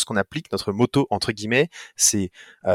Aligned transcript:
ce 0.00 0.04
qu'on 0.04 0.16
applique, 0.16 0.50
notre 0.52 0.72
moto 0.72 1.06
entre 1.10 1.32
guillemets, 1.32 1.68
c'est 1.96 2.30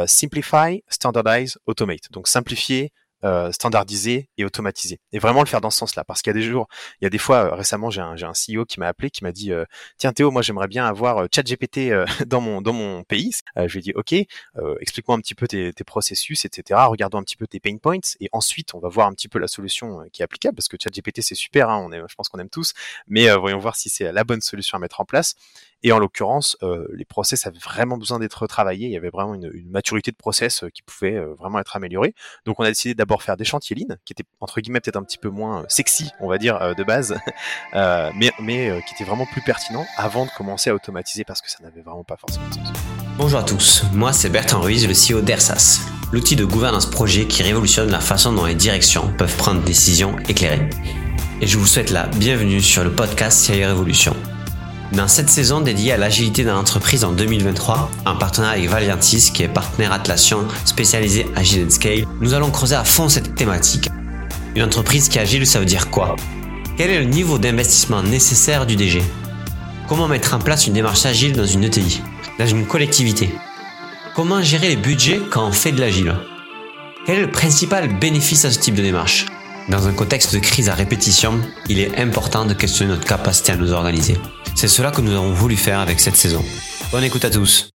simplify, 0.06 0.84
standardize, 0.90 1.58
automate. 1.66 2.12
Donc 2.12 2.28
simplifier, 2.28 2.92
euh, 3.26 3.52
standardiser 3.52 4.30
et 4.38 4.46
automatiser. 4.46 5.00
Et 5.12 5.18
vraiment 5.18 5.40
le 5.40 5.48
faire 5.48 5.62
dans 5.62 5.72
ce 5.72 5.80
sens-là. 5.80 6.04
Parce 6.04 6.22
qu'il 6.22 6.30
y 6.30 6.36
a 6.36 6.40
des 6.40 6.46
jours, 6.46 6.68
il 7.02 7.06
y 7.06 7.08
a 7.08 7.10
des 7.10 7.18
fois, 7.18 7.38
euh, 7.46 7.56
récemment, 7.56 7.90
j'ai 7.90 8.02
un, 8.02 8.14
un 8.22 8.34
CEO 8.34 8.66
qui 8.66 8.80
m'a 8.80 8.88
appelé, 8.88 9.10
qui 9.10 9.24
m'a 9.24 9.32
dit, 9.32 9.52
euh, 9.52 9.66
tiens 9.98 10.14
Théo, 10.14 10.30
moi 10.30 10.44
j'aimerais 10.44 10.68
bien 10.68 10.86
avoir 10.86 11.26
ChatGPT 11.34 11.92
dans 12.28 12.40
mon 12.40 12.62
dans 12.62 12.74
mon 12.74 13.04
pays. 13.04 13.32
je 13.56 13.72
lui 13.72 13.80
ai 13.80 13.82
dit, 13.82 13.94
ok, 13.96 14.14
explique-moi 14.80 15.18
un 15.18 15.22
petit 15.22 15.34
peu 15.34 15.48
tes, 15.48 15.74
tes, 15.74 15.84
processus, 15.84 16.46
etc. 16.46 16.80
Regardons 16.88 17.18
un 17.18 17.24
petit 17.24 17.38
peu 17.38 17.48
tes 17.48 17.60
pain 17.60 17.78
points 17.78 17.98
et 18.20 18.30
ensuite 18.32 18.76
on 18.76 18.80
va 18.80 18.90
voir 18.90 19.08
un 19.08 19.14
petit 19.14 19.28
peu 19.28 19.40
la 19.40 19.48
solution 19.48 20.02
qui 20.14 20.22
est 20.22 20.26
applicable 20.26 20.56
parce 20.56 20.68
que 20.68 20.78
ChatGPT 20.80 21.22
c'est 21.22 21.36
super, 21.36 21.70
hein, 21.70 21.82
on 21.84 21.92
est, 21.92 22.02
je 22.08 22.16
pense 22.16 22.30
qu'on 22.30 22.40
aime 22.40 22.50
tous, 22.50 22.74
mais 23.08 23.34
voyons 23.38 23.58
voir 23.58 23.76
si 23.76 23.90
c'est 23.90 24.12
la 24.12 24.24
bonne 24.24 24.42
solution 24.42 24.76
à 24.76 24.80
mettre 24.80 25.02
en 25.02 25.06
place. 25.06 25.34
Et 25.86 25.92
en 25.92 26.00
l'occurrence, 26.00 26.58
euh, 26.64 26.88
les 26.96 27.06
process 27.06 27.46
avaient 27.46 27.60
vraiment 27.60 28.00
besoin 28.00 28.18
d'être 28.18 28.42
retravaillés. 28.42 28.88
Il 28.88 28.92
y 28.92 28.98
avait 28.98 29.12
vraiment 29.12 29.36
une, 29.36 29.52
maturité 29.70 30.10
de 30.10 30.16
process 30.16 30.64
euh, 30.64 30.70
qui 30.70 30.82
pouvait 30.82 31.14
euh, 31.14 31.36
vraiment 31.38 31.60
être 31.60 31.76
améliorée. 31.76 32.16
Donc 32.48 32.60
on 32.60 32.64
a 32.64 32.70
décidé 32.70 32.96
d'abord 32.96 33.22
faire 33.22 33.38
des 33.38 33.46
chantiers 33.46 33.76
lean, 33.76 33.96
qui 34.04 34.14
étaient 34.14 34.24
entre 34.42 34.62
guillemets 34.62 34.80
peut-être 34.80 34.96
un 34.96 35.04
petit 35.04 35.20
peu 35.20 35.30
moins 35.30 35.64
sexy, 35.68 36.10
on 36.20 36.28
va 36.28 36.40
dire, 36.40 36.74
de 36.76 36.84
base, 36.84 37.16
mais, 37.74 38.32
mais 38.40 38.82
qui 38.88 38.96
étaient 38.96 39.04
vraiment 39.04 39.28
plus 39.28 39.42
pertinents 39.44 39.86
avant 39.96 40.26
de 40.26 40.32
commencer 40.32 40.72
à 40.72 40.74
automatiser 40.74 41.24
parce 41.24 41.42
que 41.42 41.52
ça 41.52 41.60
n'avait 41.62 41.82
vraiment 41.82 42.04
pas 42.04 42.18
forcément 42.18 42.48
de 42.50 42.54
sens. 42.56 42.74
Bonjour 43.18 43.40
à 43.40 43.44
tous, 43.44 43.84
moi 43.94 44.12
c'est 44.12 44.30
Bertrand 44.30 44.62
Ruiz, 44.62 44.88
le 44.88 44.94
CEO 44.94 45.22
d'ERSAS, 45.22 45.82
l'outil 46.12 46.36
de 46.36 46.46
gouvernance 46.46 46.90
projet 46.90 47.28
qui 47.28 47.44
révolutionne 47.44 47.92
la 47.92 48.00
façon 48.00 48.34
dont 48.34 48.46
les 48.46 48.56
directions 48.56 49.14
peuvent 49.14 49.38
prendre 49.38 49.60
des 49.60 49.68
décisions 49.68 50.18
éclairées. 50.28 50.68
Et 51.42 51.48
je 51.48 51.58
vous 51.60 51.68
souhaite 51.68 51.92
la 51.92 52.08
bienvenue 52.08 52.62
sur 52.62 52.84
le 52.84 52.92
podcast 52.92 53.46
CIO 53.46 53.68
Révolution 53.68 54.16
dans 54.96 55.08
cette 55.10 55.30
saison 55.30 55.60
dédiée 55.60 55.92
à 55.92 55.98
l'agilité 55.98 56.44
dans 56.44 56.56
l'entreprise 56.56 57.04
en 57.04 57.12
2023, 57.12 57.92
en 58.06 58.16
partenariat 58.16 58.60
avec 58.60 58.70
Valiantis, 58.70 59.32
qui 59.34 59.44
est 59.44 59.50
partenaire 59.50 59.92
Atlassian 59.92 60.48
spécialisé 60.64 61.28
Agile 61.36 61.70
Scale, 61.70 62.06
nous 62.22 62.34
allons 62.34 62.50
creuser 62.50 62.76
à 62.76 62.86
fond 62.86 63.10
cette 63.10 63.36
thématique. 63.36 63.90
Une 64.56 64.64
entreprise 64.64 65.10
qui 65.10 65.18
est 65.18 65.22
agile, 65.22 65.46
ça 65.46 65.60
veut 65.60 65.66
dire 65.66 65.90
quoi? 65.90 66.16
Quel 66.78 66.92
est 66.92 67.00
le 67.00 67.06
niveau 67.06 67.38
d'investissement 67.38 68.04
nécessaire 68.04 68.66
du 68.66 68.78
DG 68.78 69.02
Comment 69.90 70.08
mettre 70.08 70.34
en 70.34 70.40
place 70.40 70.66
une 70.66 70.74
démarche 70.74 71.06
agile 71.06 71.34
dans 71.34 71.46
une 71.46 71.66
ETI 71.66 72.02
Dans 72.40 72.48
une 72.48 72.66
collectivité? 72.66 73.30
Comment 74.16 74.42
gérer 74.42 74.70
les 74.70 74.76
budgets 74.78 75.20
quand 75.30 75.46
on 75.46 75.52
fait 75.52 75.74
de 75.74 75.82
l'agile? 75.82 76.16
Quel 77.06 77.18
est 77.18 77.26
le 77.26 77.32
principal 77.32 78.00
bénéfice 78.00 78.46
à 78.46 78.52
ce 78.52 78.60
type 78.60 78.76
de 78.76 78.82
démarche? 78.82 79.26
Dans 79.68 79.88
un 79.88 79.94
contexte 79.94 80.34
de 80.34 80.40
crise 80.40 80.70
à 80.70 80.74
répétition, 80.74 81.34
il 81.68 81.80
est 81.80 82.00
important 82.00 82.46
de 82.46 82.54
questionner 82.54 82.94
notre 82.94 83.06
capacité 83.06 83.52
à 83.52 83.58
nous 83.58 83.74
organiser. 83.74 84.18
C'est 84.56 84.70
cela 84.70 84.90
que 84.90 85.02
nous 85.02 85.12
avons 85.12 85.34
voulu 85.34 85.58
faire 85.58 85.80
avec 85.80 86.00
cette 86.00 86.16
saison. 86.16 86.42
Bonne 86.90 87.04
écoute 87.04 87.26
à 87.26 87.30
tous. 87.30 87.70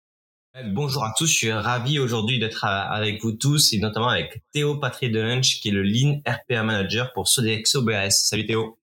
Bonjour 0.66 1.04
à 1.04 1.14
tous, 1.16 1.26
je 1.26 1.34
suis 1.34 1.52
ravi 1.52 1.98
aujourd'hui 1.98 2.38
d'être 2.38 2.64
avec 2.64 3.22
vous 3.22 3.32
tous 3.32 3.72
et 3.72 3.78
notamment 3.78 4.08
avec 4.08 4.42
Théo 4.52 4.76
Patrick 4.76 5.10
Delunch 5.10 5.60
qui 5.60 5.68
est 5.68 5.72
le 5.72 5.82
Lean 5.82 6.20
RPA 6.26 6.62
Manager 6.62 7.14
pour 7.14 7.28
Sodexo 7.28 7.80
BRS. 7.82 8.10
Salut 8.10 8.44
Théo. 8.44 8.78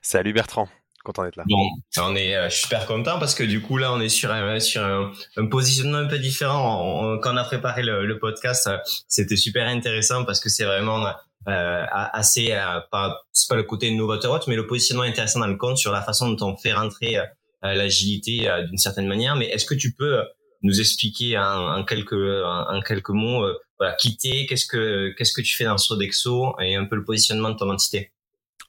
Salut 0.00 0.32
Bertrand. 0.32 0.68
Content 1.04 1.24
d'être 1.24 1.36
là. 1.36 1.44
Bon, 1.46 1.68
on 1.98 2.16
est 2.16 2.34
euh, 2.34 2.48
super 2.48 2.86
content 2.86 3.18
parce 3.18 3.34
que 3.34 3.44
du 3.44 3.60
coup 3.60 3.76
là 3.76 3.92
on 3.92 4.00
est 4.00 4.08
sur 4.08 4.32
un, 4.32 4.58
sur 4.58 4.82
un, 4.82 5.46
positionnement 5.46 5.98
un 5.98 6.06
peu 6.06 6.18
différent. 6.18 7.18
quand 7.18 7.34
on 7.34 7.36
a 7.36 7.44
préparé 7.44 7.82
le, 7.82 8.18
podcast, 8.18 8.68
euh, 8.68 8.78
c'était 9.06 9.36
super 9.36 9.68
intéressant 9.68 10.24
parce 10.24 10.40
que 10.40 10.48
c'est 10.48 10.64
vraiment 10.64 11.04
euh, 11.48 11.84
assez 11.90 12.52
euh, 12.52 12.80
pas 12.90 13.22
c'est 13.32 13.50
pas 13.50 13.56
le 13.56 13.64
côté 13.64 13.94
novateur 13.94 14.42
mais 14.48 14.56
le 14.56 14.66
positionnement 14.66 15.02
intéressant 15.02 15.40
dans 15.40 15.46
le 15.46 15.56
compte 15.56 15.76
sur 15.76 15.92
la 15.92 16.00
façon 16.00 16.30
dont 16.30 16.52
on 16.52 16.56
fait 16.56 16.72
rentrer 16.72 17.18
euh, 17.18 17.24
l'agilité 17.62 18.48
d'une 18.68 18.78
certaine 18.78 19.06
manière. 19.06 19.36
Mais 19.36 19.46
est-ce 19.46 19.66
que 19.66 19.74
tu 19.74 19.92
peux 19.92 20.22
nous 20.62 20.80
expliquer 20.80 21.38
en, 21.38 21.84
quelques 21.84 22.14
en, 22.14 22.80
quelques 22.80 23.10
mots 23.10 23.46
voilà 23.78 23.94
qui 23.96 24.16
t'es 24.16 24.46
qu'est-ce 24.46 24.66
que 24.66 25.14
qu'est-ce 25.16 25.32
que 25.32 25.42
tu 25.42 25.54
fais 25.54 25.64
dans 25.64 25.76
Sodexo 25.76 26.54
et 26.60 26.76
un 26.76 26.86
peu 26.86 26.96
le 26.96 27.04
positionnement 27.04 27.50
de 27.50 27.56
ton 27.56 27.70
entité? 27.70 28.13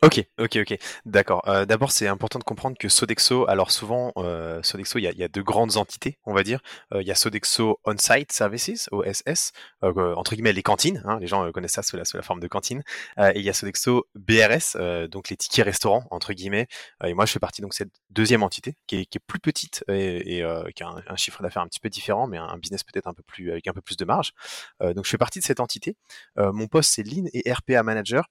Ok, 0.02 0.24
ok, 0.40 0.58
ok, 0.58 0.78
d'accord. 1.06 1.48
Euh, 1.48 1.66
d'abord, 1.66 1.92
c'est 1.92 2.08
important 2.08 2.38
de 2.38 2.44
comprendre 2.44 2.78
que 2.78 2.90
Sodexo, 2.90 3.48
alors 3.48 3.72
souvent, 3.72 4.12
euh, 4.18 4.62
Sodexo, 4.62 5.00
il 5.00 5.04
y 5.04 5.08
a, 5.08 5.12
y 5.14 5.24
a, 5.24 5.30
deux 5.30 5.42
grandes 5.42 5.78
entités, 5.78 6.20
on 6.26 6.34
va 6.34 6.44
dire. 6.44 6.60
Euh, 6.94 7.02
il 7.02 7.08
y 7.08 7.12
a 7.12 7.16
Sodexo 7.16 7.80
On-Site 7.86 8.32
Services, 8.32 8.90
OSS, 8.92 9.54
entre 9.82 10.36
guillemets 10.36 10.54
les 10.54 10.64
cantines, 10.64 11.02
hein, 11.06 11.18
les 11.20 11.28
gens 11.28 11.50
connaissent 11.52 11.74
ça 11.74 11.84
sous 11.84 11.96
la, 11.96 12.04
sous 12.04 12.18
la 12.18 12.24
forme 12.24 12.40
de 12.42 12.48
cantine. 12.48 12.84
et 13.18 13.40
il 13.40 13.42
y 13.42 13.50
a 13.50 13.54
Sodexo 13.54 14.06
BRS, 14.16 15.08
donc 15.10 15.30
les 15.30 15.38
tickets 15.38 15.66
restaurants, 15.66 16.06
entre 16.12 16.34
guillemets. 16.34 16.68
et 17.04 17.14
moi, 17.14 17.26
je 17.26 17.32
fais 17.32 17.40
partie 17.40 17.62
donc 17.62 17.74
cette 17.74 17.92
deuxième 18.10 18.44
entité, 18.44 18.76
qui 18.88 18.98
est, 18.98 19.06
qui 19.06 19.18
est 19.18 19.26
plus 19.26 19.40
petite 19.40 19.84
et, 19.88 20.40
et 20.40 20.74
qui 20.76 20.84
a 20.84 20.94
un, 21.08 21.16
chiffre 21.16 21.42
d'affaires 21.42 21.62
un 21.62 21.68
petit 21.68 21.80
peu 21.80 21.90
différent, 21.90 22.28
mais 22.28 22.38
un, 22.38 22.58
business 22.58 22.84
peut-être 22.84 23.08
un 23.08 23.14
peu 23.14 23.24
plus 23.24 23.52
avec 23.52 23.68
un 23.68 23.74
peu 23.74 23.82
plus 23.82 23.98
de 23.98 24.06
marge. 24.06 24.34
donc, 24.82 25.06
je 25.06 25.10
fais 25.10 25.18
partie 25.18 25.40
de 25.40 25.46
cette 25.46 25.60
entité. 25.60 25.96
mon 26.38 26.68
poste, 26.68 26.92
c'est 26.94 27.04
Lean 27.04 27.26
et 27.34 27.52
RPA 27.52 27.82
Manager 27.84 28.28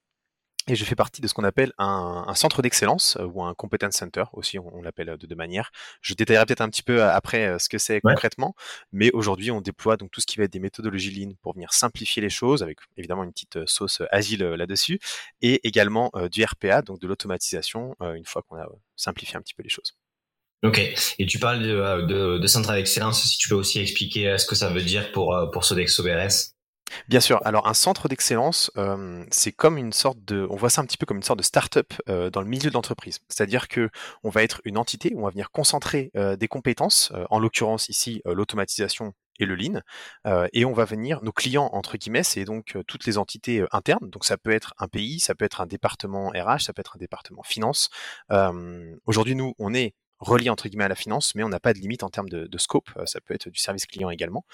et 0.67 0.75
je 0.75 0.85
fais 0.85 0.95
partie 0.95 1.21
de 1.21 1.29
ce 1.29 1.35
qu'on 1.35 1.45
appelle 1.45 1.73
un, 1.79 2.25
un 2.27 2.35
centre 2.35 2.63
d'excellence 2.63 3.17
euh, 3.21 3.25
ou 3.27 3.43
un 3.43 3.55
competence 3.55 3.95
center 3.95 4.25
aussi, 4.33 4.59
on, 4.59 4.83
l'appelle 4.83 5.17
de 5.19 5.27
deux 5.27 5.35
manières. 5.35 5.71
Je 6.01 6.15
détaillerai 6.15 6.47
peut-être 6.47 6.63
un 6.63 6.71
petit 6.71 6.83
peu 6.83 7.03
euh, 7.03 7.13
après 7.13 7.47
euh, 7.47 7.59
ce 7.59 7.69
que 7.69 7.79
c'est 7.79 8.01
concrètement, 8.01 8.55
mais 8.93 9.11
aujourd'hui 9.13 9.51
on 9.51 9.61
déploie 9.61 9.97
donc 9.97 10.11
tout 10.11 10.21
ce 10.21 10.27
qui 10.27 10.39
va 10.39 10.45
être 10.45 10.53
des 10.53 10.61
méthodologies 10.61 11.11
lean 11.11 11.33
pour 11.43 11.55
venir 11.55 11.73
simplifier 11.73 12.23
les 12.23 12.31
choses 12.31 12.63
avec 12.63 12.79
évidemment 12.97 13.25
une 13.25 13.33
petite 13.33 13.67
sauce 13.67 14.03
agile 14.11 14.43
là-dessus 14.43 14.99
et 15.43 15.67
également 15.67 16.11
du 16.31 16.45
RPA 16.45 16.83
donc 16.83 17.01
de 17.01 17.07
l'automatisation 17.07 17.97
une 18.01 18.25
fois 18.25 18.43
qu'on 18.43 18.57
a 18.57 18.67
simplifié 18.97 19.37
un 19.37 19.43
petit 19.43 19.55
peu 19.55 19.63
les 19.63 19.69
choses. 19.69 19.97
Ok. 20.63 20.81
Et 21.19 21.27
tu 21.27 21.39
parles 21.39 21.63
de, 21.63 22.07
de, 22.07 22.39
de 22.39 22.47
centre 22.47 22.73
d'excellence. 22.73 23.23
Si 23.23 23.37
tu 23.37 23.49
peux 23.49 23.55
aussi 23.55 23.81
expliquer 23.81 24.37
ce 24.39 24.47
que 24.47 24.55
ça 24.55 24.71
veut 24.71 24.83
dire 24.83 25.13
pour 25.13 25.51
pour 25.53 25.65
Sodexo 25.65 26.03
BRS. 26.03 26.54
Bien 27.09 27.21
sûr. 27.21 27.41
Alors 27.45 27.69
un 27.69 27.75
centre 27.75 28.09
d'excellence, 28.09 28.71
euh, 28.77 29.25
c'est 29.31 29.53
comme 29.53 29.79
une 29.79 29.93
sorte 29.93 30.19
de, 30.25 30.47
on 30.51 30.57
voit 30.57 30.71
ça 30.71 30.81
un 30.81 30.85
petit 30.85 30.97
peu 30.97 31.07
comme 31.07 31.19
une 31.19 31.23
sorte 31.23 31.39
de 31.39 31.45
start-up 31.45 31.93
euh, 32.09 32.31
dans 32.31 32.41
le 32.41 32.47
milieu 32.47 32.69
de 32.71 32.75
l'entreprise. 32.75 33.21
C'est-à-dire 33.29 33.69
que 33.69 33.91
on 34.23 34.31
va 34.31 34.43
être 34.43 34.61
une 34.65 34.79
entité 34.79 35.15
on 35.17 35.23
va 35.23 35.31
venir 35.31 35.51
concentrer 35.51 36.11
euh, 36.17 36.37
des 36.37 36.49
compétences, 36.49 37.13
en 37.31 37.39
l'occurrence 37.39 37.89
ici 37.89 38.23
l'automatisation 38.25 39.13
et 39.41 39.47
le 39.47 39.57
lean, 39.57 39.81
et 40.53 40.65
on 40.65 40.73
va 40.73 40.85
venir, 40.85 41.23
nos 41.23 41.33
clients 41.33 41.69
entre 41.73 41.97
guillemets, 41.97 42.23
c'est 42.23 42.45
donc 42.45 42.77
toutes 42.87 43.05
les 43.07 43.19
entités 43.19 43.65
internes. 43.73 44.09
Donc 44.11 44.25
ça 44.25 44.37
peut 44.37 44.53
être 44.53 44.75
un 44.79 44.89
pays, 44.89 45.21
ça 45.21 45.35
peut 45.35 45.45
être 45.45 45.61
un 45.61 45.67
département 45.67 46.29
RH, 46.29 46.61
ça 46.61 46.73
peut 46.73 46.81
être 46.81 46.97
un 46.97 47.01
département 47.01 47.43
finance. 47.43 47.91
Aujourd'hui, 49.07 49.35
nous, 49.35 49.55
on 49.59 49.75
est 49.75 49.95
relié 50.25 50.51
entre 50.51 50.69
guillemets 50.69 50.85
à 50.85 50.89
la 50.89 50.95
finance, 50.95 51.35
mais 51.35 51.43
on 51.45 51.49
n'a 51.49 51.61
pas 51.61 51.73
de 51.73 51.79
limite 51.79 52.03
en 52.03 52.09
termes 52.09 52.29
de, 52.29 52.59
scope. 52.59 52.91
Euh, 52.97 53.07
ça 53.07 53.21
peut 53.21 53.35
être 53.35 53.49
du 53.49 53.59
service 53.59 53.87
client 53.87 54.11
également. 54.11 54.45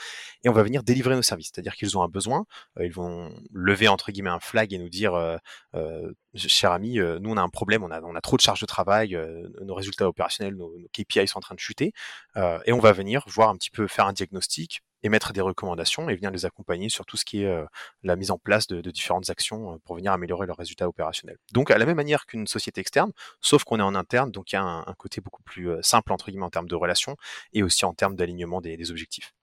Et 0.44 0.48
on 0.48 0.53
va 0.53 0.62
venir 0.62 0.82
délivrer 0.82 1.14
nos 1.14 1.22
services, 1.22 1.50
c'est-à-dire 1.53 1.75
qu'ils 1.75 1.97
ont 1.97 2.03
un 2.03 2.08
besoin, 2.08 2.44
euh, 2.78 2.86
ils 2.86 2.92
vont 2.92 3.32
lever 3.53 3.88
entre 3.88 4.12
guillemets 4.12 4.30
un 4.30 4.41
flag 4.41 4.72
et 4.72 4.78
nous 4.78 4.88
dire, 4.88 5.14
euh, 5.14 6.12
cher 6.34 6.72
ami, 6.72 6.98
nous 6.98 7.30
on 7.30 7.36
a 7.36 7.42
un 7.42 7.48
problème, 7.48 7.82
on 7.84 7.91
a, 7.91 8.00
on 8.03 8.14
a 8.14 8.20
trop 8.20 8.36
de 8.36 8.42
charges 8.42 8.60
de 8.60 8.66
travail, 8.66 9.19
nos 9.62 9.75
résultats 9.75 10.09
opérationnels, 10.09 10.56
nos, 10.56 10.76
nos, 10.78 10.88
KPI 10.92 11.28
sont 11.28 11.38
en 11.38 11.41
train 11.41 11.54
de 11.54 11.60
chuter, 11.60 11.92
et 12.36 12.72
on 12.72 12.78
va 12.78 12.92
venir 12.92 13.25
voir 13.26 13.50
un 13.50 13.56
petit 13.56 13.70
peu 13.70 13.86
faire 13.86 14.06
un 14.06 14.12
diagnostic, 14.12 14.82
émettre 15.02 15.32
des 15.32 15.40
recommandations 15.40 16.08
et 16.08 16.14
venir 16.14 16.30
les 16.30 16.44
accompagner 16.44 16.88
sur 16.88 17.06
tout 17.06 17.16
ce 17.16 17.24
qui 17.24 17.42
est 17.42 17.46
euh, 17.46 17.64
la 18.02 18.16
mise 18.16 18.30
en 18.30 18.38
place 18.38 18.66
de, 18.66 18.80
différentes 18.90 19.30
actions 19.30 19.74
euh, 19.74 19.76
pour 19.84 19.96
venir 19.96 20.12
améliorer 20.12 20.46
leurs 20.46 20.56
résultats 20.56 20.88
opérationnels. 20.88 21.38
Donc 21.52 21.70
à 21.70 21.78
la 21.78 21.86
même 21.86 21.96
manière 21.96 22.26
qu'une 22.26 22.46
société 22.46 22.80
externe, 22.80 23.12
sauf 23.40 23.64
qu'on 23.64 23.78
est 23.78 23.82
en 23.82 23.94
interne, 23.94 24.30
donc 24.30 24.52
il 24.52 24.56
y 24.56 24.58
a 24.58 24.62
un, 24.62 24.94
côté 24.98 25.20
beaucoup 25.20 25.42
plus 25.42 25.70
euh, 25.70 25.82
simple 25.82 26.12
entre 26.12 26.30
guillemets 26.30 26.44
en 26.44 26.50
termes 26.50 26.68
de 26.68 26.74
relations 26.74 27.16
et 27.52 27.62
aussi 27.62 27.84
en 27.84 27.94
termes 27.94 28.16
d'alignement 28.16 28.60
des, 28.60 28.90
objectifs. 28.90 29.34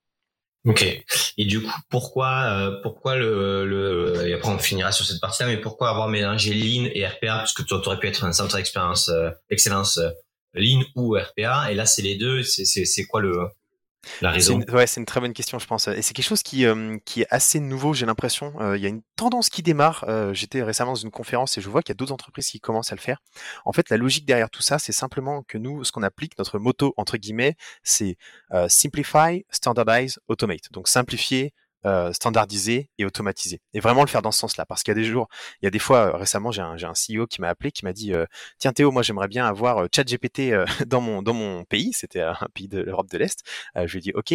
Ok. 0.66 0.84
Et 1.38 1.45
du 1.45 1.62
coup, 1.62 1.72
pourquoi, 1.89 2.79
pourquoi 2.81 3.16
le, 3.16 3.66
le, 3.66 4.28
et 4.28 4.34
après 4.34 4.50
on 4.50 4.57
finira 4.57 4.91
sur 4.91 5.06
cette 5.06 5.22
partie-là, 5.22 5.47
mais 5.47 5.57
pourquoi 5.57 5.89
avoir 5.89 6.09
mélangé 6.09 6.53
Lean 6.53 6.89
et 6.91 7.06
RPA, 7.06 7.38
parce 7.38 7.53
que 7.53 7.62
tu 7.62 7.74
aurais 7.74 8.00
pu 8.00 8.07
être 8.07 8.25
un 8.25 8.34
centre 8.34 8.57
d'expérience, 8.57 9.12
excellence 9.50 10.00
Lean 10.53 10.81
ou 10.95 11.16
RPA, 11.16 11.72
et 11.72 11.75
là 11.75 11.85
c'est 11.85 12.01
les 12.01 12.16
deux. 12.16 12.41
C'est 12.44 13.06
quoi 13.06 13.22
le, 13.22 13.47
la 14.22 14.31
raison 14.31 14.59
C'est 14.66 14.73
ouais, 14.73 14.88
c'est 14.88 15.00
une 15.00 15.06
très 15.06 15.19
bonne 15.19 15.33
question, 15.33 15.59
je 15.59 15.68
pense. 15.68 15.88
Et 15.88 16.01
c'est 16.01 16.13
quelque 16.13 16.25
chose 16.25 16.44
qui, 16.44 16.65
euh, 16.65 16.98
qui 17.06 17.21
est 17.21 17.27
assez 17.30 17.59
nouveau, 17.59 17.94
j'ai 17.94 18.06
l'impression. 18.06 18.54
Euh, 18.59 18.77
il 18.77 18.83
y 18.83 18.86
a 18.86 18.89
une 18.89 19.01
tendance 19.15 19.50
qui 19.50 19.63
démarre. 19.63 20.06
Euh, 20.07 20.33
j'étais 20.33 20.63
récemment 20.63 20.92
dans 20.92 20.95
une 20.95 21.12
conférence 21.12 21.57
et 21.57 21.62
je 21.62 21.69
vois 21.69 21.81
qu'il 21.81 21.94
y 21.94 21.95
a 21.95 22.00
d'autres 22.00 22.13
entreprises 22.13 22.48
qui 22.48 22.59
commencent 22.59 22.92
à 22.92 22.95
le 22.95 23.01
faire. 23.01 23.19
En 23.65 23.74
fait, 23.74 23.89
la 23.89 23.98
logique 23.98 24.25
derrière 24.25 24.50
tout 24.50 24.62
ça, 24.62 24.80
c'est 24.80 24.92
simplement 24.92 25.44
que 25.48 25.57
nous, 25.57 25.83
ce 25.83 25.92
qu'on 25.92 26.04
applique, 26.04 26.38
notre 26.38 26.59
moto, 26.59 26.94
entre 26.98 27.18
guillemets, 27.18 27.56
c'est 27.83 28.18
simplify, 28.68 29.45
standardize, 29.50 30.19
automate. 30.27 30.71
Donc 30.71 30.88
simplifier, 30.88 31.53
euh, 31.88 32.12
standardiser 32.12 32.89
et 32.98 33.06
automatiser. 33.06 33.62
Et 33.74 33.80
vraiment 33.80 34.01
le 34.01 34.10
faire 34.10 34.22
dans 34.22 34.34
ce 34.34 34.39
sens-là. 34.39 34.66
Parce 34.66 34.84
qu'il 34.84 34.92
y 34.92 34.98
a 34.98 35.00
des 35.00 35.06
jours, 35.06 35.30
il 35.62 35.66
y 35.66 35.68
a 35.68 35.72
des 35.72 35.80
fois, 35.80 36.07
euh, 36.07 36.18
récemment, 36.18 36.51
j'ai 36.51 36.62
un, 36.62 36.75
un 36.84 36.94
CEO 36.94 37.28
qui 37.28 37.39
m'a 37.39 37.48
appelé, 37.48 37.72
qui 37.72 37.86
m'a 37.86 37.94
dit 37.94 38.13
euh, 38.13 38.25
Tiens 38.60 38.74
Théo, 38.74 38.92
moi 38.92 39.04
j'aimerais 39.04 39.30
bien 39.30 39.48
avoir 39.48 39.88
ChatGPT 39.95 40.51
dans, 40.86 41.00
mon, 41.00 41.22
dans 41.22 41.34
mon 41.34 41.63
pays. 41.63 41.94
C'était 41.94 42.19
un 42.19 42.36
pays 42.54 42.68
de 42.68 42.81
l'Europe 42.81 43.10
de 43.10 43.18
l'Est. 43.18 43.42
je 43.75 43.89
lui 43.89 44.00
ai 44.00 44.01
dit 44.01 44.12
Ok, 44.16 44.34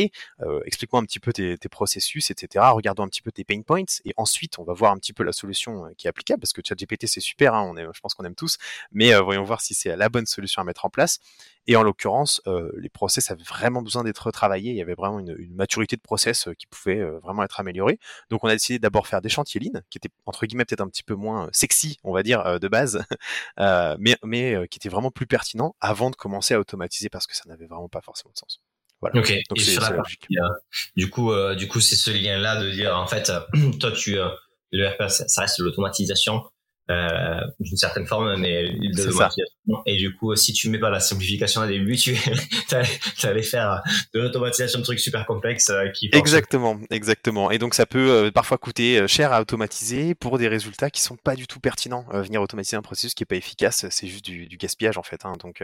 explique-moi 0.64 1.02
un 1.02 1.04
petit 1.04 1.20
peu 1.20 1.32
tes, 1.32 1.58
tes, 1.58 1.68
processus, 1.68 2.30
etc. 2.30 2.64
Regardons 2.72 3.02
un 3.02 3.08
petit 3.08 3.22
peu 3.22 3.32
tes 3.32 3.44
pain 3.44 3.60
points. 3.60 3.84
Et 4.06 4.14
ensuite, 4.16 4.58
on 4.58 4.64
va 4.64 4.72
voir 4.72 4.92
un 4.92 4.96
petit 4.96 5.12
peu 5.12 5.22
la 5.22 5.32
solution 5.32 5.92
qui 5.98 6.06
est 6.06 6.10
applicable. 6.10 6.40
Parce 6.40 6.54
que 6.54 6.62
ChatGPT, 6.66 7.06
c'est 7.06 7.20
super, 7.20 7.54
hein, 7.54 7.68
on 7.68 7.76
est, 7.76 7.84
je 7.84 8.00
pense 8.00 8.14
qu'on 8.14 8.24
aime 8.24 8.34
tous. 8.34 8.56
Mais 8.92 9.14
voyons 9.20 9.44
voir 9.44 9.60
si 9.60 9.74
c'est 9.74 9.94
la 9.94 10.08
bonne 10.08 10.26
solution 10.26 10.62
à 10.62 10.64
mettre 10.64 10.86
en 10.86 10.90
place. 10.90 11.18
Et 11.66 11.76
en 11.76 11.82
l'occurrence, 11.82 12.42
les 12.76 12.88
process 12.88 13.30
avaient 13.30 13.42
vraiment 13.42 13.82
besoin 13.82 14.04
d'être 14.04 14.26
retravaillés. 14.26 14.70
Il 14.70 14.76
y 14.76 14.82
avait 14.82 14.94
vraiment 14.94 15.18
une, 15.18 15.34
une 15.38 15.54
maturité 15.54 15.96
de 15.96 16.00
process 16.00 16.48
qui 16.58 16.66
pouvait 16.66 17.02
vraiment 17.22 17.44
être 17.44 17.60
améliorée. 17.60 17.98
Donc 18.30 18.44
on 18.44 18.48
a 18.48 18.52
décidé 18.52 18.78
d'abord 18.78 19.06
faire 19.06 19.20
des 19.20 19.28
chantiers 19.28 19.60
lean, 19.60 19.80
qui 19.90 19.98
étaient 19.98 20.10
entre 20.26 20.46
guillemets 20.46 20.64
peut-être 20.64 20.80
un 20.80 20.88
petit 20.88 21.02
peu 21.04 21.14
moins 21.14 21.48
sexy, 21.52 21.98
on 22.04 22.12
va 22.12 22.22
dire, 22.22 22.58
de 22.60 22.68
base, 22.68 23.04
mais, 23.98 24.16
mais 24.24 24.68
qui 24.70 24.78
étaient 24.78 24.88
vraiment 24.88 25.10
plus 25.10 25.26
pertinents 25.26 25.76
avant 25.80 26.10
de 26.10 26.16
commencer 26.16 26.54
à 26.54 26.60
automatiser 26.60 27.08
parce 27.08 27.26
que 27.26 27.36
ça 27.36 27.44
n'avait 27.46 27.66
vraiment 27.66 27.88
pas 27.88 28.00
forcément 28.00 28.32
de 28.32 28.38
sens. 28.38 28.60
Voilà. 29.00 29.20
Ok. 29.20 29.32
Donc 29.48 29.60
c'est 29.60 29.80
la 29.80 29.90
logique. 29.90 30.26
du 30.96 31.10
coup, 31.10 31.32
du 31.56 31.68
coup, 31.68 31.80
c'est 31.80 31.96
ce 31.96 32.10
lien-là 32.10 32.62
de 32.62 32.70
dire 32.70 32.96
en 32.96 33.06
fait, 33.06 33.30
toi 33.80 33.92
tu 33.92 34.16
le 34.72 34.88
RPA, 34.88 35.08
ça 35.08 35.42
reste 35.42 35.58
l'automatisation 35.58 36.42
euh, 36.90 37.40
d'une 37.60 37.76
certaine 37.76 38.06
forme, 38.06 38.36
mais 38.38 38.64
de 38.64 39.04
l'automatisation. 39.04 39.46
Et 39.86 39.96
du 39.98 40.16
coup, 40.16 40.34
si 40.34 40.52
tu 40.52 40.68
mets 40.68 40.80
pas 40.80 40.90
la 40.90 40.98
simplification 40.98 41.60
au 41.60 41.66
début, 41.66 41.96
tu 41.96 42.16
allais 43.22 43.42
faire 43.44 43.80
de 44.12 44.18
l'automatisation 44.20 44.80
de 44.80 44.84
trucs 44.84 44.98
super 44.98 45.24
complexes 45.24 45.70
euh, 45.70 45.88
qui. 45.90 46.10
Exactement, 46.12 46.80
exactement. 46.90 47.52
Et 47.52 47.58
donc 47.58 47.74
ça 47.74 47.86
peut 47.86 48.10
euh, 48.10 48.30
parfois 48.32 48.58
coûter 48.58 49.06
cher 49.06 49.32
à 49.32 49.40
automatiser 49.40 50.16
pour 50.16 50.38
des 50.38 50.48
résultats 50.48 50.90
qui 50.90 51.00
sont 51.02 51.14
pas 51.14 51.36
du 51.36 51.46
tout 51.46 51.60
pertinents. 51.60 52.04
venir 52.10 52.42
automatiser 52.42 52.76
un 52.76 52.82
processus 52.82 53.14
qui 53.14 53.22
est 53.22 53.26
pas 53.26 53.36
efficace, 53.36 53.86
c'est 53.88 54.08
juste 54.08 54.24
du, 54.24 54.46
du, 54.46 54.56
gaspillage 54.56 54.98
en 54.98 55.04
fait. 55.04 55.24
Hein. 55.24 55.34
Donc 55.38 55.62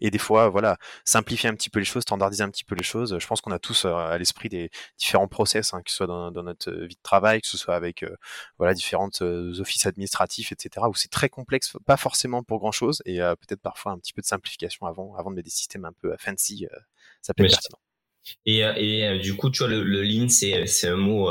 et 0.00 0.10
des 0.12 0.18
fois, 0.18 0.50
voilà, 0.50 0.78
simplifier 1.04 1.48
un 1.50 1.54
petit 1.54 1.70
peu 1.70 1.80
les 1.80 1.84
choses, 1.84 2.02
standardiser 2.02 2.44
un 2.44 2.50
petit 2.50 2.64
peu 2.64 2.76
les 2.76 2.84
choses. 2.84 3.18
Je 3.18 3.26
pense 3.26 3.40
qu'on 3.40 3.52
a 3.52 3.58
tous 3.58 3.86
à 3.86 4.16
l'esprit 4.18 4.48
des 4.48 4.70
différents 4.98 5.26
process, 5.26 5.74
hein, 5.74 5.82
que 5.84 5.90
ce 5.90 5.96
soit 5.96 6.06
dans, 6.06 6.30
dans, 6.30 6.44
notre 6.44 6.70
vie 6.70 6.94
de 6.94 7.02
travail, 7.02 7.40
que 7.40 7.48
ce 7.48 7.58
soit 7.58 7.74
avec 7.74 8.04
voilà 8.56 8.72
différentes 8.72 9.20
offices 9.20 9.86
administratifs, 9.86 10.52
etc 10.52 10.59
où 10.88 10.94
c'est 10.94 11.10
très 11.10 11.28
complexe, 11.28 11.76
pas 11.86 11.96
forcément 11.96 12.42
pour 12.42 12.58
grand 12.58 12.72
chose, 12.72 13.02
et 13.04 13.20
euh, 13.20 13.34
peut-être 13.36 13.62
parfois 13.62 13.92
un 13.92 13.98
petit 13.98 14.12
peu 14.12 14.22
de 14.22 14.26
simplification 14.26 14.86
avant, 14.86 15.14
avant 15.16 15.30
de 15.30 15.36
mettre 15.36 15.46
des 15.46 15.50
systèmes 15.50 15.84
un 15.84 15.92
peu 15.92 16.14
fancy, 16.18 16.66
euh, 16.70 16.76
ça 17.22 17.34
peut 17.34 17.44
être 17.44 17.50
pertinent. 17.50 17.78
Et, 18.44 18.58
et 18.58 19.18
du 19.18 19.34
coup, 19.36 19.50
tu 19.50 19.58
vois, 19.60 19.68
le, 19.68 19.82
le 19.82 20.02
lean, 20.02 20.28
c'est, 20.28 20.66
c'est 20.66 20.88
un 20.88 20.96
mot 20.96 21.30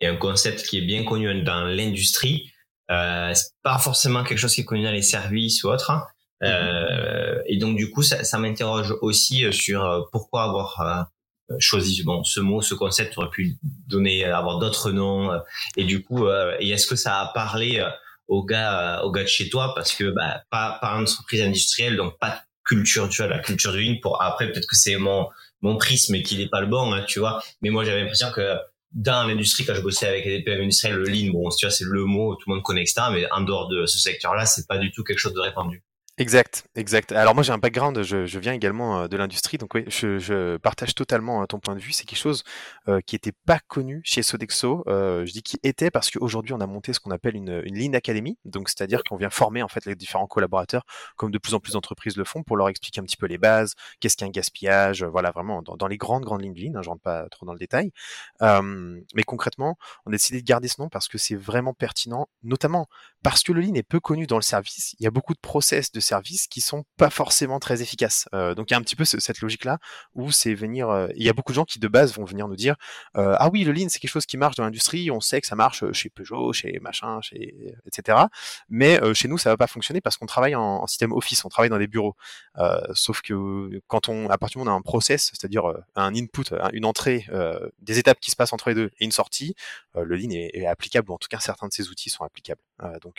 et 0.00 0.06
un 0.06 0.16
concept 0.16 0.62
qui 0.66 0.78
est 0.78 0.82
bien 0.82 1.04
connu 1.04 1.42
dans 1.42 1.64
l'industrie. 1.64 2.52
Euh, 2.90 3.32
c'est 3.34 3.52
pas 3.62 3.78
forcément 3.78 4.22
quelque 4.22 4.38
chose 4.38 4.54
qui 4.54 4.60
est 4.60 4.64
connu 4.64 4.84
dans 4.84 4.92
les 4.92 5.02
services 5.02 5.64
ou 5.64 5.68
autres. 5.68 5.90
Hein. 5.90 6.06
Euh, 6.42 7.40
et 7.46 7.56
donc 7.56 7.76
du 7.76 7.90
coup, 7.90 8.02
ça, 8.02 8.22
ça 8.22 8.38
m'interroge 8.38 8.94
aussi 9.00 9.50
sur 9.52 10.08
pourquoi 10.12 10.44
avoir 10.44 11.08
choisi 11.58 12.02
bon 12.02 12.22
ce 12.22 12.40
mot, 12.40 12.60
ce 12.60 12.74
concept 12.74 13.16
aurait 13.16 13.30
pu 13.30 13.56
donner 13.62 14.24
avoir 14.24 14.58
d'autres 14.58 14.92
noms. 14.92 15.30
Et 15.78 15.84
du 15.84 16.02
coup, 16.02 16.28
et 16.28 16.68
est-ce 16.68 16.86
que 16.86 16.96
ça 16.96 17.20
a 17.20 17.32
parlé 17.32 17.82
aux 18.28 18.44
gars, 18.44 19.02
aux 19.04 19.10
gars 19.10 19.22
de 19.22 19.28
chez 19.28 19.48
toi 19.48 19.74
parce 19.74 19.92
que 19.92 20.10
bah, 20.10 20.42
pas, 20.50 20.78
pas 20.80 20.88
une 20.92 21.02
entreprise 21.02 21.42
industrielle, 21.42 21.96
donc 21.96 22.18
pas 22.18 22.30
de 22.30 22.36
culture, 22.64 23.08
tu 23.08 23.22
vois, 23.22 23.30
la 23.30 23.38
culture 23.38 23.72
du 23.72 23.80
ligne. 23.80 24.00
Pour 24.00 24.20
après, 24.22 24.50
peut-être 24.50 24.66
que 24.66 24.76
c'est 24.76 24.96
mon 24.96 25.28
mon 25.62 25.76
prisme 25.76 26.14
et 26.14 26.22
qu'il 26.22 26.40
est 26.40 26.48
pas 26.48 26.60
le 26.60 26.66
bon, 26.66 26.92
hein, 26.92 27.04
tu 27.06 27.18
vois. 27.18 27.42
Mais 27.62 27.70
moi, 27.70 27.84
j'avais 27.84 28.00
l'impression 28.00 28.30
que 28.30 28.56
dans 28.92 29.26
l'industrie, 29.26 29.64
quand 29.64 29.74
je 29.74 29.80
bossais 29.80 30.06
avec 30.06 30.24
les 30.24 30.42
PM 30.42 30.62
industriels, 30.62 30.96
le 30.96 31.06
lean, 31.06 31.32
bon, 31.32 31.48
tu 31.50 31.66
vois, 31.66 31.70
c'est 31.70 31.84
le 31.84 32.04
mot, 32.04 32.34
tout 32.34 32.48
le 32.48 32.54
monde 32.54 32.62
connaît, 32.62 32.82
etc. 32.82 33.02
Mais 33.12 33.30
en 33.30 33.40
dehors 33.40 33.68
de 33.68 33.86
ce 33.86 33.98
secteur-là, 33.98 34.46
c'est 34.46 34.66
pas 34.66 34.78
du 34.78 34.90
tout 34.92 35.02
quelque 35.02 35.18
chose 35.18 35.34
de 35.34 35.40
répandu. 35.40 35.82
Exact, 36.18 36.66
exact. 36.76 37.12
Alors 37.12 37.34
moi 37.34 37.42
j'ai 37.44 37.52
un 37.52 37.58
background, 37.58 38.02
je, 38.02 38.24
je 38.24 38.38
viens 38.38 38.54
également 38.54 39.00
euh, 39.00 39.06
de 39.06 39.18
l'industrie, 39.18 39.58
donc 39.58 39.74
oui, 39.74 39.84
je, 39.88 40.18
je, 40.18 40.56
partage 40.56 40.94
totalement 40.94 41.42
euh, 41.42 41.44
ton 41.44 41.58
point 41.60 41.74
de 41.74 41.80
vue. 41.80 41.92
C'est 41.92 42.06
quelque 42.06 42.18
chose 42.18 42.42
euh, 42.88 43.02
qui 43.04 43.16
n'était 43.16 43.34
pas 43.44 43.58
connu 43.68 44.00
chez 44.02 44.22
Sodexo. 44.22 44.82
Euh, 44.88 45.26
je 45.26 45.32
dis 45.32 45.42
qui 45.42 45.58
était 45.62 45.90
parce 45.90 46.10
qu'aujourd'hui 46.10 46.54
on 46.54 46.60
a 46.62 46.66
monté 46.66 46.94
ce 46.94 47.00
qu'on 47.00 47.10
appelle 47.10 47.36
une, 47.36 47.60
une 47.66 47.74
ligne 47.74 47.94
académie, 47.94 48.38
donc 48.46 48.70
c'est-à-dire 48.70 49.04
qu'on 49.04 49.16
vient 49.18 49.28
former 49.28 49.62
en 49.62 49.68
fait 49.68 49.84
les 49.84 49.94
différents 49.94 50.26
collaborateurs, 50.26 50.86
comme 51.16 51.30
de 51.30 51.36
plus 51.36 51.52
en 51.52 51.60
plus 51.60 51.74
d'entreprises 51.74 52.16
le 52.16 52.24
font, 52.24 52.42
pour 52.42 52.56
leur 52.56 52.70
expliquer 52.70 53.02
un 53.02 53.04
petit 53.04 53.18
peu 53.18 53.26
les 53.26 53.36
bases, 53.36 53.74
qu'est-ce 54.00 54.16
qu'un 54.16 54.30
gaspillage, 54.30 55.04
voilà 55.04 55.32
vraiment 55.32 55.60
dans, 55.60 55.86
les 55.86 55.98
grandes 55.98 56.24
grandes 56.24 56.40
lignes 56.40 56.54
de 56.54 56.60
ligne. 56.60 56.76
Hein, 56.78 56.82
je 56.82 56.88
rentre 56.88 57.02
pas 57.02 57.28
trop 57.28 57.44
dans 57.44 57.52
le 57.52 57.58
détail, 57.58 57.92
mais 58.40 59.22
concrètement 59.26 59.76
on 60.06 60.10
a 60.10 60.12
décidé 60.12 60.40
de 60.40 60.46
garder 60.46 60.68
ce 60.68 60.80
nom 60.80 60.88
parce 60.88 61.08
que 61.08 61.18
c'est 61.18 61.36
vraiment 61.36 61.74
pertinent, 61.74 62.26
notamment 62.42 62.86
parce 63.22 63.42
que 63.42 63.52
le 63.52 63.60
lean 63.60 63.74
est 63.74 63.82
peu 63.82 64.00
connu 64.00 64.26
dans 64.26 64.36
le 64.36 64.42
service. 64.42 64.94
Il 64.98 65.04
y 65.04 65.06
a 65.06 65.10
beaucoup 65.10 65.34
de 65.34 65.40
process 65.40 65.92
de 65.92 66.00
services 66.06 66.46
qui 66.46 66.60
sont 66.60 66.84
pas 66.96 67.10
forcément 67.10 67.58
très 67.58 67.82
efficaces. 67.82 68.28
Euh, 68.34 68.54
donc 68.54 68.70
il 68.70 68.74
y 68.74 68.74
a 68.74 68.78
un 68.78 68.82
petit 68.82 68.96
peu 68.96 69.04
cette 69.04 69.40
logique-là 69.40 69.78
où 70.14 70.30
c'est 70.30 70.54
venir. 70.54 70.88
Euh, 70.88 71.08
il 71.16 71.24
y 71.24 71.28
a 71.28 71.32
beaucoup 71.32 71.52
de 71.52 71.56
gens 71.56 71.64
qui 71.64 71.78
de 71.78 71.88
base 71.88 72.14
vont 72.14 72.24
venir 72.24 72.48
nous 72.48 72.56
dire 72.56 72.76
euh, 73.16 73.34
ah 73.38 73.48
oui 73.50 73.64
le 73.64 73.72
lean 73.72 73.88
c'est 73.88 73.98
quelque 73.98 74.10
chose 74.10 74.26
qui 74.26 74.36
marche 74.36 74.56
dans 74.56 74.64
l'industrie, 74.64 75.10
on 75.10 75.20
sait 75.20 75.40
que 75.40 75.46
ça 75.46 75.56
marche 75.56 75.90
chez 75.92 76.08
Peugeot, 76.08 76.52
chez 76.52 76.78
machin, 76.80 77.20
chez 77.20 77.76
etc. 77.86 78.18
Mais 78.68 79.00
chez 79.14 79.28
nous 79.28 79.38
ça 79.38 79.50
va 79.50 79.56
pas 79.56 79.66
fonctionner 79.66 80.00
parce 80.00 80.16
qu'on 80.16 80.26
travaille 80.26 80.54
en, 80.54 80.86
système 80.86 81.12
Office, 81.12 81.44
on 81.44 81.48
travaille 81.48 81.70
dans 81.70 81.78
des 81.78 81.86
bureaux. 81.86 82.16
sauf 82.94 83.20
que 83.22 83.80
quand 83.86 84.08
on 84.08 84.30
à 84.30 84.38
partir 84.38 84.60
du 84.60 84.64
moment 84.64 84.72
où 84.72 84.76
a 84.76 84.78
un 84.78 84.82
process, 84.82 85.30
c'est-à-dire 85.32 85.64
un 85.94 86.14
input, 86.14 86.44
une 86.72 86.84
entrée, 86.84 87.26
des 87.80 87.98
étapes 87.98 88.20
qui 88.20 88.30
se 88.30 88.36
passent 88.36 88.52
entre 88.52 88.68
les 88.68 88.74
deux 88.74 88.90
et 88.98 89.04
une 89.04 89.12
sortie, 89.12 89.54
le 89.94 90.16
lean 90.16 90.30
est, 90.30 90.50
est, 90.54 90.66
applicable 90.66 91.10
ou 91.10 91.14
en 91.14 91.18
tout 91.18 91.28
cas 91.28 91.40
certains 91.40 91.68
de 91.68 91.72
ces 91.72 91.88
outils 91.88 92.10
sont 92.10 92.24
applicables. 92.24 92.60
Donc 93.02 93.14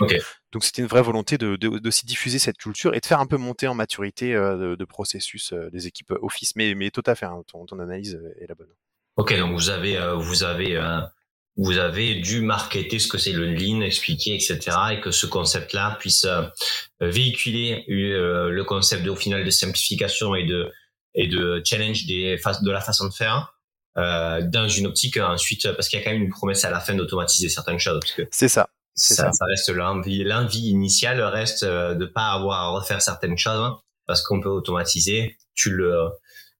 donc 0.52 0.64
c'était 0.64 0.82
une 0.82 0.88
vraie 0.88 1.02
volonté 1.02 1.38
de, 1.38 1.56
de, 1.56 1.80
de 1.80 1.92
s'y 1.92 2.06
diffuser 2.06 2.40
cette 2.40 2.58
culture 2.58 2.94
et 2.94 3.00
de 3.00 3.06
faire 3.06 3.20
un 3.20 3.26
peu 3.26 3.38
monter 3.38 3.68
en 3.68 3.74
maturité 3.74 4.36
euh, 4.36 4.76
de, 4.76 4.86
processus 4.86 5.52
euh, 5.52 5.70
des 5.72 5.88
équipes 5.88 6.14
Office. 6.22 6.56
Mais, 6.56 6.76
mais 6.76 6.92
tout 6.92 7.04
à 7.06 7.16
fait, 7.16 7.26
hein, 7.26 7.44
ton, 7.48 7.66
ton, 7.66 7.80
analyse 7.80 8.20
est 8.40 8.48
la 8.48 8.56
bonne. 8.56 8.70
Ok, 9.16 9.38
donc 9.38 9.54
vous 9.54 9.70
avez, 9.70 9.98
euh, 9.98 10.14
vous 10.14 10.44
avez, 10.44 10.80
vous 11.58 11.78
avez 11.80 12.16
dû 12.16 12.42
marketer 12.42 13.00
ce 13.00 13.08
que 13.08 13.18
c'est 13.18 13.32
le 13.32 13.48
lean, 13.48 13.82
expliquer, 13.82 14.36
etc., 14.36 14.60
et 14.92 15.02
que 15.02 15.12
ce 15.12 15.26
concept-là 15.26 15.98
puisse 16.00 16.28
véhiculer 17.00 17.84
le 17.88 18.64
concept 18.64 19.08
au 19.08 19.16
final 19.16 19.44
de 19.44 19.50
simplification 19.50 20.36
et 20.36 20.46
de 20.46 20.72
et 21.16 21.28
de 21.28 21.64
challenge 21.66 22.06
des 22.06 22.40
de 22.62 22.72
la 22.72 22.82
façon 22.82 23.08
de 23.08 23.14
faire. 23.14 23.56
dans 23.96 24.70
une 24.70 24.86
optique 24.86 25.18
ensuite 25.18 25.72
parce 25.74 25.90
qu'il 25.90 25.98
y 25.98 26.02
a 26.04 26.06
quand 26.06 26.12
même 26.12 26.22
une 26.22 26.30
promesse 26.30 26.64
à 26.64 26.70
la 26.70 26.80
fin 26.80 26.94
d'automatiser 26.94 27.50
certaines 27.50 27.80
choses. 27.80 28.02
C'est 28.30 28.50
ça, 28.50 28.70
ça, 28.98 29.32
ça, 29.32 29.46
reste 29.46 29.70
l'envie. 29.70 30.24
L'envie 30.24 30.70
initiale 30.70 31.22
reste 31.22 31.64
euh, 31.64 31.94
de 31.94 32.06
pas 32.06 32.32
avoir 32.32 32.62
à 32.62 32.70
refaire 32.70 33.02
certaines 33.02 33.38
choses 33.38 33.62
hein, 33.64 33.78
parce 34.06 34.22
qu'on 34.24 34.42
peut 34.42 34.50
automatiser. 34.50 35.38
Tu 35.54 35.70
le, 35.70 36.10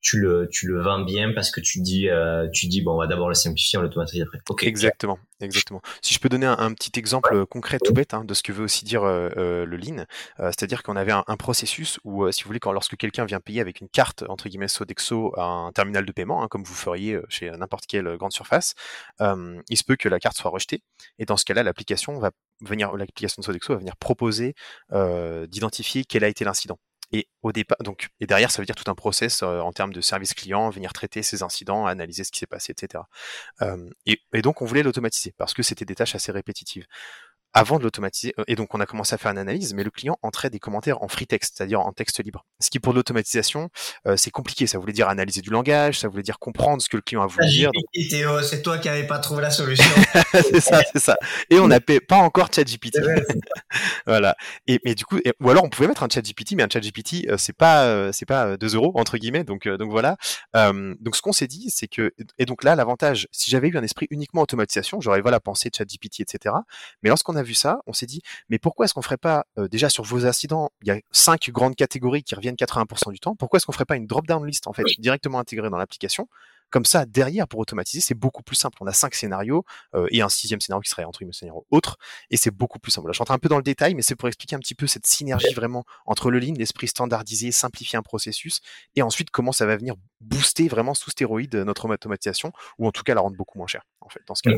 tu 0.02 0.18
le, 0.20 0.48
tu 0.52 0.68
le 0.68 0.82
vends 0.82 1.04
bien 1.04 1.34
parce 1.34 1.52
que 1.52 1.60
tu 1.60 1.82
dis, 1.82 2.10
euh, 2.10 2.48
tu 2.54 2.68
dis 2.68 2.82
bon, 2.82 2.94
on 2.94 2.98
va 2.98 3.08
d'abord 3.08 3.30
le 3.30 3.36
simplifier, 3.36 3.80
on 3.80 3.82
l'automatise 3.82 4.22
après. 4.22 4.40
Ok. 4.50 4.64
Exactement, 4.64 5.18
exactement. 5.42 5.82
Si 6.02 6.14
je 6.14 6.20
peux 6.20 6.30
donner 6.30 6.46
un, 6.46 6.74
petit 6.74 7.00
exemple 7.00 7.46
concret 7.48 7.80
tout 7.84 7.94
bête 7.94 8.14
hein, 8.14 8.24
de 8.24 8.34
ce 8.34 8.44
que 8.44 8.52
veut 8.52 8.64
aussi 8.64 8.86
dire 8.86 9.04
euh, 9.04 9.66
le 9.66 9.78
lean, 9.78 10.06
c'est-à-dire 10.38 10.84
qu'on 10.84 10.96
avait 10.96 11.12
un, 11.12 11.38
processus 11.38 12.00
où, 12.04 12.30
si 12.32 12.44
vous 12.44 12.48
voulez, 12.48 12.60
quand 12.60 12.72
lorsque 12.72 12.98
quelqu'un 12.98 13.26
vient 13.26 13.40
payer 13.40 13.62
avec 13.62 13.82
une 13.82 13.90
carte 13.90 14.24
entre 14.28 14.50
guillemets 14.50 14.68
Sodexo 14.68 15.34
à 15.38 15.44
un 15.44 15.72
terminal 15.72 16.06
de 16.06 16.12
paiement, 16.12 16.44
hein, 16.44 16.48
comme 16.48 16.64
vous 16.64 16.74
feriez 16.74 17.20
chez 17.30 17.50
n'importe 17.52 17.86
quelle 17.88 18.18
grande 18.18 18.34
surface, 18.34 18.76
il 19.20 19.78
se 19.78 19.84
peut 19.84 19.96
que 19.96 20.10
la 20.10 20.20
carte 20.20 20.38
soit 20.38 20.52
rejetée 20.52 20.82
et 21.20 21.26
dans 21.26 21.38
ce 21.38 21.46
cas-là, 21.46 21.64
l'application 21.64 22.20
va 22.20 22.32
venir, 22.62 22.96
l'application 22.96 23.42
de 23.42 23.46
Sodexo 23.46 23.74
va 23.74 23.80
venir 23.80 23.96
proposer 23.98 24.56
d'identifier 24.92 26.04
quel 26.06 26.24
a 26.24 26.28
été 26.28 26.44
l'incident. 26.44 26.80
Et 27.12 27.30
au 27.42 27.52
départ, 27.52 27.78
donc, 27.84 28.10
et 28.20 28.28
derrière, 28.28 28.52
ça 28.52 28.62
veut 28.62 28.66
dire 28.66 28.76
tout 28.76 28.90
un 28.92 28.96
process 28.96 29.42
euh, 29.42 29.60
en 29.60 29.72
termes 29.72 29.94
de 29.94 30.02
service 30.02 30.34
client, 30.34 30.70
venir 30.70 30.92
traiter 30.94 31.24
ces 31.24 31.42
incidents, 31.44 31.86
analyser 31.86 32.24
ce 32.24 32.32
qui 32.32 32.40
s'est 32.40 32.48
passé, 32.48 32.74
etc. 32.74 33.04
Euh, 33.62 33.90
et, 34.06 34.22
et, 34.34 34.42
donc, 34.42 34.62
on 34.62 34.66
voulait 34.66 34.84
l'automatiser 34.84 35.34
parce 35.38 35.54
que 35.54 35.64
c'était 35.64 35.86
des 35.86 35.96
tâches 35.96 36.16
assez 36.16 36.32
répétitives 36.32 36.86
avant 37.58 37.80
de 37.80 37.84
l'automatiser. 37.84 38.34
Euh, 38.40 38.44
et 38.48 38.56
donc, 38.56 38.76
on 38.76 38.80
a 38.80 38.86
commencé 38.86 39.16
à 39.16 39.18
faire 39.18 39.32
une 39.32 39.38
analyse, 39.40 39.74
mais 39.74 39.84
le 39.84 39.90
client 39.90 40.18
entrait 40.22 40.50
des 40.50 40.60
commentaires 40.60 41.02
en 41.02 41.08
free 41.08 41.26
text, 41.26 41.56
c'est-à-dire 41.58 41.82
en 41.82 41.92
texte 41.92 42.24
libre. 42.24 42.46
Ce 42.60 42.70
qui, 42.70 42.80
pour 42.80 42.94
l'automatisation, 42.94 43.70
euh, 44.08 44.16
c'est 44.16 44.30
compliqué. 44.30 44.68
Ça 44.68 44.78
voulait 44.78 44.94
dire 44.94 45.10
analyser 45.10 45.42
du 45.42 45.50
langage, 45.50 46.00
ça 46.00 46.08
voulait 46.08 46.24
dire 46.24 46.38
comprendre 46.38 46.82
ce 46.82 46.90
que 46.90 46.98
le 46.98 47.02
client 47.02 47.24
a 47.24 47.28
voulu 47.28 47.48
dire. 47.48 47.72
Théo, 48.10 48.42
c'est 48.44 48.62
toi 48.62 48.78
qui 48.78 48.88
n'avais 48.88 49.08
pas 49.08 49.18
trouvé 49.20 49.42
la 49.42 49.50
solution. 49.50 49.90
c'est 50.32 50.60
ça, 50.60 50.82
c'est 50.94 51.00
ça. 51.00 51.18
Et 51.50 51.60
on 51.60 51.68
n'a 51.68 51.80
pas 51.80 52.18
encore 52.18 52.50
ChatGPT. 52.54 53.00
voilà. 54.06 54.36
Et, 54.68 54.80
mais 54.86 54.94
du 54.94 55.06
coup, 55.06 55.20
ou 55.40 55.50
alors 55.50 55.64
on 55.64 55.70
pouvait 55.70 55.88
mettre 55.88 56.04
un 56.04 56.10
ChatGPT, 56.10 56.54
mais 56.54 56.64
un 56.64 56.70
ChatGPT, 56.72 57.28
euh, 57.28 57.38
c'est 57.38 57.56
pas, 57.56 57.86
euh, 57.86 58.12
c'est 58.14 58.26
pas 58.26 58.56
2 58.58 58.76
euros, 58.76 58.92
entre 58.96 59.18
guillemets. 59.18 59.44
Donc, 59.44 59.68
donc 59.68 59.90
voilà. 59.90 60.16
donc, 60.54 61.16
ce 61.16 61.22
qu'on 61.22 61.34
s'est 61.34 61.48
dit, 61.48 61.72
c'est 61.72 61.88
que, 61.88 62.14
et 62.38 62.46
donc 62.46 62.64
là, 62.64 62.76
l'avantage, 62.76 63.28
si 63.32 63.50
j'avais 63.50 63.70
eu 63.70 63.78
un 63.78 63.84
esprit 63.84 64.08
uniquement 64.12 64.44
automatisation, 64.44 65.02
j'aurais, 65.02 65.22
voilà, 65.22 65.40
pensé 65.40 65.70
ChatGPT, 65.76 66.22
etc. 66.22 66.56
Mais 67.02 67.10
lorsqu'on 67.10 67.36
a 67.36 67.44
vu 67.48 67.54
ça, 67.54 67.80
on 67.88 67.94
s'est 67.94 68.06
dit, 68.06 68.22
mais 68.50 68.60
pourquoi 68.60 68.86
est-ce 68.86 68.94
qu'on 68.94 69.02
ferait 69.02 69.18
pas, 69.18 69.46
euh, 69.58 69.68
déjà 69.68 69.90
sur 69.90 70.04
vos 70.04 70.26
incidents, 70.26 70.70
il 70.82 70.90
y 70.90 70.92
a 70.92 71.00
cinq 71.12 71.50
grandes 71.50 71.76
catégories 71.76 72.24
qui 72.24 72.36
reviennent 72.36 72.56
80% 72.56 73.12
du 73.12 73.20
temps, 73.20 73.36
pourquoi 73.36 73.58
est-ce 73.58 73.66
qu'on 73.66 73.72
ferait 73.72 73.86
pas 73.86 73.96
une 73.96 74.08
drop-down 74.08 74.46
list, 74.46 74.68
en 74.68 74.74
fait, 74.74 74.84
directement 75.00 75.40
intégrée 75.40 75.70
dans 75.70 75.78
l'application? 75.78 76.28
Comme 76.70 76.86
ça, 76.86 77.06
derrière, 77.06 77.48
pour 77.48 77.60
automatiser, 77.60 78.02
c'est 78.02 78.14
beaucoup 78.14 78.44
plus 78.44 78.56
simple. 78.56 78.78
On 78.82 78.88
a 78.88 78.94
cinq 78.94 79.16
scénarios 79.16 79.64
euh, 79.96 80.08
et 80.12 80.22
un 80.22 80.28
sixième 80.28 80.60
scénario 80.60 80.82
qui 80.82 80.90
serait 80.90 81.06
entre 81.06 81.20
guillemets 81.20 81.34
scénario 81.34 81.66
autre, 81.72 81.98
et 82.30 82.36
c'est 82.36 82.52
beaucoup 82.52 82.80
plus 82.80 82.92
simple. 82.92 83.08
Là, 83.08 83.14
je 83.14 83.20
rentre 83.20 83.32
un 83.32 83.40
peu 83.40 83.48
dans 83.48 83.58
le 83.58 83.64
détail, 83.64 83.96
mais 83.96 84.02
c'est 84.02 84.16
pour 84.16 84.28
expliquer 84.28 84.56
un 84.56 84.60
petit 84.60 84.76
peu 84.76 84.86
cette 84.86 85.08
synergie 85.08 85.54
vraiment 85.54 85.86
entre 86.06 86.30
le 86.30 86.40
lean, 86.40 86.54
l'esprit 86.58 86.88
standardisé, 86.88 87.52
simplifier 87.52 87.98
un 87.98 88.02
processus, 88.02 88.60
et 88.96 89.02
ensuite 89.02 89.30
comment 89.32 89.54
ça 89.54 89.66
va 89.66 89.78
venir 89.78 89.96
booster 90.20 90.68
vraiment 90.68 90.94
sous 90.94 91.10
stéroïde 91.10 91.56
notre 91.56 91.88
automatisation, 91.90 92.52
ou 92.80 92.88
en 92.88 92.92
tout 92.92 93.04
cas 93.04 93.14
la 93.14 93.22
rendre 93.22 93.38
beaucoup 93.38 93.58
moins 93.58 93.68
chère, 93.68 93.84
en 94.02 94.10
fait, 94.10 94.22
dans 94.28 94.36
ce 94.36 94.44
cas-là. 94.44 94.58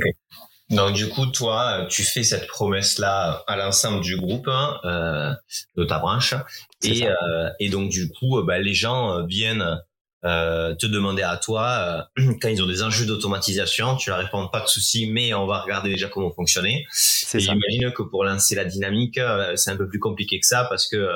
Donc 0.69 0.93
du 0.93 1.09
coup, 1.09 1.25
toi, 1.25 1.87
tu 1.89 2.03
fais 2.03 2.23
cette 2.23 2.47
promesse-là 2.47 3.43
à 3.47 3.57
l'ensemble 3.57 4.01
du 4.01 4.17
groupe, 4.17 4.47
hein, 4.47 4.79
euh, 4.85 5.33
de 5.75 5.83
ta 5.83 5.97
branche, 5.97 6.35
et, 6.83 7.07
euh, 7.07 7.49
et 7.59 7.69
donc 7.69 7.89
du 7.89 8.09
coup, 8.09 8.41
bah, 8.43 8.59
les 8.59 8.75
gens 8.75 9.25
viennent 9.25 9.79
euh, 10.25 10.75
te 10.75 10.85
demander 10.85 11.21
à 11.21 11.37
toi 11.37 12.05
euh, 12.17 12.33
quand 12.41 12.49
ils 12.49 12.61
ont 12.61 12.67
des 12.67 12.83
enjeux 12.83 13.05
d'automatisation, 13.05 13.95
tu 13.95 14.09
leur 14.09 14.19
réponds 14.19 14.49
pas 14.49 14.59
de 14.59 14.67
soucis, 14.67 15.09
mais 15.09 15.33
on 15.33 15.45
va 15.45 15.61
regarder 15.61 15.89
déjà 15.89 16.09
comment 16.09 16.31
fonctionner. 16.31 16.85
Et 17.33 17.39
j'imagine 17.39 17.93
que 17.93 18.03
pour 18.03 18.25
lancer 18.25 18.55
la 18.55 18.65
dynamique, 18.65 19.17
euh, 19.17 19.55
c'est 19.55 19.71
un 19.71 19.77
peu 19.77 19.87
plus 19.87 19.99
compliqué 19.99 20.39
que 20.39 20.45
ça 20.45 20.65
parce 20.65 20.89
que 20.89 21.09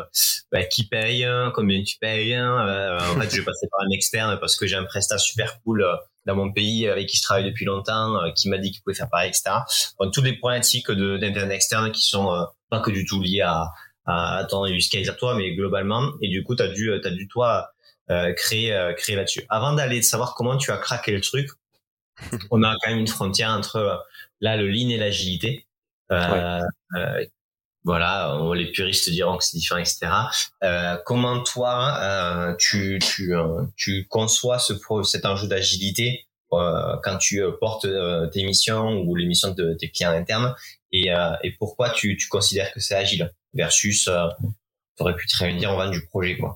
bah, 0.54 0.64
qui 0.64 0.88
paye, 0.88 1.28
combien 1.54 1.84
tu 1.84 1.98
payes. 2.00 2.40
en 2.40 3.20
fait, 3.20 3.30
je 3.30 3.38
vais 3.38 3.44
passer 3.44 3.68
par 3.70 3.82
un 3.86 3.92
externe 3.92 4.38
parce 4.40 4.56
que 4.56 4.68
j'ai 4.68 4.78
un 4.78 4.86
prestat 4.86 5.18
super 5.18 5.62
cool 5.64 5.86
dans 6.26 6.36
mon 6.36 6.54
pays 6.54 6.88
avec 6.88 7.08
qui 7.10 7.18
je 7.18 7.24
travaille 7.24 7.44
depuis 7.46 7.66
longtemps, 7.66 8.18
qui 8.36 8.48
m'a 8.48 8.58
dit 8.58 8.72
qu'il 8.72 8.82
pouvait 8.84 8.96
faire 8.96 9.10
pareil, 9.10 9.30
etc. 9.30 9.58
Donc 10.00 10.14
toutes 10.14 10.24
les 10.24 10.38
problématiques 10.38 10.90
d'internet 10.90 11.52
externe 11.52 11.92
qui 11.92 12.04
sont 12.04 12.48
pas 12.70 12.80
que 12.80 12.92
du 12.92 13.06
tout 13.06 13.22
liées 13.22 13.42
à 13.42 13.70
à 14.06 14.46
ton 14.50 14.66
use 14.66 14.90
case 14.90 15.10
à 15.10 15.14
toi, 15.14 15.36
mais 15.36 15.56
globalement. 15.56 16.12
Et 16.22 16.28
du 16.28 16.44
coup, 16.44 16.56
t'as 16.56 16.68
dû, 16.68 16.92
t'as 17.02 17.10
dû 17.10 17.28
toi 17.28 17.70
euh, 18.12 18.34
créer 18.34 18.74
euh, 18.74 18.94
créer 18.94 19.16
là-dessus. 19.16 19.46
Avant 19.50 19.74
d'aller 19.74 20.02
savoir 20.02 20.36
comment 20.36 20.58
tu 20.58 20.72
as 20.72 20.78
craqué 20.78 21.12
le 21.12 21.22
truc, 21.22 21.50
on 22.52 22.62
a 22.64 22.76
quand 22.82 22.90
même 22.90 23.00
une 23.00 23.08
frontière 23.08 23.52
entre 23.52 23.78
euh, 23.78 23.96
là 24.42 24.58
le 24.58 24.68
lean 24.68 24.90
et 24.90 24.98
l'agilité. 24.98 25.66
Euh, 26.12 26.62
voilà, 27.86 28.38
les 28.56 28.72
puristes 28.72 29.10
diront 29.10 29.38
que 29.38 29.44
c'est 29.44 29.58
différent, 29.58 29.80
etc. 29.80 30.08
comment 31.06 31.44
toi 31.44 32.56
tu 32.58 33.00
tu 33.00 33.34
tu 33.76 34.08
conçois 34.08 34.58
ce 34.58 34.74
cet 35.04 35.26
enjeu 35.26 35.48
d'agilité 35.48 36.26
quand 36.50 37.18
tu 37.20 37.42
portes 37.60 37.88
tes 38.32 38.44
missions 38.46 39.02
ou 39.02 39.16
les 39.16 39.26
missions 39.26 39.52
de 39.52 39.74
tes 39.74 39.90
clients 39.90 40.12
internes 40.12 40.56
et, 40.94 41.10
et 41.44 41.52
pourquoi 41.60 41.90
tu, 41.90 42.16
tu 42.16 42.30
considères 42.30 42.72
que 42.72 42.80
c'est 42.80 42.96
agile 42.96 43.34
versus 43.54 44.06
tu 44.06 45.04
aurais 45.04 45.16
pu 45.16 45.28
très 45.28 45.50
bien 45.50 45.58
dire 45.58 45.72
on 45.72 45.78
va 45.78 45.90
du 45.90 46.06
projet 46.06 46.38
quoi? 46.38 46.56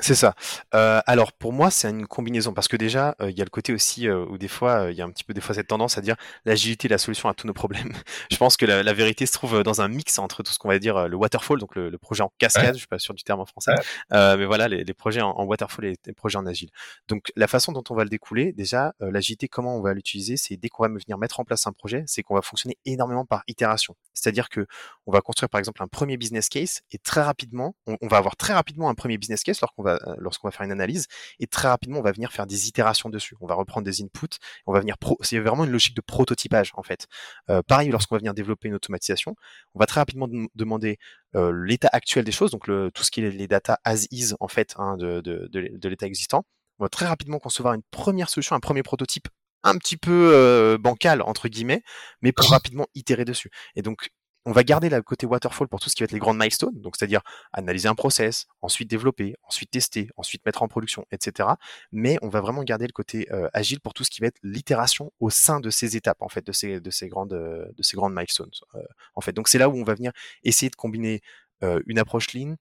C'est 0.00 0.14
ça. 0.14 0.34
Euh, 0.74 1.00
alors 1.06 1.32
pour 1.32 1.52
moi, 1.52 1.70
c'est 1.70 1.90
une 1.90 2.06
combinaison 2.06 2.52
parce 2.52 2.68
que 2.68 2.76
déjà, 2.76 3.16
euh, 3.20 3.30
il 3.30 3.36
y 3.36 3.40
a 3.40 3.44
le 3.44 3.50
côté 3.50 3.72
aussi 3.72 4.06
euh, 4.06 4.24
où 4.26 4.38
des 4.38 4.46
fois, 4.46 4.90
il 4.90 4.96
y 4.96 5.02
a 5.02 5.04
un 5.04 5.10
petit 5.10 5.24
peu 5.24 5.34
des 5.34 5.40
fois 5.40 5.54
cette 5.54 5.66
tendance 5.66 5.98
à 5.98 6.02
dire 6.02 6.14
l'agilité 6.44 6.86
est 6.86 6.90
la 6.90 6.98
solution 6.98 7.28
à 7.28 7.34
tous 7.34 7.46
nos 7.46 7.52
problèmes. 7.52 7.92
je 8.30 8.36
pense 8.36 8.56
que 8.56 8.64
la, 8.64 8.92
vérité 8.92 9.26
se 9.26 9.32
trouve 9.32 9.62
dans 9.62 9.80
un 9.80 9.88
mix 9.88 10.18
entre 10.18 10.42
tout 10.42 10.52
ce 10.52 10.58
qu'on 10.58 10.68
va 10.68 10.78
dire 10.78 11.08
le 11.08 11.16
waterfall, 11.16 11.58
donc 11.58 11.74
le, 11.74 11.96
projet 11.98 12.22
en 12.22 12.30
cascade, 12.38 12.74
je 12.74 12.78
suis 12.78 12.86
pas 12.86 12.98
sûr 12.98 13.12
du 13.14 13.24
terme 13.24 13.40
en 13.40 13.46
français, 13.46 13.72
mais 14.10 14.44
voilà, 14.44 14.68
les, 14.68 14.94
projets 14.94 15.20
en, 15.20 15.44
waterfall 15.44 15.86
et 15.86 15.94
les 16.06 16.12
projets 16.12 16.38
en 16.38 16.46
agile. 16.46 16.70
Donc 17.08 17.32
la 17.34 17.48
façon 17.48 17.72
dont 17.72 17.84
on 17.90 17.94
va 17.94 18.04
le 18.04 18.10
découler, 18.10 18.52
déjà, 18.52 18.94
l'agilité, 19.00 19.48
comment 19.48 19.76
on 19.76 19.80
va 19.80 19.94
l'utiliser, 19.94 20.36
c'est 20.36 20.56
dès 20.56 20.68
qu'on 20.68 20.84
va 20.84 20.88
venir 20.88 21.18
mettre 21.18 21.40
en 21.40 21.44
place 21.44 21.66
un 21.66 21.72
projet, 21.72 22.04
c'est 22.06 22.22
qu'on 22.22 22.34
va 22.34 22.42
fonctionner 22.42 22.78
énormément 22.84 23.24
par 23.24 23.42
itération. 23.48 23.96
C'est-à-dire 24.14 24.48
que 24.48 24.66
on 25.06 25.12
va 25.12 25.20
construire 25.20 25.48
par 25.48 25.58
exemple 25.58 25.82
un 25.82 25.88
premier 25.88 26.16
business 26.16 26.48
case 26.48 26.82
et 26.92 26.98
très 26.98 27.22
rapidement, 27.22 27.74
on, 27.86 27.96
on 28.00 28.08
va 28.08 28.18
avoir 28.18 28.36
très 28.36 28.54
rapidement 28.54 28.88
un 28.88 28.94
premier 28.94 29.18
business 29.18 29.37
case 29.44 29.60
lorsqu'on 29.60 29.82
va 29.82 29.98
euh, 30.06 30.14
lorsqu'on 30.18 30.48
va 30.48 30.52
faire 30.52 30.64
une 30.64 30.72
analyse, 30.72 31.06
et 31.40 31.46
très 31.46 31.68
rapidement 31.68 31.98
on 31.98 32.02
va 32.02 32.12
venir 32.12 32.32
faire 32.32 32.46
des 32.46 32.68
itérations 32.68 33.08
dessus. 33.08 33.36
On 33.40 33.46
va 33.46 33.54
reprendre 33.54 33.84
des 33.84 34.02
inputs, 34.02 34.38
on 34.66 34.72
va 34.72 34.80
venir 34.80 34.98
pro. 34.98 35.16
C'est 35.20 35.38
vraiment 35.38 35.64
une 35.64 35.70
logique 35.70 35.96
de 35.96 36.00
prototypage 36.00 36.72
en 36.74 36.82
fait. 36.82 37.06
Euh, 37.50 37.62
pareil, 37.62 37.90
lorsqu'on 37.90 38.14
va 38.14 38.18
venir 38.18 38.34
développer 38.34 38.68
une 38.68 38.74
automatisation, 38.74 39.34
on 39.74 39.78
va 39.78 39.86
très 39.86 40.00
rapidement 40.00 40.28
demander 40.54 40.98
euh, 41.34 41.52
l'état 41.52 41.88
actuel 41.92 42.24
des 42.24 42.32
choses, 42.32 42.50
donc 42.50 42.66
le, 42.66 42.90
tout 42.92 43.02
ce 43.02 43.10
qui 43.10 43.20
est 43.20 43.30
les 43.30 43.48
data 43.48 43.78
as 43.84 44.06
is 44.10 44.32
en 44.40 44.48
fait 44.48 44.74
hein, 44.78 44.96
de, 44.96 45.20
de, 45.20 45.48
de, 45.52 45.88
l'état 45.88 46.06
existant. 46.06 46.44
On 46.78 46.84
va 46.84 46.88
très 46.88 47.06
rapidement 47.06 47.38
concevoir 47.38 47.74
une 47.74 47.82
première 47.90 48.30
solution, 48.30 48.56
un 48.56 48.60
premier 48.60 48.82
prototype 48.82 49.28
un 49.64 49.76
petit 49.76 49.96
peu 49.96 50.78
bancal 50.80 51.20
entre 51.22 51.48
guillemets, 51.48 51.82
mais 52.22 52.32
pour 52.32 52.48
rapidement 52.50 52.86
itérer 52.94 53.24
dessus. 53.24 53.50
Et 53.74 53.82
donc 53.82 54.10
on 54.48 54.52
va 54.52 54.64
garder 54.64 54.88
le 54.88 55.02
côté 55.02 55.26
waterfall 55.26 55.68
pour 55.68 55.78
tout 55.78 55.90
ce 55.90 55.94
qui 55.94 56.02
va 56.02 56.04
être 56.04 56.12
les 56.12 56.18
grandes 56.18 56.38
milestones, 56.38 56.80
donc 56.80 56.96
c'est-à-dire 56.96 57.20
analyser 57.52 57.86
un 57.86 57.94
process, 57.94 58.46
ensuite 58.62 58.88
développer, 58.88 59.34
ensuite 59.42 59.70
tester, 59.70 60.08
ensuite 60.16 60.44
mettre 60.46 60.62
en 60.62 60.68
production, 60.68 61.04
etc. 61.12 61.50
Mais 61.92 62.16
on 62.22 62.30
va 62.30 62.40
vraiment 62.40 62.64
garder 62.64 62.86
le 62.86 62.92
côté 62.92 63.30
euh, 63.30 63.50
agile 63.52 63.78
pour 63.80 63.92
tout 63.92 64.04
ce 64.04 64.10
qui 64.10 64.22
va 64.22 64.28
être 64.28 64.38
l'itération 64.42 65.12
au 65.20 65.28
sein 65.28 65.60
de 65.60 65.68
ces 65.68 65.98
étapes, 65.98 66.22
en 66.22 66.30
fait, 66.30 66.46
de 66.46 66.52
ces, 66.52 66.80
de 66.80 66.90
ces 66.90 67.08
grandes, 67.08 67.28
de 67.28 67.82
ces 67.82 67.94
grandes 67.94 68.14
milestones. 68.14 68.50
Euh, 68.74 68.80
en 69.14 69.20
fait, 69.20 69.32
donc 69.32 69.48
c'est 69.48 69.58
là 69.58 69.68
où 69.68 69.76
on 69.76 69.84
va 69.84 69.94
venir 69.94 70.12
essayer 70.44 70.70
de 70.70 70.76
combiner 70.76 71.20
euh, 71.62 71.82
une 71.86 71.98
approche 71.98 72.32
lean, 72.32 72.54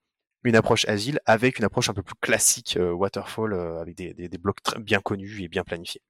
une 0.44 0.58
approche 0.58 0.86
agile 0.89 1.22
avec 1.25 1.58
une 1.58 1.63
approche 1.63 1.89
un 1.89 1.94
peu 1.94 2.03
plus 2.03 2.15
classique 2.20 2.77
waterfall 2.77 3.53
avec 3.79 3.96
des, 3.96 4.38
blocs 4.38 4.58
bien 4.79 5.00
connus 5.00 5.41
et 5.41 5.48
bien 5.48 5.63
planifiés. 5.63 6.01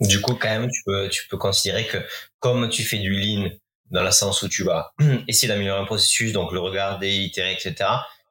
Du 0.00 0.20
coup, 0.20 0.34
quand 0.34 0.48
même, 0.48 0.68
tu 0.68 0.82
peux, 0.84 1.08
tu 1.08 1.28
peux 1.28 1.36
considérer 1.36 1.86
que 1.86 1.98
comme 2.40 2.68
tu 2.68 2.82
fais 2.82 2.98
du 2.98 3.12
lean 3.12 3.50
dans 3.92 4.02
le 4.02 4.10
sens 4.10 4.42
où 4.42 4.48
tu 4.48 4.64
vas 4.64 4.92
essayer 5.28 5.48
d'améliorer 5.48 5.80
un 5.80 5.84
processus, 5.84 6.32
donc 6.32 6.52
le 6.52 6.58
regarder, 6.58 7.10
itérer, 7.10 7.52
etc. 7.52 7.88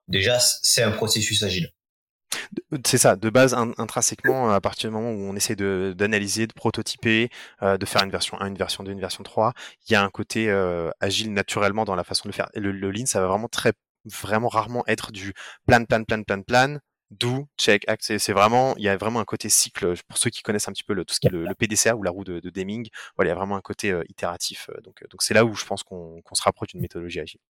Déjà, 0.08 0.40
c'est 0.40 0.84
un 0.84 0.92
processus 0.92 1.44
agile. 1.44 1.72
C'est 2.86 2.98
ça, 2.98 3.16
de 3.16 3.30
base 3.30 3.54
intrinsèquement, 3.54 4.52
à 4.52 4.62
partir 4.62 4.90
du 4.90 4.96
moment 4.96 5.12
où 5.12 5.30
on 5.30 5.36
essaie 5.36 5.56
d'analyser, 5.56 6.48
de, 6.48 6.54
prototyper, 6.54 7.30
euh, 7.62 7.78
de 7.78 7.86
faire 7.86 8.04
une 8.04 8.10
version 8.10 8.40
1, 8.40 8.48
une 8.48 8.58
version 8.58 8.84
2, 8.84 8.92
une 8.92 9.02
version 9.02 9.24
3, 9.24 9.54
il 9.88 9.94
y 9.94 9.96
a 9.96 10.04
un 10.04 10.10
côté 10.10 10.50
euh, 10.50 10.90
agile 11.02 11.34
naturellement 11.34 11.84
dans 11.84 11.96
la 11.96 12.06
façon 12.06 12.30
de 12.30 12.34
faire. 12.34 12.50
Le, 12.56 12.72
le 12.72 12.92
lean, 12.92 13.06
ça 13.06 13.20
va 13.20 13.28
vraiment 13.28 13.50
très 13.50 13.74
vraiment 14.06 14.48
rarement 14.48 14.84
être 14.88 15.12
du 15.12 15.34
plan, 15.68 15.86
plan, 15.86 16.04
plan, 16.04 16.24
plan, 16.24 16.42
plan, 16.42 16.78
do, 17.12 17.48
check, 17.58 17.88
act. 17.88 18.18
C'est 18.18 18.34
vraiment, 18.34 18.76
il 18.78 18.84
y 18.84 18.90
a 18.90 18.98
vraiment 18.98 19.20
un 19.20 19.26
côté 19.26 19.50
cycle. 19.50 19.94
Pour 20.08 20.18
ceux 20.18 20.30
qui 20.30 20.42
connaissent 20.42 20.68
un 20.68 20.72
petit 20.72 20.84
peu 20.84 20.94
le, 20.94 21.06
tout 21.06 21.14
ce 21.14 21.20
qui 21.20 21.28
est 21.28 21.32
le, 21.32 21.54
PDCA 21.54 21.96
ou 21.96 22.04
la 22.04 22.12
roue 22.12 22.24
de, 22.24 22.40
de, 22.40 22.50
Deming, 22.50 22.90
voilà, 23.16 23.30
il 23.30 23.34
y 23.34 23.36
a 23.36 23.38
vraiment 23.38 23.58
un 23.58 23.62
côté 23.62 23.92
euh, 23.92 24.04
itératif. 24.10 24.70
Euh, 24.70 24.82
donc, 24.82 25.04
euh, 25.04 25.08
donc 25.10 25.22
c'est 25.22 25.34
là 25.34 25.46
où 25.46 25.54
je 25.54 25.66
pense 25.66 25.84
qu'on 25.84 26.22
se 26.34 26.42
rapproche 26.42 26.70
d'une 26.70 26.82
méthodologie 26.82 27.20
agile. 27.20 27.42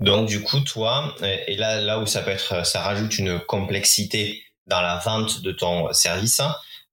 Donc 0.00 0.26
du 0.28 0.42
coup, 0.42 0.60
toi, 0.60 1.14
et 1.22 1.56
là, 1.56 1.80
là 1.80 2.00
où 2.00 2.06
ça 2.06 2.22
peut 2.22 2.32
être, 2.32 2.66
ça 2.66 2.82
rajoute 2.82 3.16
une 3.18 3.38
complexité 3.38 4.42
dans 4.66 4.80
la 4.80 4.98
vente 4.98 5.42
de 5.42 5.52
ton 5.52 5.92
service. 5.92 6.40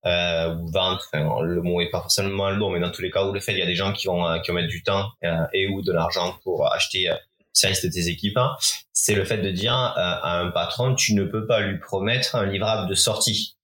Euh, 0.05 0.55
ou 0.55 0.71
vente, 0.71 1.01
le 1.13 1.61
mot 1.61 1.79
est 1.81 1.89
pas 1.89 2.01
forcément 2.01 2.49
le 2.49 2.57
bon, 2.57 2.71
mais 2.71 2.79
dans 2.79 2.91
tous 2.91 3.01
les 3.01 3.11
cas 3.11 3.23
où 3.23 3.33
le 3.33 3.39
fait, 3.39 3.53
il 3.53 3.59
y 3.59 3.63
a 3.63 3.67
des 3.67 3.75
gens 3.75 3.93
qui 3.93 4.07
vont 4.07 4.39
qui 4.41 4.49
vont 4.49 4.55
mettre 4.55 4.67
du 4.67 4.83
temps 4.83 5.11
et 5.53 5.67
ou 5.67 5.81
de 5.81 5.91
l'argent 5.91 6.39
pour 6.43 6.71
acheter 6.71 7.11
service 7.53 7.83
de 7.83 7.89
tes 7.89 8.07
équipes, 8.07 8.37
hein, 8.37 8.55
c'est 8.93 9.15
le 9.15 9.25
fait 9.25 9.37
de 9.37 9.51
dire 9.51 9.73
à, 9.73 10.39
un 10.39 10.51
patron, 10.51 10.95
tu 10.95 11.13
ne 11.13 11.23
peux 11.23 11.45
pas 11.47 11.61
lui 11.61 11.79
promettre 11.79 12.35
un 12.35 12.45
livrable 12.45 12.89
de 12.89 12.95
sortie 12.95 13.57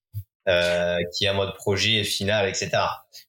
euh, 0.47 0.97
qui 1.15 1.25
est 1.25 1.29
en 1.29 1.35
mode 1.35 1.55
projet 1.55 2.03
final, 2.03 2.47
etc. 2.47 2.71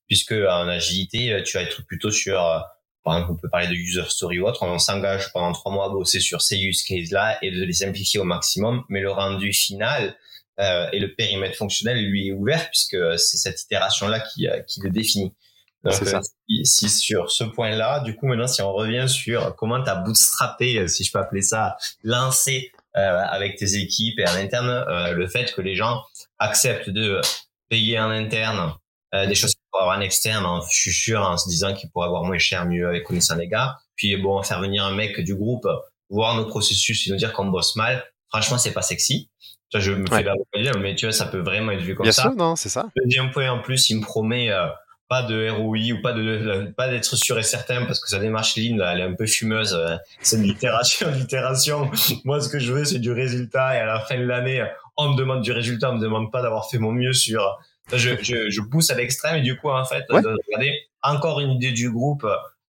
Puisque 0.07 0.33
en 0.33 0.69
agilité, 0.69 1.43
tu 1.45 1.57
vas 1.57 1.63
être 1.63 1.85
plutôt 1.87 2.11
sur, 2.11 2.43
euh, 2.43 2.59
par 3.05 3.17
exemple, 3.17 3.33
on 3.33 3.37
peut 3.37 3.49
parler 3.49 3.69
de 3.69 3.75
user 3.75 4.05
story 4.09 4.39
ou 4.39 4.47
autre, 4.47 4.63
on 4.63 4.79
s'engage 4.79 5.33
pendant 5.33 5.53
trois 5.53 5.73
mois 5.73 5.87
à 5.87 5.89
bosser 5.89 6.21
sur 6.21 6.43
ces 6.43 6.59
use 6.59 6.83
cases-là 6.83 7.39
et 7.43 7.51
de 7.51 7.63
les 7.63 7.73
simplifier 7.73 8.21
au 8.21 8.25
maximum, 8.25 8.85
mais 8.89 9.01
le 9.01 9.11
rendu 9.11 9.53
final 9.53 10.17
euh, 10.61 10.89
et 10.93 10.99
le 10.99 11.15
périmètre 11.15 11.57
fonctionnel 11.57 12.05
lui 12.05 12.29
est 12.29 12.33
ouvert 12.33 12.69
puisque 12.69 12.97
c'est 13.17 13.37
cette 13.37 13.63
itération-là 13.63 14.21
qui, 14.21 14.49
euh, 14.49 14.61
qui 14.63 14.81
le 14.81 14.91
définit. 14.91 15.33
Ça. 15.85 16.17
Euh, 16.19 16.21
si, 16.65 16.89
sur 16.89 17.31
ce 17.31 17.45
point-là, 17.45 18.01
du 18.01 18.17
coup, 18.17 18.27
maintenant, 18.27 18.49
si 18.49 18.63
on 18.63 18.73
revient 18.73 19.09
sur 19.09 19.55
comment 19.57 19.83
tu 19.83 19.89
as 19.89 19.95
bootstrappé, 19.95 20.79
euh, 20.79 20.89
si 20.89 21.05
je 21.05 21.13
peux 21.13 21.19
appeler 21.19 21.43
ça, 21.43 21.77
lancé 22.03 22.73
euh, 22.97 23.21
avec 23.31 23.57
tes 23.57 23.77
équipes 23.77 24.19
et 24.19 24.29
en 24.29 24.35
interne, 24.35 24.69
euh, 24.69 25.13
le 25.13 25.29
fait 25.29 25.55
que 25.55 25.61
les 25.61 25.77
gens 25.77 26.03
acceptent 26.39 26.91
de 26.91 27.21
payer 27.69 28.01
en 28.01 28.11
interne 28.11 28.75
euh, 29.15 29.27
des 29.27 29.35
choses 29.37 29.55
pour 29.71 29.83
avoir 29.83 29.99
en 29.99 30.01
externe, 30.01 30.45
en, 30.45 30.61
je 30.63 30.81
suis 30.81 30.93
sûr, 30.93 31.21
en 31.21 31.37
se 31.37 31.49
disant 31.49 31.75
qu'ils 31.75 31.91
pourraient 31.91 32.07
avoir 32.07 32.25
moins 32.25 32.39
cher, 32.39 32.67
mieux 32.67 32.89
avec 32.89 33.05
connaissant 33.05 33.37
les 33.37 33.47
gars. 33.47 33.77
Puis 33.95 34.17
bon, 34.17 34.43
faire 34.43 34.61
venir 34.61 34.85
un 34.85 34.95
mec 34.95 35.21
du 35.21 35.37
groupe, 35.37 35.67
voir 36.11 36.35
nos 36.35 36.47
processus 36.47 37.07
et 37.07 37.11
nous 37.11 37.17
dire 37.17 37.33
qu'on 37.33 37.47
bosse 37.47 37.77
mal, 37.77 38.05
franchement, 38.31 38.59
c'est 38.59 38.73
pas 38.73 38.83
sexy. 38.83 39.31
je 39.73 39.93
me 39.93 40.07
fais 40.07 40.25
la 40.25 40.35
mais 40.79 40.97
tu 40.97 41.07
vois, 41.07 41.13
ça 41.13 41.27
peut 41.27 41.41
vraiment 41.41 41.73
être 41.73 41.83
vu 41.83 41.95
comme 41.95 42.05
Bien 42.05 42.13
ça. 42.13 42.23
Sûr, 42.23 42.35
non, 42.35 42.57
c'est 42.57 42.69
ça. 42.69 42.89
Deuxième 43.05 43.31
point 43.31 43.49
en 43.51 43.61
plus, 43.61 43.91
il 43.91 43.99
me 43.99 44.03
promet 44.03 44.51
pas 45.09 45.23
de 45.23 45.49
ROI 45.51 45.99
ou 45.99 46.03
pas 46.03 46.13
de 46.13 46.73
pas 46.77 46.89
d'être 46.89 47.17
sûr 47.17 47.39
et 47.39 47.43
certain 47.43 47.87
parce 47.87 48.01
que 48.01 48.09
sa 48.09 48.19
démarche 48.19 48.57
lean 48.57 48.77
là, 48.77 48.93
elle 48.93 49.01
est 49.01 49.05
un 49.05 49.15
peu 49.15 49.27
fumeuse 49.27 49.75
euh, 49.75 49.97
c'est 50.21 50.37
une 50.37 50.45
itération 50.45 51.11
l'itération 51.11 51.91
moi 52.25 52.41
ce 52.41 52.49
que 52.49 52.59
je 52.59 52.73
veux 52.73 52.85
c'est 52.85 52.99
du 52.99 53.13
résultat 53.13 53.77
et 53.77 53.79
à 53.79 53.87
la 53.87 54.01
fin 54.01 54.19
de 54.19 54.25
l'année 54.25 54.63
on 54.97 55.13
me 55.13 55.17
demande 55.17 55.43
du 55.43 55.53
résultat 55.53 55.91
on 55.91 55.97
me 55.97 56.01
demande 56.01 56.31
pas 56.31 56.43
d'avoir 56.43 56.69
fait 56.71 56.79
mon 56.79 56.93
mieux 56.93 57.15
sur 57.15 57.59
je, 57.93 58.11
je, 58.21 58.51
je 58.51 58.61
pousse 58.61 58.91
à 58.91 58.95
l'extrême 58.95 59.37
et 59.37 59.43
du 59.43 59.57
coup 59.57 59.71
en 59.71 59.85
fait 59.85 60.05
regardez 60.11 60.75
encore 61.03 61.41
une 61.41 61.53
idée 61.53 61.73
du 61.73 61.91
groupe 61.91 62.27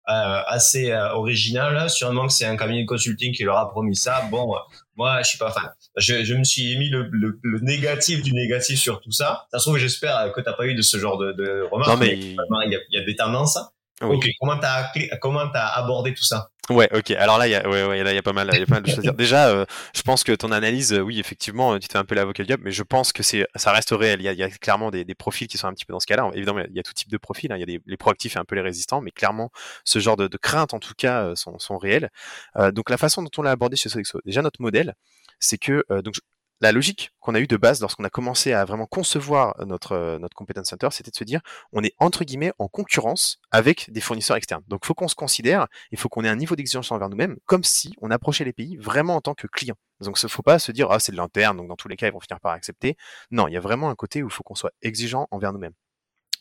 euh, 0.09 0.41
assez 0.47 0.91
euh, 0.91 1.13
original. 1.13 1.87
Sûrement 1.87 2.25
que 2.25 2.33
c'est 2.33 2.47
un 2.47 2.57
cabinet 2.57 2.81
de 2.81 2.87
consulting 2.87 3.31
qui 3.31 3.43
leur 3.43 3.57
a 3.57 3.69
promis 3.69 3.95
ça. 3.95 4.23
Bon, 4.31 4.55
moi, 4.99 5.21
je 5.21 5.29
suis 5.29 5.37
pas 5.37 5.49
fan. 5.51 5.69
Je, 5.95 6.25
je 6.25 6.33
me 6.33 6.43
suis 6.43 6.77
mis 6.77 6.89
le, 6.89 7.07
le, 7.09 7.39
le, 7.41 7.59
négatif 7.61 8.21
du 8.21 8.33
négatif 8.33 8.77
sur 8.77 8.99
tout 8.99 9.13
ça. 9.13 9.47
Ça 9.49 9.57
se 9.57 9.63
trouve, 9.63 9.77
j'espère 9.77 10.33
que 10.33 10.41
t'as 10.41 10.51
pas 10.51 10.65
eu 10.65 10.75
de 10.75 10.81
ce 10.81 10.97
genre 10.97 11.17
de, 11.17 11.31
de 11.31 11.65
remarques. 11.71 11.91
Non, 11.91 11.97
mais... 11.97 12.17
il, 12.19 12.33
y 12.33 12.75
a, 12.75 12.79
il 12.89 12.99
y 12.99 13.01
a 13.01 13.05
des 13.05 13.15
tendances. 13.15 13.57
Ok, 14.01 14.25
comment 14.39 14.57
t'as 14.57 14.91
comment 15.19 15.51
as 15.53 15.77
abordé 15.77 16.13
tout 16.13 16.23
ça 16.23 16.51
Ouais, 16.69 16.87
ok. 16.93 17.11
Alors 17.11 17.39
là, 17.39 17.47
il 17.47 17.51
y 17.51 17.55
a, 17.55 17.67
ouais, 17.67 17.83
ouais, 17.83 18.03
là, 18.03 18.11
il 18.11 18.15
y 18.15 18.19
a 18.19 18.21
pas 18.21 18.33
mal, 18.33 18.49
il 18.53 18.59
y 18.59 18.61
a 18.61 18.65
pas 18.67 18.75
mal 18.75 18.83
de 18.83 18.89
choses 18.89 18.99
à 18.99 19.01
dire. 19.01 19.13
Déjà, 19.15 19.47
euh, 19.47 19.65
je 19.95 20.03
pense 20.03 20.23
que 20.23 20.31
ton 20.33 20.51
analyse, 20.51 20.93
euh, 20.93 20.99
oui, 20.99 21.19
effectivement, 21.19 21.79
tu 21.79 21.87
fais 21.91 21.97
un 21.97 22.05
peu 22.05 22.13
l'avocat 22.13 22.43
du 22.43 22.53
mais 22.61 22.71
je 22.71 22.83
pense 22.83 23.11
que 23.11 23.23
c'est, 23.23 23.47
ça 23.55 23.71
reste 23.71 23.89
réel. 23.89 24.21
Il 24.21 24.23
y 24.23 24.27
a, 24.27 24.33
il 24.33 24.39
y 24.39 24.43
a 24.43 24.49
clairement 24.49 24.91
des, 24.91 25.03
des, 25.03 25.15
profils 25.15 25.47
qui 25.47 25.57
sont 25.57 25.67
un 25.67 25.73
petit 25.73 25.85
peu 25.85 25.93
dans 25.93 25.99
ce 25.99 26.05
cas-là. 26.05 26.29
Évidemment, 26.33 26.59
il 26.69 26.75
y 26.75 26.79
a 26.79 26.83
tout 26.83 26.93
type 26.93 27.09
de 27.09 27.17
profils. 27.17 27.51
Hein. 27.51 27.57
Il 27.57 27.61
y 27.61 27.63
a 27.63 27.65
des, 27.65 27.81
les 27.85 27.97
proactifs 27.97 28.35
et 28.35 28.39
un 28.39 28.45
peu 28.45 28.55
les 28.55 28.61
résistants, 28.61 29.01
mais 29.01 29.11
clairement, 29.11 29.51
ce 29.83 29.97
genre 29.97 30.15
de, 30.15 30.27
de 30.27 30.37
craintes, 30.37 30.73
en 30.75 30.79
tout 30.79 30.93
cas, 30.95 31.23
euh, 31.23 31.35
sont, 31.35 31.57
sont 31.57 31.77
réelles. 31.77 32.09
Euh, 32.57 32.71
donc, 32.71 32.91
la 32.91 32.97
façon 32.97 33.23
dont 33.23 33.31
on 33.37 33.41
l'a 33.41 33.51
abordé 33.51 33.75
chez 33.75 33.89
Sodexo, 33.89 34.19
déjà 34.25 34.43
notre 34.43 34.61
modèle, 34.61 34.93
c'est 35.39 35.57
que 35.57 35.83
donc 36.01 36.15
la 36.61 36.71
logique 36.71 37.11
qu'on 37.19 37.35
a 37.35 37.39
eue 37.39 37.47
de 37.47 37.57
base 37.57 37.81
lorsqu'on 37.81 38.03
a 38.03 38.09
commencé 38.09 38.53
à 38.53 38.65
vraiment 38.65 38.85
concevoir 38.85 39.55
notre, 39.65 39.93
euh, 39.93 40.19
notre 40.19 40.35
competence 40.35 40.67
center, 40.67 40.89
c'était 40.91 41.11
de 41.11 41.15
se 41.15 41.23
dire, 41.23 41.41
on 41.71 41.83
est 41.83 41.93
entre 41.99 42.23
guillemets 42.23 42.53
en 42.59 42.67
concurrence 42.67 43.39
avec 43.51 43.91
des 43.91 44.01
fournisseurs 44.01 44.37
externes. 44.37 44.63
Donc, 44.67 44.81
il 44.83 44.87
faut 44.87 44.93
qu'on 44.93 45.07
se 45.07 45.15
considère, 45.15 45.67
il 45.91 45.97
faut 45.97 46.09
qu'on 46.09 46.23
ait 46.23 46.29
un 46.29 46.35
niveau 46.35 46.55
d'exigence 46.55 46.91
envers 46.91 47.09
nous-mêmes, 47.09 47.37
comme 47.45 47.63
si 47.63 47.93
on 48.01 48.11
approchait 48.11 48.43
les 48.43 48.53
pays 48.53 48.77
vraiment 48.77 49.15
en 49.15 49.21
tant 49.21 49.33
que 49.33 49.47
client. 49.47 49.75
Donc, 50.01 50.19
il 50.21 50.25
ne 50.25 50.29
faut 50.29 50.43
pas 50.43 50.59
se 50.59 50.71
dire, 50.71 50.91
ah, 50.91 50.99
c'est 50.99 51.11
de 51.11 51.17
l'interne, 51.17 51.57
donc 51.57 51.67
dans 51.67 51.75
tous 51.75 51.87
les 51.87 51.95
cas, 51.95 52.07
ils 52.07 52.13
vont 52.13 52.19
finir 52.19 52.39
par 52.39 52.51
accepter. 52.51 52.95
Non, 53.31 53.47
il 53.47 53.53
y 53.53 53.57
a 53.57 53.61
vraiment 53.61 53.89
un 53.89 53.95
côté 53.95 54.23
où 54.23 54.27
il 54.27 54.33
faut 54.33 54.43
qu'on 54.43 54.55
soit 54.55 54.71
exigeant 54.81 55.27
envers 55.31 55.53
nous-mêmes. 55.53 55.73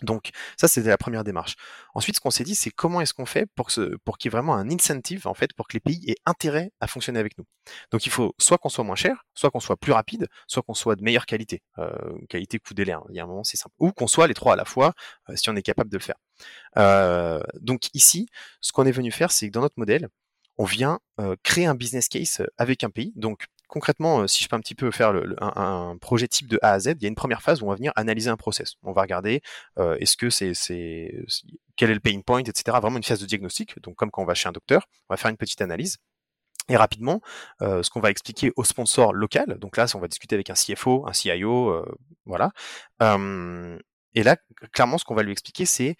Donc 0.02 0.30
ça, 0.56 0.68
c'était 0.68 0.88
la 0.88 0.98
première 0.98 1.24
démarche. 1.24 1.56
Ensuite, 1.94 2.16
ce 2.16 2.20
qu'on 2.20 2.30
s'est 2.30 2.44
dit, 2.44 2.54
c'est 2.54 2.70
comment 2.70 3.00
est-ce 3.00 3.14
qu'on 3.14 3.26
fait 3.26 3.46
pour, 3.54 3.66
que 3.68 3.96
pour 4.04 4.18
qu'il 4.18 4.28
y 4.28 4.30
ait 4.30 4.36
vraiment 4.36 4.54
un 4.54 4.70
incentive, 4.70 5.26
en 5.26 5.34
fait, 5.34 5.52
pour 5.54 5.66
que 5.66 5.74
les 5.74 5.80
pays 5.80 6.08
aient 6.08 6.16
intérêt 6.26 6.70
à 6.80 6.86
fonctionner 6.86 7.18
avec 7.18 7.36
nous. 7.38 7.44
Donc 7.90 8.06
il 8.06 8.12
faut 8.12 8.34
soit 8.38 8.58
qu'on 8.58 8.68
soit 8.68 8.84
moins 8.84 8.96
cher, 8.96 9.24
soit 9.34 9.50
qu'on 9.50 9.60
soit 9.60 9.76
plus 9.76 9.92
rapide, 9.92 10.28
soit 10.46 10.62
qu'on 10.62 10.74
soit 10.74 10.96
de 10.96 11.02
meilleure 11.02 11.26
qualité, 11.26 11.62
euh, 11.78 11.90
qualité 12.28 12.58
coût 12.58 12.74
délai. 12.74 12.94
Il 13.10 13.16
y 13.16 13.20
a 13.20 13.24
un 13.24 13.26
moment, 13.26 13.44
c'est 13.44 13.56
simple. 13.56 13.74
Ou 13.78 13.92
qu'on 13.92 14.06
soit 14.06 14.26
les 14.28 14.34
trois 14.34 14.52
à 14.52 14.56
la 14.56 14.64
fois, 14.64 14.92
euh, 15.28 15.36
si 15.36 15.50
on 15.50 15.56
est 15.56 15.62
capable 15.62 15.90
de 15.90 15.96
le 15.96 16.02
faire. 16.02 16.16
Euh, 16.76 17.42
donc 17.60 17.88
ici, 17.94 18.28
ce 18.60 18.72
qu'on 18.72 18.86
est 18.86 18.92
venu 18.92 19.10
faire, 19.10 19.32
c'est 19.32 19.48
que 19.48 19.52
dans 19.52 19.62
notre 19.62 19.78
modèle, 19.78 20.08
on 20.58 20.64
vient 20.64 20.98
créer 21.44 21.66
un 21.66 21.76
business 21.76 22.08
case 22.08 22.42
avec 22.56 22.82
un 22.82 22.90
pays. 22.90 23.12
Donc 23.14 23.46
concrètement, 23.68 24.20
euh, 24.20 24.26
si 24.26 24.42
je 24.42 24.48
peux 24.48 24.56
un 24.56 24.60
petit 24.60 24.74
peu 24.74 24.90
faire 24.90 25.12
un, 25.40 25.96
projet 26.00 26.26
type 26.26 26.48
de 26.48 26.58
A 26.62 26.72
à 26.72 26.80
Z, 26.80 26.94
il 26.96 27.02
y 27.02 27.06
a 27.06 27.08
une 27.08 27.14
première 27.14 27.42
phase 27.42 27.62
où 27.62 27.66
on 27.66 27.68
va 27.68 27.76
venir 27.76 27.92
analyser 27.96 28.30
un 28.30 28.36
process. 28.36 28.74
On 28.82 28.92
va 28.92 29.02
regarder 29.02 29.42
euh, 29.78 29.96
est-ce 30.00 30.16
que 30.16 30.30
c'est, 30.30 30.52
quel 31.76 31.90
est 31.90 31.94
le 31.94 32.00
pain 32.00 32.20
point, 32.20 32.40
etc. 32.40 32.76
Vraiment 32.80 32.96
une 32.96 33.04
phase 33.04 33.20
de 33.20 33.26
diagnostic. 33.26 33.80
Donc 33.82 33.96
comme 33.96 34.10
quand 34.10 34.22
on 34.22 34.26
va 34.26 34.34
chez 34.34 34.48
un 34.48 34.52
docteur, 34.52 34.86
on 35.08 35.14
va 35.14 35.16
faire 35.16 35.30
une 35.30 35.36
petite 35.36 35.60
analyse. 35.60 35.98
Et 36.70 36.76
rapidement, 36.76 37.22
euh, 37.62 37.82
ce 37.82 37.90
qu'on 37.90 38.00
va 38.00 38.10
expliquer 38.10 38.52
au 38.56 38.64
sponsor 38.64 39.14
local, 39.14 39.58
donc 39.58 39.76
là, 39.76 39.86
on 39.94 40.00
va 40.00 40.08
discuter 40.08 40.34
avec 40.34 40.50
un 40.50 40.54
CFO, 40.54 41.06
un 41.06 41.12
CIO, 41.14 41.84
voilà. 42.26 42.50
et 43.00 44.22
là, 44.22 44.36
clairement, 44.72 44.98
ce 44.98 45.04
qu'on 45.04 45.14
va 45.14 45.22
lui 45.22 45.32
expliquer, 45.32 45.64
c'est 45.64 45.96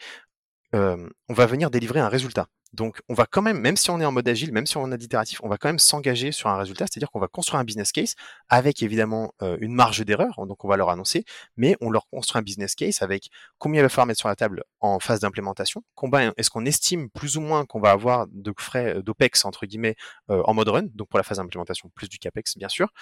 on 0.72 1.08
va 1.34 1.46
venir 1.46 1.70
délivrer 1.70 2.00
un 2.00 2.08
résultat. 2.08 2.48
Donc, 2.72 3.00
on 3.08 3.14
va 3.14 3.26
quand 3.26 3.42
même, 3.42 3.58
même 3.60 3.76
si 3.76 3.90
on 3.90 4.00
est 4.00 4.04
en 4.04 4.12
mode 4.12 4.28
agile, 4.28 4.52
même 4.52 4.66
si 4.66 4.76
on 4.76 4.92
a 4.92 4.96
d'itératif, 4.96 5.40
on 5.42 5.48
va 5.48 5.56
quand 5.56 5.68
même 5.68 5.78
s'engager 5.78 6.32
sur 6.32 6.48
un 6.50 6.58
résultat, 6.58 6.86
c'est-à-dire 6.86 7.10
qu'on 7.10 7.20
va 7.20 7.28
construire 7.28 7.60
un 7.60 7.64
business 7.64 7.92
case 7.92 8.14
avec 8.48 8.82
évidemment 8.82 9.32
euh, 9.42 9.56
une 9.60 9.72
marge 9.72 10.04
d'erreur, 10.04 10.46
donc 10.46 10.64
on 10.64 10.68
va 10.68 10.76
leur 10.76 10.90
annoncer, 10.90 11.24
mais 11.56 11.76
on 11.80 11.90
leur 11.90 12.08
construit 12.08 12.38
un 12.38 12.42
business 12.42 12.74
case 12.74 13.00
avec 13.00 13.30
combien 13.58 13.80
il 13.80 13.84
va 13.84 13.88
falloir 13.88 14.06
mettre 14.06 14.20
sur 14.20 14.28
la 14.28 14.36
table 14.36 14.64
en 14.80 14.98
phase 15.00 15.20
d'implémentation, 15.20 15.82
combien 15.94 16.34
est-ce 16.36 16.50
qu'on 16.50 16.66
estime 16.66 17.08
plus 17.10 17.36
ou 17.36 17.40
moins 17.40 17.64
qu'on 17.64 17.80
va 17.80 17.90
avoir 17.90 18.26
de 18.30 18.52
frais 18.58 18.96
euh, 18.96 19.02
d'OPEX 19.02 19.44
entre 19.44 19.64
guillemets 19.66 19.96
euh, 20.30 20.42
en 20.44 20.52
mode 20.52 20.68
run, 20.68 20.84
donc 20.94 21.08
pour 21.08 21.18
la 21.18 21.24
phase 21.24 21.38
d'implémentation 21.38 21.90
plus 21.94 22.08
du 22.08 22.18
CAPEX 22.18 22.58
bien 22.58 22.68
sûr, 22.68 22.92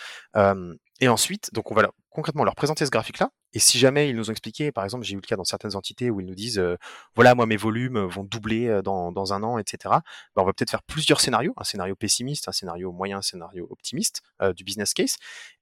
et 1.00 1.08
ensuite, 1.08 1.52
donc 1.52 1.70
on 1.70 1.74
va 1.74 1.88
concrètement 2.08 2.44
leur 2.44 2.54
présenter 2.54 2.86
ce 2.86 2.90
graphique-là. 2.90 3.30
Et 3.52 3.58
si 3.58 3.78
jamais 3.78 4.08
ils 4.08 4.16
nous 4.16 4.30
ont 4.30 4.32
expliqué, 4.32 4.72
par 4.72 4.84
exemple, 4.84 5.04
j'ai 5.04 5.12
eu 5.12 5.16
le 5.16 5.20
cas 5.20 5.36
dans 5.36 5.44
certaines 5.44 5.76
entités 5.76 6.10
où 6.10 6.20
ils 6.20 6.26
nous 6.26 6.34
disent, 6.34 6.58
euh, 6.58 6.76
voilà, 7.14 7.34
moi 7.34 7.44
mes 7.44 7.58
volumes 7.58 7.98
vont 8.06 8.24
doubler 8.24 8.68
euh, 8.68 8.80
dans, 8.80 9.12
dans 9.12 9.34
un 9.34 9.42
an, 9.42 9.58
etc. 9.58 9.94
Ben, 10.34 10.42
on 10.42 10.44
va 10.44 10.54
peut-être 10.54 10.70
faire 10.70 10.82
plusieurs 10.82 11.20
scénarios, 11.20 11.52
un 11.58 11.64
scénario 11.64 11.94
pessimiste, 11.94 12.48
un 12.48 12.52
scénario 12.52 12.92
moyen, 12.92 13.18
un 13.18 13.22
scénario 13.22 13.66
optimiste 13.70 14.22
euh, 14.40 14.54
du 14.54 14.64
business 14.64 14.94
case. 14.94 15.16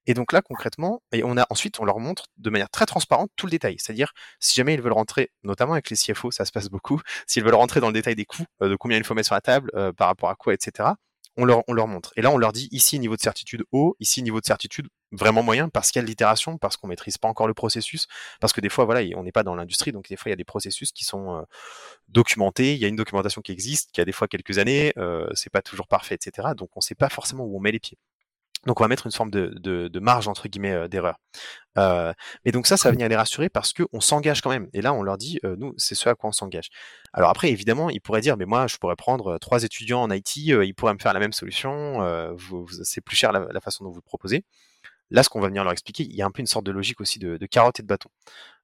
Et 0.06 0.14
donc 0.14 0.32
là, 0.32 0.40
concrètement, 0.40 1.02
et 1.10 1.24
on 1.24 1.36
a 1.36 1.46
ensuite, 1.50 1.80
on 1.80 1.84
leur 1.84 1.98
montre 1.98 2.26
de 2.36 2.50
manière 2.50 2.70
très 2.70 2.86
transparente 2.86 3.30
tout 3.34 3.46
le 3.46 3.50
détail. 3.50 3.76
C'est-à-dire, 3.78 4.12
si 4.38 4.54
jamais 4.54 4.74
ils 4.74 4.82
veulent 4.82 4.92
rentrer, 4.92 5.30
notamment 5.42 5.72
avec 5.72 5.90
les 5.90 5.96
CFO, 5.96 6.30
ça 6.30 6.44
se 6.44 6.52
passe 6.52 6.68
beaucoup, 6.68 7.00
s'ils 7.26 7.42
veulent 7.42 7.54
rentrer 7.54 7.80
dans 7.80 7.88
le 7.88 7.94
détail 7.94 8.14
des 8.14 8.26
coûts, 8.26 8.44
de 8.60 8.76
combien 8.76 8.98
il 8.98 9.04
faut 9.04 9.14
mettre 9.14 9.26
sur 9.26 9.34
la 9.34 9.40
table, 9.40 9.70
par 9.96 10.08
rapport 10.08 10.30
à 10.30 10.36
quoi, 10.36 10.54
etc 10.54 10.94
on 11.36 11.44
leur, 11.44 11.62
on 11.68 11.72
leur 11.72 11.88
montre. 11.88 12.12
Et 12.16 12.22
là, 12.22 12.30
on 12.30 12.38
leur 12.38 12.52
dit 12.52 12.68
ici 12.70 12.98
niveau 12.98 13.16
de 13.16 13.20
certitude 13.20 13.64
haut, 13.72 13.96
ici 14.00 14.22
niveau 14.22 14.40
de 14.40 14.46
certitude 14.46 14.88
vraiment 15.12 15.42
moyen, 15.42 15.68
parce 15.68 15.90
qu'il 15.90 16.00
y 16.00 16.04
a 16.04 16.06
l'itération, 16.06 16.58
parce 16.58 16.76
qu'on 16.76 16.88
maîtrise 16.88 17.18
pas 17.18 17.28
encore 17.28 17.46
le 17.46 17.54
processus, 17.54 18.06
parce 18.40 18.52
que 18.52 18.60
des 18.60 18.68
fois, 18.68 18.84
voilà, 18.84 19.06
on 19.16 19.22
n'est 19.22 19.32
pas 19.32 19.42
dans 19.42 19.54
l'industrie, 19.54 19.92
donc 19.92 20.08
des 20.08 20.16
fois, 20.16 20.30
il 20.30 20.32
y 20.32 20.34
a 20.34 20.36
des 20.36 20.44
processus 20.44 20.92
qui 20.92 21.04
sont 21.04 21.38
euh, 21.38 21.42
documentés, 22.08 22.74
il 22.74 22.80
y 22.80 22.84
a 22.84 22.88
une 22.88 22.96
documentation 22.96 23.42
qui 23.42 23.52
existe, 23.52 23.90
qui 23.92 24.00
a 24.00 24.04
des 24.04 24.12
fois 24.12 24.28
quelques 24.28 24.59
années, 24.59 24.92
euh, 24.98 25.28
c'est 25.35 25.50
pas 25.50 25.62
toujours 25.62 25.88
parfait, 25.88 26.14
etc. 26.16 26.48
Donc, 26.56 26.70
on 26.76 26.80
sait 26.80 26.94
pas 26.94 27.09
forcément 27.09 27.44
où 27.44 27.56
on 27.56 27.61
met 27.61 27.72
les 27.72 27.80
pieds. 27.80 27.98
Donc 28.66 28.81
on 28.81 28.85
va 28.85 28.88
mettre 28.88 29.07
une 29.07 29.12
forme 29.12 29.31
de, 29.31 29.48
de, 29.59 30.00
marge 30.00 30.29
entre 30.29 30.48
guillemets 30.48 30.72
euh, 30.72 30.88
d'erreur. 30.88 31.16
Euh, 31.77 32.12
mais 32.44 32.53
donc 32.53 32.66
ça, 32.66 32.77
ça 32.77 32.88
va 32.88 32.92
venir 32.92 33.09
les 33.09 33.16
rassurer 33.16 33.48
parce 33.48 33.72
qu'on 33.72 34.00
s'engage 34.00 34.40
quand 34.40 34.50
même. 34.50 34.68
Et 34.72 34.83
là, 34.83 34.92
on 34.92 35.03
leur 35.03 35.18
dit, 35.18 35.38
euh, 35.44 35.57
nous, 35.59 35.74
c'est 35.77 35.94
ce 35.94 36.09
à 36.09 36.14
quoi 36.14 36.31
on 36.31 36.33
s'engage. 36.33 36.68
Alors 37.12 37.31
après, 37.31 37.50
évidemment, 37.50 37.90
ils 37.90 38.00
pourraient 38.00 38.20
dire, 38.20 38.37
mais 38.37 38.46
moi, 38.46 38.66
je 38.66 38.77
pourrais 38.77 38.96
prendre 38.96 39.38
trois 39.38 39.64
étudiants 39.64 40.03
en 40.03 40.11
IT, 40.11 40.37
ils 40.37 40.74
pourraient 40.74 40.94
me 40.94 40.98
faire 40.98 41.12
la 41.12 41.20
même 41.20 41.33
solution. 41.33 42.37
c'est 42.83 43.00
plus 43.00 43.16
cher 43.16 43.33
la, 43.33 43.61
façon 43.61 43.85
dont 43.85 43.90
vous 43.90 43.96
le 43.96 44.03
proposez. 44.03 44.44
Là, 45.11 45.22
ce 45.22 45.29
qu'on 45.29 45.40
va 45.40 45.48
venir 45.48 45.64
leur 45.64 45.72
expliquer, 45.72 46.05
il 46.05 46.14
y 46.14 46.22
a 46.22 46.27
un 46.27 46.31
peu 46.31 46.40
une 46.40 46.46
sorte 46.46 46.64
de 46.66 46.72
logique 46.72 47.00
aussi 47.00 47.18
de, 47.18 47.46
carotte 47.46 47.81
et 47.81 47.83
de 47.83 47.88
bâton. 47.88 48.11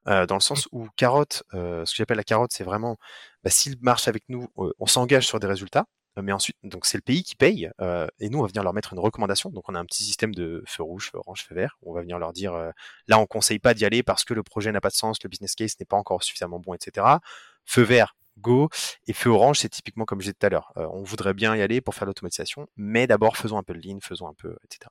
dans 0.06 0.34
le 0.34 0.40
sens 0.40 0.68
où 0.72 0.88
carotte, 0.96 1.42
ce 1.52 1.84
que 1.84 1.96
j'appelle 1.96 2.16
la 2.16 2.24
carotte, 2.24 2.52
c'est 2.52 2.64
vraiment, 2.64 2.96
bah, 3.44 3.50
s'ils 3.50 3.76
marchent 3.80 4.08
avec 4.08 4.24
nous, 4.28 4.48
on 4.56 4.86
s'engage 4.86 5.26
sur 5.26 5.40
des 5.40 5.46
résultats. 5.46 5.86
Euh, 6.18 6.22
mais 6.22 6.32
ensuite, 6.32 6.56
donc 6.64 6.86
c'est 6.86 6.98
le 6.98 7.02
pays 7.02 7.22
qui 7.22 7.36
paye, 7.36 7.70
euh, 7.80 8.06
et 8.18 8.28
nous 8.28 8.38
on 8.38 8.42
va 8.42 8.48
venir 8.48 8.62
leur 8.62 8.72
mettre 8.72 8.92
une 8.92 8.98
recommandation. 8.98 9.50
Donc 9.50 9.68
on 9.68 9.74
a 9.74 9.78
un 9.78 9.84
petit 9.84 10.04
système 10.04 10.34
de 10.34 10.62
feu 10.66 10.82
rouge, 10.82 11.10
feu 11.10 11.18
orange, 11.18 11.44
feu 11.44 11.54
vert. 11.54 11.78
On 11.82 11.92
va 11.92 12.00
venir 12.00 12.18
leur 12.18 12.32
dire, 12.32 12.54
euh, 12.54 12.70
là 13.08 13.18
on 13.18 13.26
conseille 13.26 13.58
pas 13.58 13.74
d'y 13.74 13.84
aller 13.84 14.02
parce 14.02 14.24
que 14.24 14.34
le 14.34 14.42
projet 14.42 14.72
n'a 14.72 14.80
pas 14.80 14.88
de 14.88 14.94
sens, 14.94 15.22
le 15.22 15.28
business 15.28 15.54
case 15.54 15.74
n'est 15.78 15.86
pas 15.86 15.96
encore 15.96 16.22
suffisamment 16.22 16.58
bon, 16.58 16.74
etc. 16.74 17.06
Feu 17.64 17.82
vert, 17.82 18.16
go. 18.38 18.68
Et 19.06 19.12
feu 19.12 19.30
orange, 19.30 19.58
c'est 19.60 19.68
typiquement 19.68 20.04
comme 20.04 20.20
je 20.20 20.24
disais 20.24 20.34
tout 20.38 20.46
à 20.46 20.50
l'heure. 20.50 20.72
on 20.76 21.02
voudrait 21.02 21.34
bien 21.34 21.54
y 21.56 21.62
aller 21.62 21.80
pour 21.80 21.94
faire 21.94 22.06
l'automatisation, 22.06 22.66
mais 22.76 23.06
d'abord 23.06 23.36
faisons 23.36 23.58
un 23.58 23.62
peu 23.62 23.74
de 23.74 23.86
lean, 23.86 23.98
faisons 24.00 24.28
un 24.28 24.34
peu, 24.34 24.56
etc. 24.64 24.90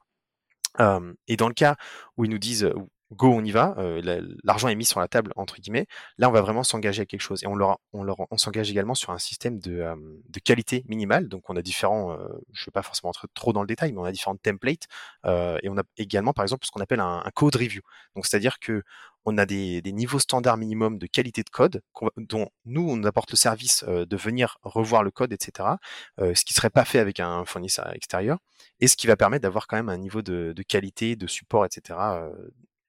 et 1.28 1.36
dans 1.36 1.48
le 1.48 1.54
cas 1.54 1.76
où 2.16 2.26
ils 2.26 2.32
nous 2.32 2.38
disent, 2.38 2.72
go, 3.12 3.34
on 3.34 3.44
y 3.44 3.52
va, 3.52 3.74
euh, 3.78 4.22
l'argent 4.44 4.68
est 4.68 4.76
mis 4.76 4.86
sur 4.86 5.00
la 5.00 5.08
table, 5.08 5.32
entre 5.36 5.56
guillemets, 5.56 5.88
là, 6.18 6.30
on 6.30 6.32
va 6.32 6.42
vraiment 6.42 6.64
s'engager 6.64 7.02
à 7.02 7.06
quelque 7.06 7.22
chose. 7.22 7.44
Et 7.44 7.48
on, 7.48 7.56
leur, 7.56 7.80
on, 7.94 8.04
leur, 8.04 8.18
on 8.32 8.38
s'engage 8.38 8.70
également 8.70 8.94
sur 8.96 9.12
un 9.12 9.18
système 9.18 9.60
de, 9.60 9.84
de 10.30 10.40
qualité 10.40 10.84
minimale. 10.88 11.28
Donc, 11.28 11.50
on 11.50 11.56
a 11.56 11.62
différents, 11.62 12.12
euh, 12.14 12.18
je 12.52 12.62
ne 12.62 12.66
vais 12.68 12.72
pas 12.72 12.84
forcément 12.84 13.10
entrer 13.10 13.28
trop 13.34 13.54
dans 13.54 13.62
le 13.62 13.68
détail, 13.68 13.92
mais 13.94 14.00
on 14.00 14.06
a 14.06 14.12
différentes 14.12 14.42
templates. 14.42 14.88
Euh, 15.26 15.58
et 15.64 15.70
on 15.70 15.78
a 15.78 15.84
également, 15.98 16.34
par 16.34 16.44
exemple, 16.44 16.66
ce 16.66 16.72
qu'on 16.72 16.82
appelle 16.82 17.00
un, 17.00 17.22
un, 17.26 17.32
code 17.32 17.56
review. 17.56 17.82
Donc, 18.16 18.26
c'est-à-dire 18.26 18.60
que 18.60 18.84
on 19.26 19.38
a 19.38 19.46
des, 19.46 19.82
des, 19.82 19.92
niveaux 19.92 20.20
standards 20.20 20.58
minimum 20.58 20.98
de 20.98 21.06
qualité 21.06 21.44
de 21.44 21.50
code 21.50 21.82
dont 22.18 22.50
nous, 22.66 22.88
on 22.90 23.04
apporte 23.04 23.32
le 23.32 23.38
service 23.38 23.84
de 23.84 24.18
venir 24.18 24.58
revoir 24.64 25.04
le 25.04 25.12
code, 25.12 25.34
etc. 25.34 25.72
ce 26.18 26.46
qui 26.46 26.54
serait 26.54 26.70
pas 26.70 26.86
fait 26.86 27.00
avec 27.00 27.20
un 27.20 27.44
fournisseur 27.44 27.94
extérieur. 27.94 28.40
Et 28.80 28.88
ce 28.88 28.96
qui 28.96 29.08
va 29.08 29.18
permettre 29.18 29.44
d'avoir 29.44 29.68
quand 29.68 29.76
même 29.76 29.90
un 29.90 29.98
niveau 29.98 30.22
de, 30.22 30.54
de 30.56 30.64
qualité, 30.64 31.18
de 31.18 31.28
support, 31.28 31.66
etc 31.66 31.98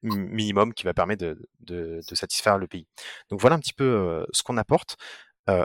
minimum 0.02 0.74
qui 0.74 0.84
va 0.84 0.94
permettre 0.94 1.36
de, 1.60 2.00
satisfaire 2.12 2.58
le 2.58 2.66
pays. 2.66 2.86
Donc 3.30 3.40
voilà 3.40 3.56
un 3.56 3.60
petit 3.60 3.72
peu 3.72 4.26
ce 4.32 4.42
qu'on 4.42 4.56
apporte. 4.56 4.96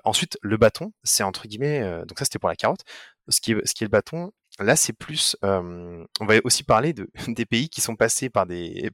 Ensuite, 0.03 0.37
le 0.41 0.57
bâton, 0.57 0.93
c'est 1.03 1.23
entre 1.23 1.47
guillemets, 1.47 1.81
donc 2.07 2.17
ça 2.19 2.25
c'était 2.25 2.39
pour 2.39 2.49
la 2.49 2.55
carotte. 2.55 2.81
Ce 3.27 3.37
ce 3.37 3.41
qui 3.41 3.51
est 3.51 3.81
le 3.81 3.87
bâton, 3.87 4.31
Là, 4.59 4.77
c'est 4.77 4.93
plus. 4.93 5.35
on 5.41 6.05
va 6.21 6.35
aussi 6.45 6.63
parler 6.63 6.93
de, 6.93 7.09
des 7.27 7.45
pays 7.45 7.67
qui 7.67 7.81
sont 7.81 7.95
passés 7.95 8.29
par 8.29 8.45
des, 8.45 8.91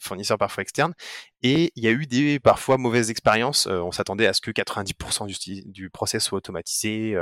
fournisseurs 0.00 0.38
parfois 0.38 0.62
externes 0.62 0.94
et 1.42 1.72
il 1.76 1.84
y 1.84 1.88
a 1.88 1.90
eu 1.90 2.06
des 2.06 2.38
parfois 2.38 2.78
mauvaises 2.78 3.10
expériences. 3.10 3.66
on 3.66 3.92
s'attendait 3.92 4.26
à 4.26 4.32
ce 4.32 4.40
que 4.40 4.50
90% 4.50 5.26
du, 5.26 5.70
du 5.70 5.90
process 5.90 6.24
soit 6.24 6.38
automatisé, 6.38 7.16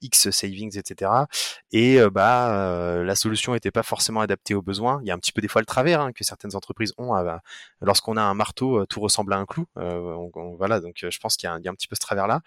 X 0.00 0.30
savings, 0.30 0.76
etc. 0.76 1.10
Et 1.70 2.00
bah 2.10 3.02
la 3.04 3.14
solution 3.14 3.52
n'était 3.52 3.70
pas 3.70 3.84
forcément 3.84 4.20
adaptée 4.20 4.54
aux 4.54 4.62
besoins. 4.62 5.00
Il 5.02 5.08
y 5.08 5.10
a 5.12 5.14
un 5.14 5.18
petit 5.18 5.32
peu 5.32 5.40
des 5.40 5.48
fois 5.48 5.62
le 5.62 5.66
travers 5.66 6.00
hein, 6.00 6.12
que 6.12 6.24
certaines 6.24 6.56
entreprises 6.56 6.92
ont. 6.98 7.14
Lorsqu'on 7.80 8.16
a 8.16 8.22
un 8.22 8.34
marteau, 8.34 8.84
tout 8.86 9.00
ressemble 9.00 9.32
à 9.32 9.36
un 9.36 9.46
clou. 9.46 9.66
voilà, 10.58 10.80
donc 10.80 10.96
je 11.08 11.18
pense 11.20 11.36
qu'il 11.36 11.46
y, 11.46 11.50
a 11.50 11.54
un 11.70 11.74
petit 11.74 11.88
peu 11.88 11.94
ce 11.94 12.00
travers 12.00 12.26
là. 12.26 12.40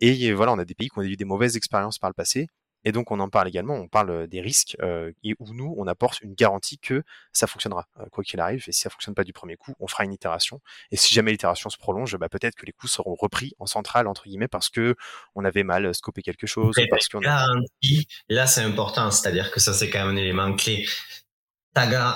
Et 0.00 0.32
voilà, 0.32 0.52
on 0.52 0.58
a 0.58 0.64
des 0.64 0.74
pays 0.74 0.88
qui 0.88 0.98
ont 0.98 1.02
eu 1.02 1.16
des 1.16 1.24
mauvaises 1.24 1.56
expériences 1.56 1.98
par 1.98 2.08
le 2.08 2.14
passé 2.14 2.48
et 2.84 2.92
donc 2.92 3.10
on 3.10 3.20
en 3.20 3.28
parle 3.28 3.48
également, 3.48 3.74
on 3.74 3.88
parle 3.88 4.26
des 4.26 4.40
risques 4.40 4.76
euh, 4.82 5.12
et 5.22 5.34
où 5.38 5.54
nous 5.54 5.74
on 5.78 5.86
apporte 5.86 6.20
une 6.20 6.34
garantie 6.34 6.78
que 6.78 7.02
ça 7.32 7.46
fonctionnera 7.46 7.86
quoi 8.10 8.24
qu'il 8.24 8.40
arrive. 8.40 8.64
Et 8.66 8.72
si 8.72 8.80
ça 8.80 8.90
fonctionne 8.90 9.14
pas 9.14 9.24
du 9.24 9.32
premier 9.32 9.56
coup, 9.56 9.74
on 9.78 9.86
fera 9.86 10.04
une 10.04 10.12
itération. 10.12 10.60
Et 10.90 10.96
si 10.96 11.14
jamais 11.14 11.30
l'itération 11.30 11.70
se 11.70 11.78
prolonge, 11.78 12.16
bah, 12.16 12.28
peut-être 12.28 12.54
que 12.54 12.66
les 12.66 12.72
coûts 12.72 12.88
seront 12.88 13.14
repris 13.14 13.52
en 13.58 13.66
centrale 13.66 14.06
entre 14.06 14.24
guillemets 14.24 14.48
parce 14.48 14.68
que 14.68 14.96
on 15.34 15.44
avait 15.44 15.62
mal 15.62 15.94
scopé 15.94 16.22
quelque 16.22 16.46
chose. 16.46 16.74
parce 16.90 17.08
qu'on 17.08 17.20
garantie, 17.20 18.08
là 18.28 18.46
c'est 18.46 18.62
important, 18.62 19.10
c'est-à-dire 19.10 19.50
que 19.50 19.60
ça 19.60 19.72
c'est 19.72 19.90
quand 19.90 20.00
même 20.00 20.16
un 20.16 20.16
élément 20.16 20.54
clé. 20.54 20.86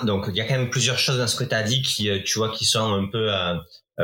donc 0.04 0.26
il 0.28 0.36
y 0.36 0.40
a 0.40 0.46
quand 0.46 0.58
même 0.58 0.70
plusieurs 0.70 0.98
choses 0.98 1.18
dans 1.18 1.26
ce 1.26 1.36
que 1.36 1.44
tu 1.44 1.54
as 1.54 1.62
dit 1.62 1.82
qui 1.82 2.10
tu 2.24 2.38
vois 2.38 2.50
qui 2.50 2.64
sont 2.64 2.92
un 2.92 3.08
peu 3.08 3.30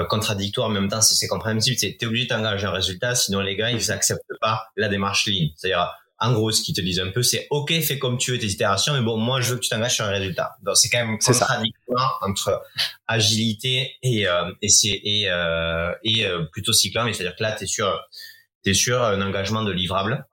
contradictoire, 0.08 0.68
en 0.68 0.70
même 0.70 0.88
temps, 0.88 1.02
c'est 1.02 1.26
compréhensible. 1.26 1.76
Tu 1.76 1.86
es 1.86 2.06
obligé 2.06 2.26
d'engager 2.26 2.66
un 2.66 2.70
résultat, 2.70 3.14
sinon 3.14 3.40
les 3.40 3.56
gars, 3.56 3.70
ils 3.70 3.92
acceptent 3.92 4.22
pas 4.40 4.68
la 4.76 4.88
démarche 4.88 5.26
ligne. 5.26 5.50
C'est-à-dire, 5.56 5.92
en 6.22 6.32
gros, 6.32 6.52
ce 6.52 6.62
qu'ils 6.62 6.74
te 6.74 6.80
disent 6.80 7.00
un 7.00 7.10
peu, 7.10 7.22
c'est 7.24 7.48
OK, 7.50 7.72
fais 7.82 7.98
comme 7.98 8.16
tu 8.16 8.30
veux 8.30 8.38
tes 8.38 8.46
itérations, 8.46 8.92
mais 8.94 9.00
bon, 9.00 9.16
moi, 9.16 9.40
je 9.40 9.50
veux 9.50 9.56
que 9.56 9.62
tu 9.62 9.68
t'engages 9.68 9.96
sur 9.96 10.04
un 10.04 10.10
résultat. 10.10 10.52
Donc, 10.62 10.76
c'est 10.76 10.88
quand 10.88 11.04
même 11.04 11.18
contradictoire 11.18 12.20
entre 12.22 12.62
agilité 13.08 13.96
et 14.04 14.28
euh, 14.28 14.52
et 14.62 14.68
et, 14.84 15.28
euh, 15.28 15.92
et 16.04 16.24
euh, 16.24 16.44
plutôt 16.44 16.72
cyclant. 16.72 17.12
C'est-à-dire 17.12 17.34
que 17.34 17.42
là, 17.42 17.52
t'es 17.52 17.66
sur 17.66 18.00
t'es 18.62 18.72
sur 18.72 19.02
un 19.02 19.20
engagement 19.20 19.64
de 19.64 19.72
livrable. 19.72 20.24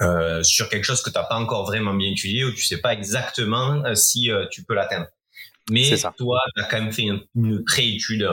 Euh, 0.00 0.42
sur 0.42 0.68
quelque 0.68 0.84
chose 0.84 1.02
que 1.02 1.10
tu 1.10 1.18
n'as 1.18 1.24
pas 1.24 1.36
encore 1.36 1.64
vraiment 1.64 1.94
bien 1.94 2.10
étudié 2.10 2.44
ou 2.44 2.52
tu 2.52 2.64
sais 2.64 2.78
pas 2.78 2.92
exactement 2.92 3.84
euh, 3.84 3.94
si 3.94 4.30
tu 4.50 4.64
peux 4.64 4.74
l'atteindre. 4.74 5.06
Mais 5.70 5.96
toi, 6.16 6.40
tu 6.56 6.62
as 6.62 6.66
quand 6.66 6.80
même 6.80 6.92
fait 6.92 7.02
une, 7.02 7.20
une 7.34 7.64
pré-étude 7.64 8.28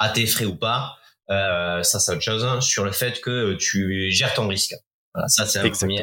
à 0.00 0.08
tes 0.10 0.26
frais 0.26 0.44
ou 0.46 0.56
pas. 0.56 0.96
ça, 1.28 1.82
c'est 1.82 2.12
autre 2.12 2.22
chose. 2.22 2.44
Hein, 2.44 2.60
sur 2.60 2.84
le 2.84 2.92
fait 2.92 3.20
que 3.20 3.54
tu 3.54 4.10
gères 4.10 4.34
ton 4.34 4.48
risque. 4.48 4.74
Voilà, 5.18 5.28
ça 5.28 5.46
c'est 5.46 5.58
un 5.58 5.68
premier. 5.70 6.02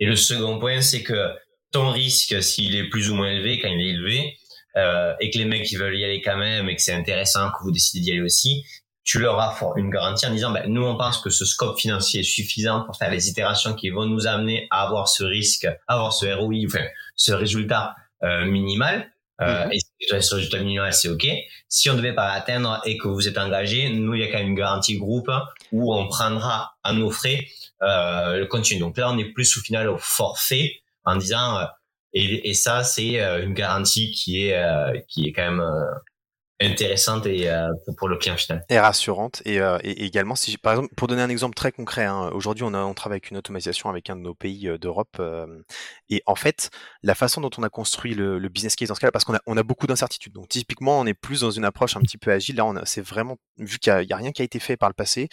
Et 0.00 0.06
le 0.06 0.16
second 0.16 0.58
point, 0.58 0.80
c'est 0.80 1.04
que 1.04 1.30
ton 1.70 1.90
risque, 1.90 2.42
s'il 2.42 2.74
est 2.74 2.88
plus 2.88 3.08
ou 3.08 3.14
moins 3.14 3.28
élevé, 3.28 3.60
quand 3.60 3.68
il 3.68 3.80
est 3.80 3.90
élevé, 3.90 4.36
euh, 4.76 5.14
et 5.20 5.30
que 5.30 5.38
les 5.38 5.44
mecs 5.44 5.70
ils 5.70 5.78
veulent 5.78 5.96
y 5.96 6.04
aller 6.04 6.20
quand 6.20 6.36
même, 6.36 6.68
et 6.68 6.74
que 6.74 6.82
c'est 6.82 6.92
intéressant 6.92 7.50
que 7.52 7.62
vous 7.62 7.70
décidez 7.70 8.00
d'y 8.00 8.10
aller 8.10 8.20
aussi, 8.20 8.64
tu 9.04 9.20
leur 9.20 9.38
offres 9.38 9.74
une 9.76 9.90
garantie 9.90 10.26
en 10.26 10.32
disant, 10.32 10.50
ben, 10.50 10.64
nous 10.66 10.82
on 10.82 10.96
pense 10.96 11.18
que 11.18 11.30
ce 11.30 11.44
scope 11.44 11.78
financier 11.78 12.20
est 12.20 12.24
suffisant 12.24 12.82
pour 12.84 12.96
faire 12.96 13.12
les 13.12 13.28
itérations 13.28 13.74
qui 13.74 13.90
vont 13.90 14.06
nous 14.06 14.26
amener 14.26 14.66
à 14.72 14.82
avoir 14.82 15.06
ce 15.06 15.22
risque, 15.22 15.66
à 15.66 15.94
avoir 15.94 16.12
ce 16.12 16.26
ROI, 16.26 16.66
enfin 16.66 16.84
ce 17.14 17.32
résultat 17.32 17.94
euh, 18.24 18.44
minimal. 18.46 19.08
Euh, 19.40 19.66
mhm. 19.66 19.72
Et 19.72 19.78
c'est 20.00 21.08
OK. 21.08 21.26
Si 21.68 21.90
on 21.90 21.94
devait 21.94 22.14
pas 22.14 22.34
l'atteindre 22.34 22.80
et 22.84 22.98
que 22.98 23.08
vous 23.08 23.28
êtes 23.28 23.38
engagé, 23.38 23.88
nous, 23.90 24.14
il 24.14 24.20
y 24.20 24.24
a 24.24 24.28
quand 24.28 24.38
même 24.38 24.48
une 24.48 24.54
garantie 24.54 24.98
groupe 24.98 25.30
où 25.72 25.94
on 25.94 26.08
prendra 26.08 26.74
à 26.82 26.92
nos 26.92 27.10
frais 27.10 27.46
euh, 27.82 28.38
le 28.38 28.46
contenu. 28.46 28.78
Donc 28.78 28.96
là, 28.96 29.10
on 29.10 29.18
est 29.18 29.32
plus 29.32 29.56
au 29.56 29.60
final 29.60 29.88
au 29.88 29.98
forfait 29.98 30.82
en 31.04 31.16
disant 31.16 31.58
euh, 31.58 31.64
et, 32.12 32.48
et 32.48 32.54
ça 32.54 32.84
c'est 32.84 33.20
euh, 33.20 33.42
une 33.42 33.54
garantie 33.54 34.12
qui 34.12 34.46
est 34.46 35.06
qui 35.08 35.26
est 35.26 35.32
quand 35.32 35.50
même 35.50 35.64
intéressante 36.66 37.26
et 37.26 37.48
euh, 37.48 37.68
pour 37.96 38.08
le 38.08 38.16
client 38.16 38.36
final. 38.36 38.64
Et 38.68 38.78
rassurante. 38.78 39.42
Et, 39.44 39.60
euh, 39.60 39.78
également, 39.82 40.34
si 40.34 40.56
par 40.58 40.74
exemple, 40.74 40.94
pour 40.94 41.08
donner 41.08 41.22
un 41.22 41.28
exemple 41.28 41.54
très 41.54 41.72
concret, 41.72 42.04
hein, 42.04 42.30
aujourd'hui 42.32 42.64
on, 42.64 42.94
travaille 42.94 43.16
avec 43.16 43.30
une 43.30 43.36
automatisation 43.36 43.88
avec 43.88 44.10
un 44.10 44.16
de 44.16 44.20
nos 44.20 44.34
pays 44.34 44.68
euh, 44.68 44.78
d'Europe. 44.78 45.20
et 46.10 46.22
en 46.26 46.34
fait, 46.34 46.70
la 47.02 47.14
façon 47.14 47.40
dont 47.40 47.50
on 47.58 47.62
a 47.62 47.68
construit 47.68 48.14
le, 48.14 48.48
business 48.48 48.76
case 48.76 48.88
dans 48.88 48.94
ce 48.94 49.00
cas-là, 49.00 49.12
parce 49.12 49.24
qu'on 49.24 49.56
a, 49.56 49.62
beaucoup 49.62 49.86
d'incertitudes. 49.86 50.32
Donc 50.32 50.48
typiquement, 50.48 51.00
on 51.00 51.06
est 51.06 51.14
plus 51.14 51.40
dans 51.40 51.50
une 51.50 51.64
approche 51.64 51.96
un 51.96 52.00
petit 52.00 52.18
peu 52.18 52.30
agile. 52.30 52.56
Là, 52.56 52.72
c'est 52.84 53.00
vraiment 53.00 53.36
vu 53.58 53.78
qu'il 53.78 53.92
n'y 53.92 54.12
a, 54.12 54.16
rien 54.16 54.32
qui 54.32 54.42
a 54.42 54.44
été 54.44 54.58
fait 54.58 54.76
par 54.76 54.88
le 54.88 54.94
passé, 54.94 55.28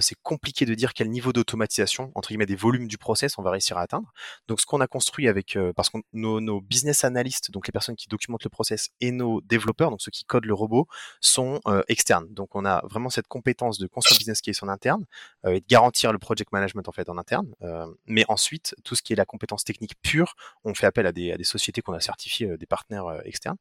c'est 0.00 0.16
compliqué 0.22 0.64
de 0.64 0.74
dire 0.74 0.94
quel 0.94 1.10
niveau 1.10 1.32
d'automatisation 1.32 2.12
entre 2.14 2.28
guillemets 2.28 2.46
des 2.46 2.56
volumes 2.56 2.86
du 2.86 2.98
process 2.98 3.38
on 3.38 3.42
va 3.42 3.50
réussir 3.50 3.76
à 3.78 3.82
atteindre. 3.82 4.12
Donc 4.48 4.60
ce 4.60 4.66
qu'on 4.66 4.80
a 4.80 4.86
construit 4.86 5.28
avec, 5.28 5.58
parce 5.76 5.90
que 5.90 5.98
nos, 6.12 6.40
nos 6.40 6.60
business 6.60 7.04
analysts, 7.04 7.50
donc 7.50 7.66
les 7.66 7.72
personnes 7.72 7.96
qui 7.96 8.08
documentent 8.08 8.44
le 8.44 8.50
process, 8.50 8.90
et 9.00 9.10
nos 9.10 9.40
développeurs, 9.40 9.90
donc 9.90 10.00
ceux 10.00 10.10
qui 10.10 10.24
codent 10.24 10.46
le 10.46 10.54
robot 10.54 10.71
sont 11.20 11.60
euh, 11.66 11.82
externes. 11.88 12.26
Donc 12.30 12.54
on 12.54 12.64
a 12.64 12.82
vraiment 12.88 13.10
cette 13.10 13.28
compétence 13.28 13.78
de 13.78 13.86
construire 13.86 14.18
business 14.18 14.40
case 14.40 14.62
en 14.62 14.68
interne 14.68 15.04
euh, 15.44 15.52
et 15.52 15.60
de 15.60 15.66
garantir 15.66 16.12
le 16.12 16.18
project 16.18 16.52
management 16.52 16.88
en 16.88 16.92
fait 16.92 17.08
en 17.08 17.18
interne. 17.18 17.48
Euh, 17.62 17.86
mais 18.06 18.24
ensuite, 18.28 18.74
tout 18.84 18.94
ce 18.94 19.02
qui 19.02 19.12
est 19.12 19.16
la 19.16 19.24
compétence 19.24 19.64
technique 19.64 19.94
pure, 20.02 20.34
on 20.64 20.74
fait 20.74 20.86
appel 20.86 21.06
à 21.06 21.12
des, 21.12 21.36
sociétés 21.42 21.82
qu'on 21.82 21.92
a 21.92 22.00
certifiées, 22.00 22.56
des 22.56 22.66
partenaires 22.66 23.20
externes. 23.24 23.56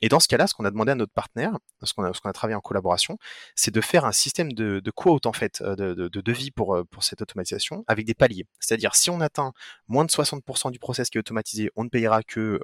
et 0.00 0.08
dans 0.08 0.20
ce 0.20 0.28
cas-là, 0.28 0.46
ce 0.46 0.54
qu'on 0.54 0.64
a 0.64 0.70
demandé 0.70 0.92
à 0.92 0.94
notre 0.94 1.12
partenaire, 1.12 1.52
ce 1.82 1.92
qu'on 1.92 2.04
a, 2.04 2.32
travaillé 2.32 2.54
en 2.54 2.60
collaboration, 2.60 3.18
c'est 3.54 3.70
de 3.70 3.80
faire 3.80 4.06
un 4.06 4.12
système 4.12 4.52
de, 4.52 4.80
de 4.80 4.90
quote 4.90 5.26
en 5.26 5.34
fait, 5.34 5.62
de, 5.62 5.92
de, 5.94 6.08
de 6.08 6.20
devis 6.20 6.50
pour 6.50 6.84
cette 7.00 7.20
automatisation 7.20 7.84
avec 7.86 8.06
des 8.06 8.14
paliers. 8.14 8.46
C'est-à-dire 8.58 8.94
si 8.94 9.10
on 9.10 9.20
atteint 9.20 9.52
moins 9.86 10.04
de 10.04 10.10
60% 10.10 10.70
du 10.70 10.78
process 10.78 11.10
qui 11.10 11.18
est 11.18 11.20
automatisé, 11.20 11.70
on 11.76 11.84
ne 11.84 11.90
payera 11.90 12.22
que 12.22 12.60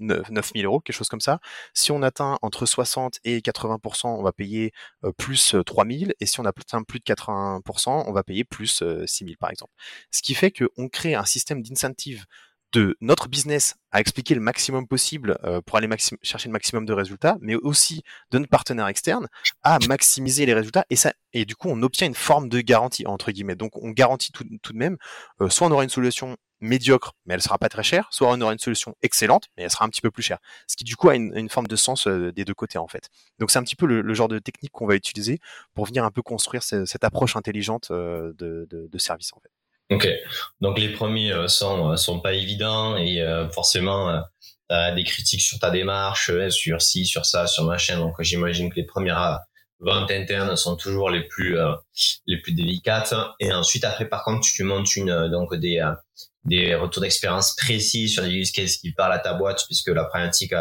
9000 0.00 0.64
euros, 0.66 0.80
quelque 0.80 0.96
chose 0.96 1.08
comme 1.08 1.20
ça. 1.20 1.40
Si 1.74 1.92
on 1.92 2.02
atteint 2.02 2.38
entre 2.42 2.66
60 2.66 3.18
et 3.24 3.40
80%, 3.40 4.08
on 4.08 4.22
va 4.22 4.32
payer 4.32 4.72
euh, 5.04 5.12
plus 5.12 5.54
3000, 5.66 6.14
et 6.20 6.26
si 6.26 6.40
on 6.40 6.44
atteint 6.44 6.82
plus 6.82 7.00
de 7.00 7.04
80%, 7.04 8.04
on 8.06 8.12
va 8.12 8.22
payer 8.22 8.44
plus 8.44 8.82
6000 9.06 9.36
par 9.38 9.50
exemple. 9.50 9.72
Ce 10.10 10.22
qui 10.22 10.34
fait 10.34 10.50
qu'on 10.50 10.88
crée 10.88 11.14
un 11.14 11.24
système 11.24 11.62
d'incentive 11.62 12.24
de 12.72 12.96
notre 13.00 13.28
business 13.28 13.76
à 13.90 14.00
expliquer 14.00 14.34
le 14.34 14.40
maximum 14.40 14.86
possible 14.86 15.38
pour 15.64 15.78
aller 15.78 15.88
chercher 16.22 16.48
le 16.48 16.52
maximum 16.52 16.84
de 16.84 16.92
résultats, 16.92 17.38
mais 17.40 17.54
aussi 17.54 18.02
de 18.30 18.38
notre 18.38 18.50
partenaire 18.50 18.86
externe 18.88 19.28
à 19.62 19.78
maximiser 19.88 20.44
les 20.44 20.52
résultats 20.52 20.84
et 20.90 20.96
ça 20.96 21.14
et 21.32 21.44
du 21.44 21.56
coup 21.56 21.68
on 21.70 21.82
obtient 21.82 22.06
une 22.06 22.14
forme 22.14 22.48
de 22.48 22.60
garantie 22.60 23.06
entre 23.06 23.32
guillemets. 23.32 23.56
Donc 23.56 23.76
on 23.82 23.90
garantit 23.90 24.32
tout, 24.32 24.44
de 24.44 24.78
même, 24.78 24.98
soit 25.48 25.66
on 25.66 25.70
aura 25.70 25.84
une 25.84 25.90
solution 25.90 26.36
médiocre, 26.60 27.14
mais 27.26 27.34
elle 27.34 27.42
sera 27.42 27.58
pas 27.58 27.68
très 27.68 27.82
chère, 27.82 28.08
soit 28.10 28.28
on 28.30 28.40
aura 28.40 28.52
une 28.52 28.58
solution 28.58 28.94
excellente, 29.02 29.46
mais 29.56 29.64
elle 29.64 29.70
sera 29.70 29.84
un 29.84 29.88
petit 29.88 30.00
peu 30.00 30.10
plus 30.10 30.22
chère. 30.22 30.38
Ce 30.66 30.76
qui 30.76 30.84
du 30.84 30.96
coup 30.96 31.08
a 31.08 31.14
une, 31.14 31.48
forme 31.48 31.66
de 31.66 31.76
sens 31.76 32.06
euh, 32.06 32.32
des 32.32 32.44
deux 32.44 32.54
côtés 32.54 32.78
en 32.78 32.88
fait. 32.88 33.08
Donc 33.38 33.50
c'est 33.50 33.58
un 33.58 33.62
petit 33.62 33.76
peu 33.76 33.86
le, 33.86 34.14
genre 34.14 34.28
de 34.28 34.38
technique 34.38 34.72
qu'on 34.72 34.86
va 34.86 34.94
utiliser 34.94 35.40
pour 35.74 35.86
venir 35.86 36.04
un 36.04 36.10
peu 36.10 36.22
construire 36.22 36.62
cette 36.62 37.04
approche 37.04 37.36
intelligente 37.36 37.88
euh, 37.90 38.32
de, 38.36 38.66
de, 38.70 38.98
service 38.98 39.32
en 39.32 39.40
fait. 39.40 39.50
Ok, 39.90 40.06
donc 40.60 40.78
les 40.78 40.90
premiers 40.90 41.32
euh, 41.32 41.48
sont 41.48 41.96
sont 41.96 42.20
pas 42.20 42.34
évidents 42.34 42.96
et 42.96 43.22
forcément 43.52 44.22
as 44.68 44.92
des 44.92 45.04
critiques 45.04 45.40
sur 45.40 45.58
ta 45.58 45.70
démarche, 45.70 46.30
sur 46.50 46.82
ci, 46.82 47.06
sur 47.06 47.24
ça, 47.24 47.46
sur 47.46 47.64
machin. 47.64 47.98
Donc 47.98 48.14
j'imagine 48.20 48.70
que 48.70 48.76
les 48.76 48.84
premières 48.84 49.40
ventes 49.80 50.10
internes 50.10 50.56
sont 50.56 50.76
toujours 50.76 51.08
les 51.08 51.22
plus 51.22 51.56
les 52.26 52.38
plus 52.40 52.52
délicates. 52.52 53.14
Et 53.40 53.52
ensuite 53.52 53.84
après 53.84 54.08
par 54.08 54.24
contre 54.24 54.42
tu 54.42 54.62
montes 54.62 54.94
une 54.94 55.28
donc 55.28 55.54
des 55.54 55.82
des 56.44 56.74
retours 56.74 57.02
d'expérience 57.02 57.54
précis 57.56 58.08
sur 58.08 58.22
des 58.22 58.30
use 58.30 58.52
cases 58.52 58.76
qui 58.76 58.92
parlent 58.92 59.12
à 59.12 59.18
ta 59.18 59.34
boîte, 59.34 59.64
puisque 59.66 59.88
la 59.88 60.04
problématique 60.04 60.52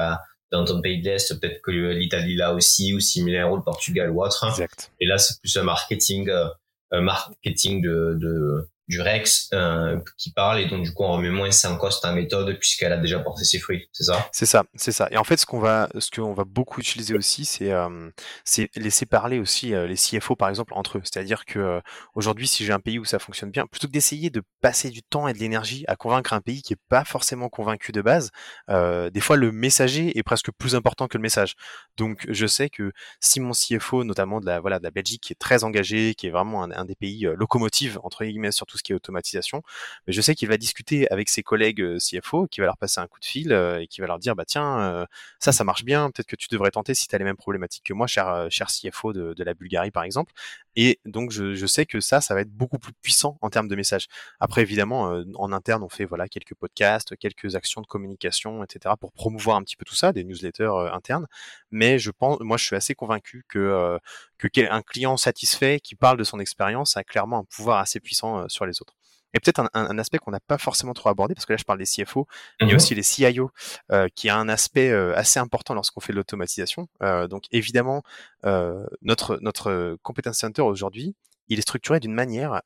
dans 0.52 0.66
ton 0.66 0.82
pays 0.82 1.02
de 1.02 1.06
l'Est, 1.06 1.40
peut-être 1.40 1.62
que 1.62 1.72
l'Italie 1.72 2.36
là 2.36 2.54
aussi, 2.54 2.94
ou 2.94 3.00
similaire, 3.00 3.52
ou 3.52 3.58
le 3.58 3.64
Portugal 3.64 4.10
ou 4.12 4.24
autre. 4.24 4.46
Exact. 4.50 4.92
Et 5.00 5.06
là, 5.06 5.18
c'est 5.18 5.40
plus 5.40 5.56
un 5.58 5.64
marketing, 5.64 6.30
euh, 6.30 6.48
un 6.92 7.02
marketing 7.02 7.82
de, 7.82 8.18
de, 8.20 8.70
du 8.88 9.02
Rex 9.02 9.50
euh, 9.54 10.00
qui 10.18 10.32
parle 10.32 10.60
et 10.60 10.68
donc 10.68 10.84
du 10.84 10.94
coup 10.94 11.04
on 11.04 11.12
remet 11.12 11.30
moins 11.30 11.52
ça 11.52 11.72
en 11.72 11.78
cause 11.78 12.00
ta 12.00 12.14
méthode 12.14 12.58
puisqu'elle 12.58 12.94
a 12.94 12.98
déjà 12.98 13.20
porté 13.20 13.44
ses 13.44 13.60
fruits, 13.60 13.90
c'est 13.92 14.06
ça? 14.06 14.30
C'est 14.32 14.46
ça, 14.46 14.64
c'est 14.76 14.94
ça. 14.94 15.08
Et 15.12 15.18
en 15.18 15.24
fait 15.24 15.38
ce 15.38 15.46
qu'on 15.46 15.60
va 15.60 15.90
ce 16.00 16.10
qu'on 16.10 16.34
va 16.34 16.46
beaucoup 16.46 16.80
utiliser 16.80 17.14
aussi 17.14 17.44
c'est 17.44 17.72
euh, 17.72 18.10
c'est 18.46 18.70
laisser 18.76 19.06
parler 19.06 19.40
aussi 19.40 19.74
euh, 19.74 19.88
les 19.88 19.96
CFO 19.96 20.36
par 20.36 20.48
exemple 20.48 20.74
entre 20.74 21.00
eux, 21.00 21.02
c'est-à-dire 21.04 21.46
que 21.46 21.60
euh, 21.60 21.82
aujourd'hui 22.16 22.48
si 22.48 22.66
j'ai 22.66 22.72
un 22.72 22.80
pays 22.80 22.98
où 22.98 23.04
ça 23.06 23.20
fonctionne 23.20 23.52
bien, 23.52 23.68
plutôt 23.68 23.88
que 23.88 23.92
d'essayer 23.92 24.30
de 24.30 24.42
passer 24.62 24.90
du 24.90 25.04
temps 25.04 25.28
et 25.28 25.34
de 25.34 25.40
l'énergie 25.40 25.84
à 25.88 25.98
convaincre 25.98 26.32
un 26.34 26.42
pays 26.42 26.62
qui 26.62 26.74
est 26.74 26.82
pas 26.90 27.04
forcément 27.04 27.50
convaincu 27.50 27.92
de 27.92 28.02
base, 28.02 28.32
des 28.70 29.22
fois 29.22 29.36
le 29.36 29.52
messager 29.52 30.18
est 30.18 30.24
presque 30.24 30.52
plus 30.52 30.76
important 30.76 31.08
que 31.08 31.18
le 31.18 31.22
message. 31.22 31.56
Donc 31.98 32.26
je 32.30 32.48
sais 32.48 32.70
que 32.70 32.92
si 33.20 33.40
mon 33.40 33.52
CFO 33.52 34.04
notamment 34.04 34.40
de 34.40 34.46
la 34.46 34.60
voilà 34.60 34.80
de 34.80 34.84
la 34.84 34.92
Belgique 34.92 35.24
qui 35.24 35.34
est 35.34 35.40
très 35.40 35.64
engagé, 35.64 36.16
qui 36.16 36.28
est 36.28 36.32
vraiment 36.32 36.64
un, 36.64 36.72
un 36.72 36.86
des 36.86 36.96
pays 36.96 37.28
locomotives 37.36 38.00
entre 38.04 38.24
guillemets 38.24 38.52
surtout 38.52 38.77
qui 38.82 38.92
est 38.92 38.96
automatisation. 38.96 39.64
Mais 40.08 40.14
je 40.14 40.22
sais 40.22 40.36
qu'il 40.36 40.48
va 40.48 40.58
discuter 40.58 41.10
avec 41.12 41.30
ses 41.30 41.44
collègues 41.44 41.82
euh, 41.82 41.98
CFO, 42.00 42.48
qui 42.48 42.60
va 42.62 42.66
leur 42.66 42.78
passer 42.78 43.00
un 43.00 43.08
coup 43.08 43.20
de 43.20 43.26
fil 43.26 43.52
euh, 43.52 43.82
et 43.82 43.88
qui 43.88 44.02
va 44.02 44.08
leur 44.08 44.20
dire 44.20 44.36
bah 44.36 44.46
tiens 44.46 44.80
euh, 44.80 45.06
ça 45.40 45.52
ça 45.52 45.64
marche 45.64 45.84
bien, 45.84 46.12
peut-être 46.12 46.28
que 46.28 46.36
tu 46.36 46.48
devrais 46.52 46.72
tenter 46.72 46.94
si 46.94 47.08
tu 47.08 47.16
as 47.16 47.18
les 47.18 47.26
mêmes 47.26 47.38
problématiques 47.38 47.84
que 47.84 47.94
moi, 47.94 48.08
cher 48.08 48.48
CFO 48.50 49.14
de 49.14 49.44
la 49.44 49.54
Bulgarie 49.54 49.92
par 49.92 50.04
exemple. 50.04 50.34
Et 50.78 51.00
donc 51.06 51.32
je, 51.32 51.66
sais 51.66 51.86
que 51.86 52.00
ça 52.00 52.22
ça 52.22 52.34
va 52.36 52.42
être 52.42 52.52
beaucoup 52.52 52.78
plus 52.78 52.94
puissant 52.94 53.38
en 53.42 53.50
termes 53.50 53.68
de 53.68 53.76
messages. 53.76 54.08
Après 54.40 54.62
évidemment 54.62 55.22
en 55.36 55.52
interne 55.52 55.84
on 55.84 55.90
fait 55.90 56.06
voilà 56.06 56.30
quelques 56.30 56.56
podcasts, 56.56 57.18
quelques 57.18 57.56
actions 57.56 57.82
de 57.82 57.88
communication 57.88 58.64
etc 58.64 58.96
pour 59.00 59.12
promouvoir 59.12 59.58
un 59.58 59.64
petit 59.64 59.76
peu 59.76 59.86
tout 59.86 59.96
ça, 59.96 60.14
des 60.14 60.24
newsletters 60.24 60.72
internes. 60.94 61.28
Mais 61.72 62.00
je 62.00 62.12
pense 62.12 62.40
moi 62.42 62.58
je 62.58 62.64
suis 62.66 62.76
assez 62.76 62.96
convaincu 62.96 63.44
que 63.50 64.00
que 64.38 64.48
un 64.72 64.82
client 64.84 65.18
satisfait 65.18 65.80
qui 65.82 65.96
parle 65.96 66.18
de 66.18 66.24
son 66.24 66.40
expérience 66.40 66.96
a 66.96 67.04
clairement 67.04 67.40
un 67.40 67.44
pouvoir 67.44 67.80
assez 67.80 68.00
puissant 68.00 68.48
sur 68.48 68.66
les 68.66 68.82
autres. 68.82 68.96
Et 69.34 69.40
peut-être 69.40 69.60
un, 69.60 69.70
un, 69.74 69.98
aspect 69.98 70.18
qu'on 70.18 70.32
n'a 70.32 70.40
pas 70.40 70.58
forcément 70.58 70.94
trop 70.94 71.10
abordé, 71.10 71.36
parce 71.36 71.46
que 71.46 71.54
là 71.54 71.58
je 71.58 71.64
parle 71.64 71.80
des 71.80 71.86
CFO, 71.86 72.28
il 72.60 72.68
y 72.68 72.70
a 72.70 72.74
mhm. 72.74 72.78
aussi 72.78 72.96
les 72.96 73.04
CIO, 73.04 73.52
euh, 73.92 74.08
qui 74.16 74.30
a 74.30 74.38
un 74.38 74.50
aspect 74.50 74.90
euh, 74.90 75.16
assez 75.16 75.40
important 75.40 75.74
lorsqu'on 75.74 76.00
fait 76.00 76.14
de 76.14 76.18
l'automatisation. 76.18 76.88
Euh, 77.04 77.28
donc 77.28 77.44
évidemment, 77.52 78.04
euh, 78.46 78.86
notre, 79.02 79.38
notre 79.42 79.98
competence 80.02 80.38
center 80.38 80.62
aujourd'hui, 80.62 81.16
il 81.50 81.60
est 81.60 81.62
structuré 81.62 82.00
d'une 82.00 82.14
manière 82.14 82.62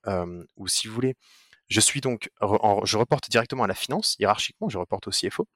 où, 0.57 0.67
si 0.67 0.87
vous 0.87 0.93
voulez, 0.93 1.15
je 1.67 1.79
suis 1.79 2.01
donc, 2.01 2.31
je 2.41 2.97
reporte 2.97 3.29
directement 3.29 3.63
à 3.63 3.67
la 3.67 3.75
finance, 3.75 4.15
hiérarchiquement, 4.19 4.69
je 4.69 4.79
reporte 4.79 5.07
au 5.07 5.11
CFO. 5.11 5.47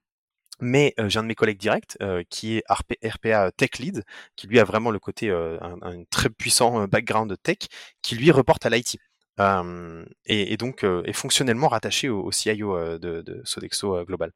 Mais 0.61 0.93
j'ai 1.07 1.19
un 1.19 1.23
de 1.23 1.27
mes 1.27 1.35
collègues 1.35 1.57
directs 1.57 1.97
qui 2.29 2.57
est 2.57 2.63
RPA 2.69 3.51
Tech 3.51 3.79
Lead, 3.79 4.03
qui 4.35 4.45
lui 4.45 4.59
a 4.59 4.63
vraiment 4.63 4.91
le 4.91 4.99
côté 4.99 5.31
un, 5.31 5.77
un, 5.81 6.03
très 6.11 6.29
puissant 6.29 6.87
background 6.87 7.35
tech, 7.41 7.57
qui 8.03 8.15
lui 8.15 8.29
reporte 8.29 8.63
à 8.67 8.69
l'IT. 8.69 8.97
Et, 9.39 10.53
et, 10.53 10.57
donc 10.57 10.83
est 10.83 11.13
fonctionnellement 11.13 11.67
rattaché 11.67 12.09
au, 12.09 12.31
CIO 12.31 12.97
de, 12.97 13.21
de, 13.21 13.41
Sodexo 13.43 14.03
Global. 14.05 14.31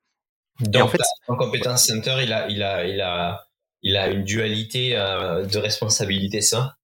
Donc, 0.59 0.83
en 0.83 0.87
fait, 0.89 0.99
en 1.27 1.37
compétence 1.37 1.85
center, 1.85 2.17
il 2.21 2.33
a, 2.33 2.49
il 2.49 2.61
a, 2.63 2.85
il 2.85 2.99
a 3.01 3.45
il 3.81 3.95
a 3.95 4.09
une 4.09 4.25
dualité 4.25 4.91
de 4.91 5.57
responsabilité, 5.57 6.41
ça? 6.41 6.75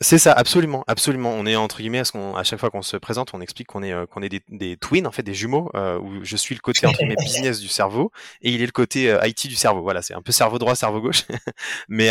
C'est 0.00 0.18
ça, 0.18 0.32
absolument, 0.32 0.84
absolument. 0.86 1.30
On 1.30 1.44
est 1.44 1.56
entre 1.56 1.78
guillemets, 1.78 2.02
à, 2.02 2.44
chaque 2.44 2.60
fois 2.60 2.70
qu'on 2.70 2.82
se 2.82 2.96
présente, 2.96 3.34
on 3.34 3.40
explique 3.40 3.66
qu'on 3.66 3.82
est 3.82 3.92
euh, 3.92 4.06
qu'on 4.06 4.22
est 4.22 4.28
des, 4.28 4.42
des, 4.48 4.76
twins, 4.76 5.08
en 5.08 5.10
fait, 5.10 5.24
des 5.24 5.34
jumeaux, 5.34 5.70
euh, 5.74 5.98
où 5.98 6.24
je 6.24 6.36
suis 6.36 6.54
le 6.54 6.60
côté 6.60 6.86
entre 6.86 6.98
guillemets 7.00 7.16
business 7.20 7.58
du 7.58 7.66
cerveau 7.66 8.12
et 8.40 8.52
il 8.52 8.62
est 8.62 8.66
le 8.66 8.72
côté 8.72 9.10
euh, 9.10 9.26
IT 9.26 9.48
du 9.48 9.56
cerveau. 9.56 9.82
Voilà, 9.82 10.00
c'est 10.02 10.14
un 10.14 10.22
peu 10.22 10.30
cerveau 10.30 10.60
droit, 10.60 10.76
cerveau 10.76 11.00
gauche, 11.00 11.24
mais 11.88 12.10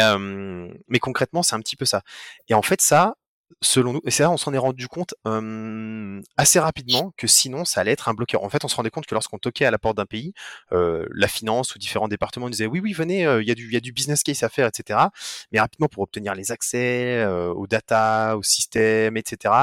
mais 0.90 1.00
concrètement, 1.00 1.44
c'est 1.44 1.56
un 1.56 1.62
petit 1.62 1.78
peu 1.78 1.86
ça. 1.86 2.02
Et 2.50 2.54
en 2.54 2.62
fait, 2.62 2.82
ça, 2.82 3.16
selon 3.62 3.94
nous, 3.94 4.02
et 4.06 4.12
c'est 4.12 4.24
là 4.24 4.32
on 4.32 4.38
s'en 4.38 4.54
est 4.54 4.58
rendu 4.58 4.88
compte 4.88 5.16
assez 6.38 6.60
rapidement 6.60 7.14
que 7.18 7.28
sinon 7.28 7.66
ça 7.66 7.82
allait 7.82 7.92
être 7.92 8.10
un 8.10 8.14
bloqueur. 8.14 8.44
En 8.44 8.50
fait, 8.50 8.64
on 8.66 8.68
se 8.68 8.76
rendait 8.76 8.90
compte 8.90 9.06
que 9.06 9.16
lorsqu'on 9.16 9.38
toquait 9.38 9.66
à 9.66 9.72
la 9.72 9.78
porte 9.78 9.98
d'un 9.98 10.06
pays, 10.06 10.34
la 10.72 11.28
finance 11.28 11.76
ou 11.76 11.80
différents 11.80 12.08
départements 12.08 12.50
disaient 12.50 12.68
oui, 12.68 12.80
oui, 12.80 12.94
venez, 12.94 13.22
il 13.22 13.48
y, 13.48 13.52
a 13.52 13.56
du, 13.56 13.72
y 13.72 13.76
a 13.76 13.80
du 13.80 13.92
business 13.92 14.24
case 14.24 14.44
à 14.44 14.50
faire, 14.50 14.68
etc. 14.68 15.00
Mais 15.52 15.60
rapidement, 15.60 15.88
pour 15.88 16.04
obtenir 16.04 16.36
les 16.36 16.52
accès 16.52 17.26
aux 17.26 17.68
data, 17.68 18.38
aux 18.38 18.44
systèmes, 18.44 19.18
etc., 19.18 19.54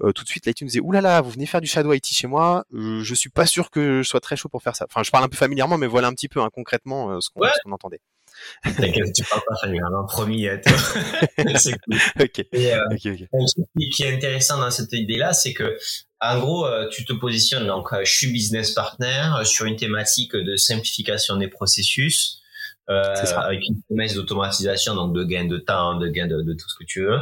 tout 0.00 0.24
de 0.24 0.28
suite, 0.28 0.46
l'IT 0.46 0.62
nous 0.62 0.68
disait 0.68 0.80
oulala, 0.80 1.08
là 1.08 1.14
là, 1.16 1.20
vous 1.20 1.30
venez 1.30 1.46
faire 1.46 1.60
du 1.60 1.66
shadow 1.66 1.92
IT 1.92 2.06
chez 2.06 2.26
moi, 2.26 2.64
je 2.72 3.14
suis 3.14 3.30
pas 3.30 3.46
sûr 3.46 3.70
que 3.70 4.02
je 4.02 4.08
sois 4.08 4.20
très 4.20 4.36
chaud 4.36 4.48
pour 4.48 4.62
faire 4.62 4.76
ça. 4.76 4.86
Enfin, 4.88 5.02
je 5.02 5.10
parle 5.10 5.24
un 5.24 5.28
peu 5.28 5.36
familièrement, 5.36 5.78
mais 5.78 5.86
voilà 5.86 6.08
un 6.08 6.12
petit 6.12 6.28
peu 6.28 6.40
hein, 6.40 6.50
concrètement 6.52 7.20
ce 7.20 7.30
qu'on 7.30 7.72
entendait. 7.72 8.00
T'inquiète, 8.62 9.12
tu 9.14 9.24
parles 9.24 9.42
pas 9.46 9.56
familièrement, 9.60 10.04
promis. 10.06 10.46
c'est 11.56 11.72
cool. 11.72 11.98
ok. 12.20 12.46
Et, 12.52 12.74
euh, 12.74 12.80
Ce 12.96 13.96
qui 13.96 14.02
est 14.02 14.14
intéressant 14.14 14.58
dans 14.58 14.70
cette 14.70 14.92
idée-là, 14.92 15.32
c'est 15.32 15.52
que, 15.52 15.76
en 16.20 16.38
gros, 16.38 16.66
euh, 16.66 16.88
tu 16.88 17.04
te 17.04 17.12
positionnes, 17.12 17.66
donc, 17.66 17.92
euh, 17.92 18.04
je 18.04 18.12
suis 18.12 18.32
business 18.32 18.72
partner 18.72 19.30
sur 19.44 19.66
une 19.66 19.76
thématique 19.76 20.36
de 20.36 20.56
simplification 20.56 21.36
des 21.36 21.48
processus. 21.48 22.38
Euh, 22.90 23.14
avec 23.36 23.60
une 23.68 23.80
promesse 23.82 24.14
d'automatisation, 24.14 24.96
donc 24.96 25.14
de 25.14 25.22
gain 25.22 25.44
de 25.44 25.56
temps, 25.56 25.94
de 25.98 26.08
gain 26.08 26.26
de, 26.26 26.42
de 26.42 26.52
tout 26.52 26.68
ce 26.68 26.74
que 26.78 26.84
tu 26.84 27.04
veux. 27.04 27.18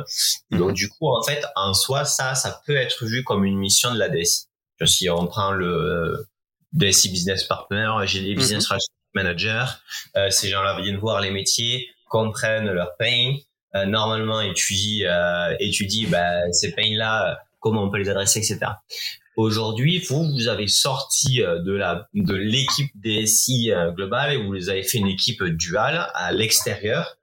Mhm. 0.51 0.59
Donc 0.59 0.73
du 0.73 0.88
coup, 0.88 1.07
en 1.07 1.23
fait, 1.23 1.44
en 1.55 1.75
soi, 1.75 2.07
ça, 2.07 2.35
ça 2.35 2.62
peut 2.66 2.77
être 2.77 3.05
vu 3.05 3.25
comme 3.25 3.44
une 3.44 3.59
mission 3.59 3.92
de 3.92 3.99
la 3.99 4.09
DSI. 4.09 4.46
Si 4.87 5.11
on 5.11 5.27
prend 5.27 5.53
le 5.53 6.27
DSI 6.73 7.11
Business 7.11 7.44
Partner, 7.44 7.92
j'ai 8.05 8.23
des 8.23 8.35
business 8.35 8.70
mm 8.70 8.79
manager. 9.14 9.83
Euh, 10.16 10.31
ces 10.31 10.49
gens-là 10.49 10.81
viennent 10.81 10.99
voir 10.99 11.20
les 11.20 11.31
métiers, 11.31 11.88
comprennent 12.09 12.70
leur 12.70 12.96
pain, 12.99 13.35
euh, 13.75 13.87
normalement 13.87 14.40
étudient, 14.40 15.09
euh, 15.09 15.57
étudient 15.61 16.09
bah, 16.11 16.51
ces 16.53 16.73
pains-là, 16.73 17.38
comment 17.61 17.85
on 17.85 17.90
peut 17.90 17.99
les 17.99 18.09
adresser, 18.09 18.38
etc. 18.38 18.73
Aujourd'hui, 19.37 19.99
vous, 19.99 20.25
vous 20.31 20.49
avez 20.49 20.68
sorti 20.68 21.38
de 21.38 21.73
la 21.73 22.09
de 22.14 22.35
l'équipe 22.35 22.90
DSI 22.96 23.73
globale 23.94 24.33
et 24.35 24.37
vous 24.37 24.53
les 24.53 24.68
avez 24.68 24.83
fait 24.83 24.99
une 24.99 25.07
équipe 25.07 25.42
duale 25.44 26.11
à 26.14 26.33
l'extérieur 26.33 27.16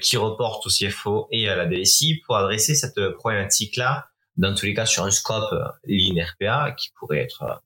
qui 0.00 0.16
reporte 0.16 0.66
au 0.66 0.70
CFO 0.70 1.26
et 1.32 1.48
à 1.48 1.56
la 1.56 1.66
DSI 1.66 2.20
pour 2.26 2.36
adresser 2.36 2.74
cette 2.74 3.00
problématique-là, 3.16 4.06
dans 4.36 4.54
tous 4.54 4.66
les 4.66 4.74
cas 4.74 4.86
sur 4.86 5.04
un 5.04 5.10
scope 5.10 5.52
ligne 5.84 6.22
RPA 6.22 6.72
qui 6.72 6.90
pourrait 6.96 7.20
être 7.20 7.60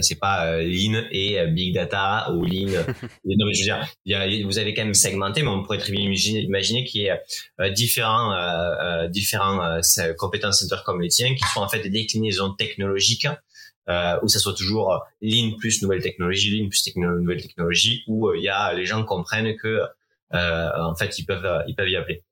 c'est 0.00 0.18
pas 0.18 0.46
euh, 0.46 0.62
Lean 0.62 1.04
et 1.10 1.38
euh, 1.38 1.46
Big 1.46 1.74
Data 1.74 2.32
ou 2.32 2.44
Lean. 2.44 2.66
non, 3.24 3.46
mais 3.46 3.54
je 3.54 3.60
veux 3.60 3.64
dire, 3.64 3.86
y 4.04 4.14
a, 4.14 4.46
vous 4.46 4.58
avez 4.58 4.74
quand 4.74 4.84
même 4.84 4.94
segmenté, 4.94 5.42
mais 5.42 5.48
on 5.48 5.62
pourrait 5.62 5.78
très 5.78 5.92
bien 5.92 6.02
imaginer, 6.02 6.84
qu'il 6.84 7.02
y 7.02 7.06
ait 7.06 7.20
euh, 7.60 7.70
différents, 7.70 8.32
euh, 8.32 9.08
différents 9.08 9.80
compétences 10.16 10.60
centers 10.60 10.84
comme 10.84 11.00
les 11.00 11.08
tiens 11.08 11.34
qui 11.34 11.44
sont 11.52 11.60
en 11.60 11.68
fait 11.68 11.80
des 11.80 11.90
déclinaisons 11.90 12.52
technologiques. 12.54 13.28
Euh, 13.90 14.18
où 14.22 14.28
ça 14.28 14.38
soit 14.38 14.52
toujours 14.52 15.02
Lean 15.22 15.52
plus 15.56 15.80
nouvelle 15.80 16.02
technologie, 16.02 16.60
Lean 16.60 16.68
plus 16.68 16.82
techno 16.82 17.18
nouvelle 17.18 17.40
technologie, 17.40 18.04
où 18.06 18.34
il 18.34 18.42
y 18.42 18.48
a 18.50 18.74
les 18.74 18.84
gens 18.84 19.02
comprennent 19.02 19.56
que 19.56 19.80
en 20.30 20.94
fait 20.94 21.18
ils 21.18 21.24
peuvent 21.24 21.64
ils 21.66 21.74
peuvent 21.74 21.88
y 21.88 21.96
appeler. 21.96 22.22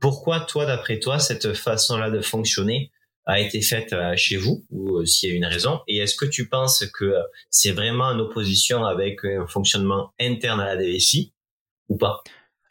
Pourquoi 0.00 0.40
toi, 0.40 0.66
d'après 0.66 0.98
toi, 0.98 1.20
cette 1.20 1.54
façon-là 1.54 2.10
de 2.10 2.20
fonctionner 2.20 2.90
a 3.26 3.40
été 3.40 3.60
faite 3.62 3.92
euh, 3.92 4.14
chez 4.16 4.36
vous 4.36 4.64
ou 4.70 4.98
euh, 4.98 5.06
s'il 5.06 5.30
y 5.30 5.32
a 5.32 5.36
une 5.36 5.44
raison 5.44 5.80
Et 5.88 5.98
est-ce 5.98 6.14
que 6.14 6.26
tu 6.26 6.48
penses 6.48 6.84
que 6.92 7.04
euh, 7.04 7.22
c'est 7.50 7.72
vraiment 7.72 8.04
en 8.04 8.18
opposition 8.18 8.84
avec 8.84 9.24
un 9.24 9.46
fonctionnement 9.46 10.12
interne 10.20 10.60
à 10.60 10.74
la 10.74 10.76
DSI 10.76 11.32
ou 11.88 11.96
pas? 11.96 12.22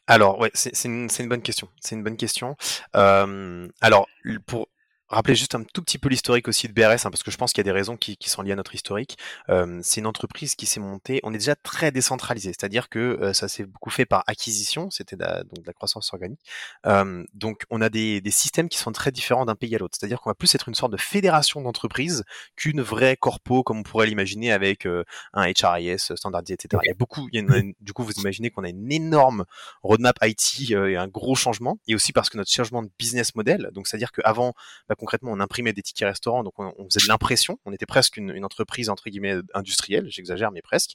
Alors 0.06 0.40
ouais, 0.40 0.52
c'est 0.54 0.86
une, 0.86 1.08
une, 1.18 1.30
bonne 1.30 1.42
question. 1.42 1.70
C'est 1.80 1.96
une 1.96 2.04
bonne 2.04 2.18
question. 2.18 2.58
Euh, 2.96 3.68
alors 3.80 4.08
pour 4.46 4.68
rappeler 5.14 5.36
juste 5.36 5.56
un 5.56 5.64
tout 5.64 5.82
petit 5.82 5.98
peu 5.98 6.10
l'historique 6.10 6.48
aussi 6.48 6.68
de 6.68 6.74
BRS, 6.74 7.06
hein, 7.06 7.12
parce 7.12 7.24
que 7.24 7.32
je 7.32 7.38
pense 7.38 7.54
qu'il 7.54 7.60
y 7.60 7.66
a 7.68 7.72
des 7.72 7.78
raisons 7.78 7.98
qui, 7.98 8.18
qui, 8.18 8.30
sont 8.30 8.42
liées 8.42 8.52
à 8.52 8.56
notre 8.56 8.76
historique. 8.76 9.18
Euh, 9.50 9.80
c'est 9.84 10.02
une 10.02 10.08
entreprise 10.08 10.56
qui 10.56 10.66
s'est 10.66 10.80
montée, 10.80 11.20
on 11.24 11.34
est 11.34 11.38
déjà 11.38 11.56
très 11.56 11.92
décentralisé, 11.92 12.50
c'est-à-dire 12.50 12.90
que 12.90 13.00
euh, 13.00 13.34
ça 13.34 13.48
s'est 13.48 13.66
beaucoup 13.66 13.90
fait 13.90 14.06
par 14.06 14.24
acquisition, 14.28 14.90
c'était 14.90 15.16
donc 15.16 15.62
de 15.62 15.68
la 15.68 15.74
croissance 15.74 16.14
organique. 16.14 16.42
Euh, 16.86 17.24
donc 17.34 17.64
on 17.70 17.82
a 17.82 17.90
des, 17.90 18.22
des, 18.22 18.32
systèmes 18.32 18.70
qui 18.70 18.78
sont 18.78 18.92
très 18.92 19.12
différents 19.12 19.46
d'un 19.46 19.56
pays 19.56 19.76
à 19.76 19.78
l'autre, 19.78 19.96
c'est-à-dire 20.00 20.20
qu'on 20.22 20.30
va 20.30 20.36
plus 20.36 20.54
être 20.56 20.68
une 20.68 20.76
sorte 20.76 20.92
de 20.92 20.98
fédération 20.98 21.62
d'entreprises 21.62 22.24
qu'une 22.56 22.82
vraie 22.82 23.16
corpo, 23.16 23.64
comme 23.64 23.80
on 23.80 23.84
pourrait 23.84 24.08
l'imaginer 24.08 24.52
avec 24.52 24.86
euh, 24.86 25.04
un 25.34 25.46
HRIS 25.46 26.16
standardisé, 26.16 26.56
etc. 26.56 26.82
Il 26.86 26.88
y 26.88 26.92
a 26.92 26.96
beaucoup, 26.96 27.28
il 27.32 27.40
y 27.40 27.44
a 27.44 27.62
du 27.82 27.94
coup 27.94 28.04
vous 28.04 28.14
imaginez 28.14 28.50
qu'on 28.50 28.64
a 28.64 28.70
une 28.70 28.92
énorme 28.92 29.46
roadmap 29.84 30.18
IT 30.24 30.72
euh, 30.72 30.90
et 30.90 30.98
un 30.98 31.08
gros 31.08 31.36
changement, 31.36 31.80
et 31.88 31.96
aussi 31.96 32.14
parce 32.14 32.30
que 32.30 32.38
notre 32.38 32.52
changement 32.52 32.84
de 32.84 32.90
business 32.98 33.36
model, 33.36 33.70
donc 33.74 33.88
c'est-à-dire 33.88 34.12
qu'avant, 34.12 34.54
bah, 34.90 34.96
concrètement, 35.04 35.34
on 35.34 35.42
imprimait 35.42 35.74
des 35.74 35.82
tickets 35.82 36.08
restaurants, 36.08 36.46
donc 36.46 36.54
on, 36.60 36.72
faisait 36.90 37.04
de 37.04 37.10
l'impression. 37.10 37.60
On 37.66 37.74
était 37.74 37.86
presque 37.86 38.16
une, 38.16 38.46
entreprise 38.46 38.90
entre 38.90 39.10
guillemets 39.10 39.36
industrielle, 39.54 40.06
j'exagère, 40.10 40.50
mais 40.54 40.62
presque. 40.62 40.92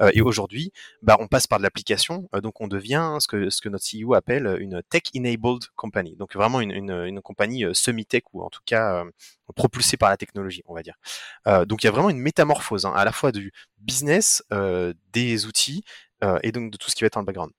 Euh, 0.00 0.10
et 0.14 0.20
aujourd'hui, 0.20 0.72
bah, 1.00 1.16
on 1.20 1.28
passe 1.28 1.46
par 1.46 1.58
de 1.58 1.62
l'application, 1.62 2.28
euh, 2.34 2.40
donc 2.40 2.60
on 2.60 2.66
devient 2.66 3.18
ce 3.20 3.28
que 3.28 3.50
ce 3.50 3.68
notre 3.68 3.84
CEO 3.84 4.14
appelle 4.14 4.56
une 4.58 4.82
tech-enabled 4.90 5.66
company, 5.76 6.16
donc 6.16 6.34
vraiment 6.34 6.60
une, 6.60 6.72
une, 6.72 7.20
compagnie 7.20 7.64
euh, 7.64 7.72
semi-tech 7.72 8.24
ou 8.32 8.42
en 8.42 8.50
tout 8.50 8.62
cas 8.66 9.04
propulsée 9.54 9.96
par 9.96 10.10
la 10.10 10.16
technologie, 10.16 10.62
on 10.66 10.74
va 10.74 10.82
dire. 10.82 10.96
donc 11.66 11.84
il 11.84 11.86
y 11.86 11.88
a 11.88 11.92
vraiment 11.92 12.10
une 12.10 12.18
métamorphose, 12.18 12.84
hein, 12.84 12.92
à 12.96 13.04
la 13.04 13.12
fois 13.12 13.30
du 13.30 13.52
business, 13.78 14.42
des 15.12 15.46
outils 15.46 15.84
et 16.42 16.52
donc 16.52 16.72
de 16.72 16.76
tout 16.76 16.90
ce 16.90 16.96
qui 16.96 17.04
va 17.04 17.06
être 17.06 17.14
dans 17.14 17.20
le 17.20 17.26
background. 17.26 17.52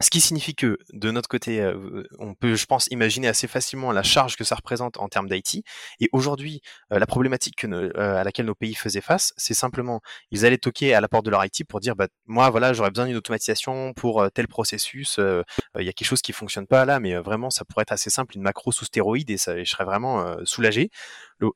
Ce 0.00 0.10
qui 0.10 0.20
signifie 0.20 0.54
que 0.54 0.78
de 0.92 1.10
notre 1.10 1.28
côté, 1.28 1.60
euh, 1.60 2.04
on 2.20 2.34
peut, 2.34 2.54
je 2.54 2.66
pense, 2.66 2.86
imaginer 2.92 3.26
assez 3.26 3.48
facilement 3.48 3.90
la 3.90 4.04
charge 4.04 4.36
que 4.36 4.44
ça 4.44 4.54
représente 4.54 4.96
en 4.96 5.08
termes 5.08 5.28
d'IT. 5.28 5.64
Et 5.98 6.08
aujourd'hui, 6.12 6.60
euh, 6.92 7.00
la 7.00 7.06
problématique 7.06 7.56
que 7.56 7.66
euh, 7.66 8.20
à 8.20 8.22
laquelle 8.22 8.46
nos 8.46 8.54
pays 8.54 8.74
faisaient 8.74 9.00
face, 9.00 9.32
c'est 9.36 9.54
simplement, 9.54 10.00
ils 10.30 10.46
allaient 10.46 10.58
toquer 10.58 10.94
à 10.94 11.00
la 11.00 11.08
porte 11.08 11.24
de 11.24 11.30
leur 11.30 11.44
IT 11.44 11.64
pour 11.68 11.80
dire, 11.80 11.96
bah, 11.96 12.06
moi, 12.26 12.48
voilà, 12.50 12.72
j'aurais 12.72 12.90
besoin 12.90 13.06
d'une 13.06 13.16
automatisation 13.16 13.92
pour 13.92 14.24
tel 14.32 14.46
processus. 14.46 15.18
Il 15.18 15.84
y 15.84 15.88
a 15.88 15.92
quelque 15.92 16.06
chose 16.06 16.22
qui 16.22 16.32
fonctionne 16.32 16.68
pas 16.68 16.84
là, 16.84 17.00
mais 17.00 17.16
vraiment, 17.16 17.50
ça 17.50 17.64
pourrait 17.64 17.82
être 17.82 17.92
assez 17.92 18.10
simple, 18.10 18.36
une 18.36 18.42
macro 18.42 18.70
sous 18.70 18.84
stéroïde, 18.84 19.30
et 19.30 19.36
ça, 19.36 19.58
je 19.58 19.68
serais 19.68 19.84
vraiment 19.84 20.36
soulagé. 20.44 20.90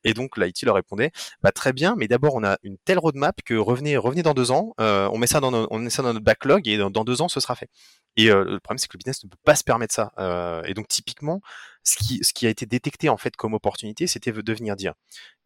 Et 0.04 0.14
donc 0.14 0.36
l'IT 0.36 0.62
leur 0.62 0.74
répondait, 0.74 1.10
bah 1.42 1.52
très 1.52 1.72
bien, 1.72 1.94
mais 1.96 2.08
d'abord 2.08 2.34
on 2.34 2.44
a 2.44 2.56
une 2.62 2.76
telle 2.84 2.98
roadmap 2.98 3.42
que 3.44 3.54
revenez, 3.54 3.96
revenez 3.96 4.22
dans 4.22 4.34
deux 4.34 4.50
ans, 4.50 4.74
on 4.78 5.18
met 5.18 5.26
ça 5.26 5.40
dans, 5.40 5.66
on 5.70 5.78
met 5.78 5.90
ça 5.90 6.02
dans 6.02 6.12
notre 6.12 6.24
backlog 6.24 6.68
et 6.68 6.76
dans, 6.76 7.04
deux 7.04 7.22
ans 7.22 7.28
ce 7.28 7.40
sera 7.40 7.54
fait. 7.54 7.68
Et 8.16 8.30
euh, 8.30 8.44
le 8.44 8.60
problème, 8.60 8.78
c'est 8.78 8.88
que 8.88 8.94
le 8.94 8.98
business 8.98 9.24
ne 9.24 9.28
peut 9.28 9.38
pas 9.44 9.56
se 9.56 9.64
permettre 9.64 9.94
ça. 9.94 10.12
Euh, 10.18 10.62
et 10.64 10.74
donc, 10.74 10.88
typiquement, 10.88 11.40
ce 11.82 11.96
qui, 11.96 12.20
ce 12.22 12.32
qui 12.32 12.46
a 12.46 12.50
été 12.50 12.66
détecté 12.66 13.08
en 13.08 13.16
fait 13.16 13.36
comme 13.36 13.54
opportunité, 13.54 14.06
c'était 14.06 14.32
de 14.32 14.52
venir 14.52 14.76
dire 14.76 14.94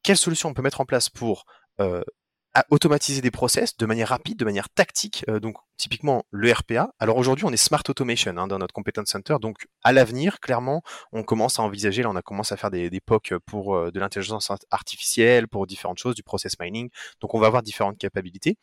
quelle 0.03 0.17
solution 0.17 0.49
on 0.51 0.55
peut 0.55 0.63
mettre 0.63 0.81
en 0.81 0.85
place 0.85 1.09
pour 1.09 1.45
euh, 2.57 2.61
automatiser 2.71 3.21
des 3.21 3.31
process 3.31 3.77
de 3.77 3.87
manière 3.87 4.09
rapide, 4.09 4.39
de 4.39 4.45
manière 4.45 4.69
tactique. 4.69 5.25
donc, 5.41 5.57
typiquement, 5.77 6.25
le 6.31 6.53
RPA. 6.53 6.91
Alors 6.99 7.17
aujourd'hui, 7.17 7.45
on 7.45 7.53
est 7.53 7.57
smart 7.57 7.83
automation 7.89 8.37
hein, 8.37 8.47
dans 8.47 8.59
notre 8.59 8.73
competence 8.73 9.09
center. 9.09 9.37
Donc, 9.41 9.67
à 9.85 9.93
l'avenir, 9.93 10.41
clairement, 10.41 10.83
on 11.13 11.23
commence 11.23 11.59
à 11.59 11.63
envisager. 11.63 12.03
Là, 12.03 12.11
on 12.11 12.17
a 12.17 12.23
commencé 12.23 12.55
à 12.55 12.57
faire 12.57 12.71
des, 12.71 12.91
des 12.91 13.01
POC 13.01 13.35
pour 13.45 13.91
de 13.91 14.01
l'intelligence 14.01 14.51
artificielle, 14.71 15.49
pour 15.49 15.67
différentes 15.67 15.99
choses, 15.99 16.15
du 16.15 16.23
process 16.23 16.59
mining. 16.59 16.91
Donc, 17.21 17.35
on 17.35 17.39
va 17.39 17.47
avoir 17.47 17.63
différentes 17.63 17.99
capacités. 17.99 18.57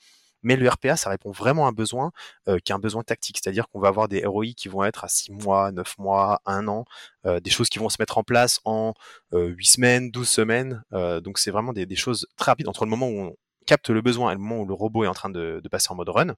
Mais 0.44 0.58
le 0.58 0.70
RPA, 0.70 0.98
ça 0.98 1.10
répond 1.10 1.32
vraiment 1.32 1.66
à 1.66 1.70
un 1.70 1.72
besoin 1.72 2.12
euh, 2.48 2.60
qui 2.60 2.72
est 2.72 2.76
un 2.76 2.80
besoin 2.80 3.04
tactique, 3.04 3.40
c'est-à-dire 3.42 3.68
qu'on 3.70 3.80
va 3.80 3.88
avoir 3.88 4.10
des 4.10 4.26
ROI 4.26 4.48
qui 4.56 4.68
vont 4.68 4.84
être 4.84 5.06
à 5.06 5.08
6 5.08 5.32
mois, 5.32 5.72
9 5.72 5.98
mois, 5.98 6.42
1 6.46 6.68
an, 6.68 6.86
euh, 7.26 7.40
des 7.40 7.50
choses 7.50 7.70
qui 7.70 7.80
vont 7.80 7.90
se 7.90 7.96
mettre 8.00 8.18
en 8.18 8.24
place 8.24 8.60
en 8.66 8.94
euh, 9.34 9.48
8 9.48 9.66
semaines, 9.66 10.12
12 10.12 10.30
semaines. 10.30 10.84
Euh, 10.92 11.22
donc 11.22 11.40
c'est 11.40 11.52
vraiment 11.52 11.74
des, 11.74 11.86
des, 11.86 11.96
choses 11.96 12.28
très 12.38 12.52
rapides 12.52 12.68
entre 12.68 12.84
le 12.84 12.90
moment 12.90 13.08
où 13.08 13.20
on 13.20 13.36
capte 13.66 13.90
le 13.90 14.02
besoin 14.02 14.32
et 14.32 14.36
le 14.36 14.40
moment 14.40 14.62
où 14.62 14.66
le 14.66 14.74
robot 14.74 15.04
est 15.06 15.08
en 15.08 15.14
train 15.14 15.30
de, 15.30 15.60
de 15.64 15.70
passer 15.70 15.88
en 15.92 15.96
mode 15.96 16.10
run. 16.10 16.36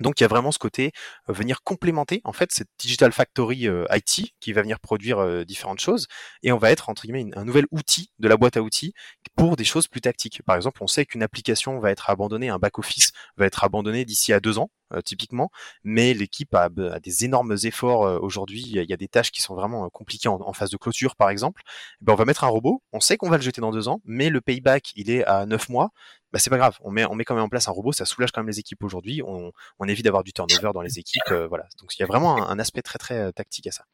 Donc 0.00 0.20
il 0.20 0.24
y 0.24 0.26
a 0.26 0.28
vraiment 0.28 0.52
ce 0.52 0.58
côté 0.58 0.92
euh, 1.28 1.32
venir 1.32 1.62
complémenter 1.62 2.20
en 2.24 2.32
fait 2.32 2.52
cette 2.52 2.68
digital 2.78 3.12
factory 3.12 3.66
euh, 3.66 3.86
IT 3.90 4.34
qui 4.40 4.52
va 4.52 4.60
venir 4.60 4.78
produire 4.78 5.18
euh, 5.18 5.44
différentes 5.44 5.80
choses 5.80 6.06
et 6.42 6.52
on 6.52 6.58
va 6.58 6.70
être 6.70 6.90
entre 6.90 7.02
guillemets 7.02 7.30
un 7.34 7.44
nouvel 7.44 7.64
outil 7.70 8.10
de 8.18 8.28
la 8.28 8.36
boîte 8.36 8.58
à 8.58 8.62
outils 8.62 8.92
pour 9.36 9.56
des 9.56 9.64
choses 9.64 9.88
plus 9.88 10.02
tactiques. 10.02 10.42
Par 10.42 10.56
exemple, 10.56 10.82
on 10.82 10.86
sait 10.86 11.06
qu'une 11.06 11.22
application 11.22 11.78
va 11.78 11.90
être 11.90 12.10
abandonnée, 12.10 12.50
un 12.50 12.58
back 12.58 12.78
office 12.78 13.12
va 13.36 13.46
être 13.46 13.64
abandonné 13.64 14.04
d'ici 14.04 14.32
à 14.32 14.40
deux 14.40 14.58
ans 14.58 14.70
typiquement, 15.04 15.50
mais 15.82 16.14
l'équipe 16.14 16.54
a, 16.54 16.68
a, 16.92 17.00
des 17.00 17.24
énormes 17.24 17.56
efforts 17.64 18.22
aujourd'hui. 18.22 18.62
Il 18.62 18.88
y 18.88 18.92
a 18.92 18.96
des 18.96 19.08
tâches 19.08 19.32
qui 19.32 19.42
sont 19.42 19.56
vraiment 19.56 19.90
compliquées 19.90 20.28
en, 20.28 20.52
phase 20.52 20.70
de 20.70 20.76
clôture 20.76 21.16
par 21.16 21.28
exemple. 21.28 21.62
Eh 22.00 22.04
ben, 22.04 22.12
on 22.12 22.16
va 22.16 22.24
mettre 22.24 22.44
un 22.44 22.48
robot, 22.48 22.84
on 22.92 23.00
sait 23.00 23.16
qu'on 23.16 23.28
va 23.28 23.36
le 23.36 23.42
jeter 23.42 23.60
dans 23.60 23.72
deux 23.72 23.88
ans, 23.88 24.00
mais 24.04 24.30
le 24.30 24.40
payback 24.40 24.92
il 24.94 25.10
est 25.10 25.24
à 25.24 25.44
neuf 25.44 25.68
mois. 25.68 25.90
Bah 26.32 26.38
c'est 26.38 26.50
pas 26.50 26.58
grave, 26.58 26.76
on 26.82 26.90
met, 26.90 27.04
on 27.04 27.14
met 27.14 27.24
quand 27.24 27.34
même 27.34 27.44
en 27.44 27.48
place 27.48 27.68
un 27.68 27.72
robot, 27.72 27.92
ça 27.92 28.04
soulage 28.04 28.32
quand 28.32 28.40
même 28.40 28.48
les 28.48 28.58
équipes 28.58 28.82
aujourd'hui, 28.82 29.22
on, 29.22 29.52
on 29.78 29.88
évite 29.88 30.04
d'avoir 30.04 30.24
du 30.24 30.32
turnover 30.32 30.70
dans 30.74 30.82
les 30.82 30.98
équipes, 30.98 31.32
voilà. 31.48 31.64
Donc 31.80 31.96
il 31.96 32.00
y 32.00 32.02
a 32.02 32.06
vraiment 32.06 32.36
un, 32.36 32.48
un 32.48 32.58
aspect 32.58 32.82
très 32.82 32.98
très 32.98 33.32
tactique 33.32 33.66
à 33.66 33.72
ça 33.72 33.84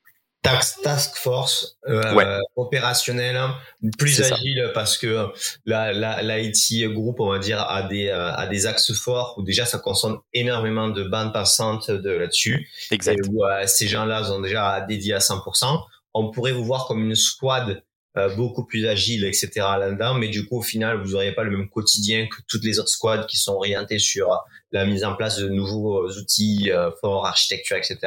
task, 0.43 0.83
task 0.83 1.17
force 1.17 1.79
euh, 1.89 2.39
opérationnel, 2.57 3.37
hein, 3.37 3.57
plus 3.97 4.21
agile 4.21 4.71
parce 4.75 4.99
que 4.99 5.29
la, 5.65 5.93
la, 5.93 6.23
l'IT 6.23 6.93
groupe, 6.93 7.21
on 7.21 7.31
va 7.31 7.39
dire, 7.39 7.61
a 7.61 7.85
des, 7.85 8.09
euh, 8.09 8.33
a 8.33 8.47
des 8.49 8.67
axes 8.67 8.93
forts 8.93 9.35
où 9.39 9.43
déjà 9.43 9.65
ça 9.65 9.79
consomme 9.79 10.21
énormément 10.35 10.89
de 10.89 11.05
bandes 11.05 11.33
passantes 11.33 11.91
de 11.91 12.11
là-dessus. 12.11 12.69
Exact. 12.91 13.15
Et 13.15 13.29
où 13.31 13.45
euh, 13.45 13.67
ces 13.67 13.87
gens-là 13.87 14.25
sont 14.25 14.41
déjà 14.41 14.81
dédiés 14.81 15.15
à 15.15 15.19
100%. 15.19 15.81
On 16.15 16.31
pourrait 16.31 16.53
vous 16.53 16.65
voir 16.65 16.87
comme 16.87 17.03
une 17.05 17.15
squad 17.15 17.83
euh, 18.17 18.35
beaucoup 18.35 18.65
plus 18.65 18.87
agile, 18.87 19.25
etc. 19.25 19.51
là-dedans, 19.79 20.15
mais 20.15 20.29
du 20.29 20.47
coup, 20.47 20.59
au 20.59 20.63
final, 20.63 21.03
vous 21.03 21.13
n'auriez 21.13 21.33
pas 21.33 21.45
le 21.45 21.57
même 21.57 21.69
quotidien 21.69 22.27
que 22.27 22.37
toutes 22.49 22.65
les 22.65 22.79
autres 22.79 22.91
squads 22.91 23.27
qui 23.27 23.37
sont 23.37 23.55
orientées 23.55 23.99
sur 23.99 24.29
la 24.71 24.85
mise 24.85 25.05
en 25.05 25.15
place 25.15 25.39
de 25.39 25.49
nouveaux 25.49 26.09
outils 26.11 26.71
forts, 27.01 27.27
architecture, 27.27 27.77
etc. 27.77 27.99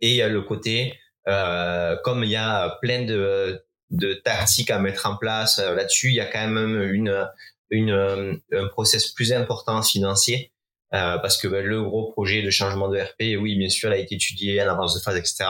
Et 0.00 0.10
il 0.10 0.16
y 0.16 0.22
a 0.22 0.28
le 0.28 0.42
côté 0.42 0.94
euh, 1.28 1.96
comme 2.04 2.22
il 2.24 2.30
y 2.30 2.36
a 2.36 2.78
plein 2.80 3.04
de, 3.04 3.64
de 3.90 4.14
tactiques 4.14 4.70
à 4.70 4.78
mettre 4.78 5.06
en 5.06 5.16
place 5.16 5.58
euh, 5.58 5.74
là-dessus, 5.74 6.08
il 6.08 6.14
y 6.14 6.20
a 6.20 6.26
quand 6.26 6.46
même 6.46 6.82
une, 6.92 7.28
une, 7.70 7.90
euh, 7.90 8.34
un 8.52 8.68
process 8.68 9.08
plus 9.08 9.32
important 9.32 9.82
financier. 9.82 10.52
Euh, 10.94 11.18
parce 11.18 11.36
que 11.36 11.48
ben, 11.48 11.64
le 11.64 11.82
gros 11.82 12.12
projet 12.12 12.42
de 12.42 12.50
changement 12.50 12.88
de 12.88 12.96
RP, 12.96 13.40
oui, 13.40 13.56
bien 13.56 13.68
sûr, 13.68 13.90
il 13.90 13.94
a 13.94 13.98
été 13.98 14.14
étudié 14.14 14.62
en 14.62 14.68
avance 14.70 14.94
de 14.94 15.00
phase, 15.00 15.16
etc. 15.16 15.44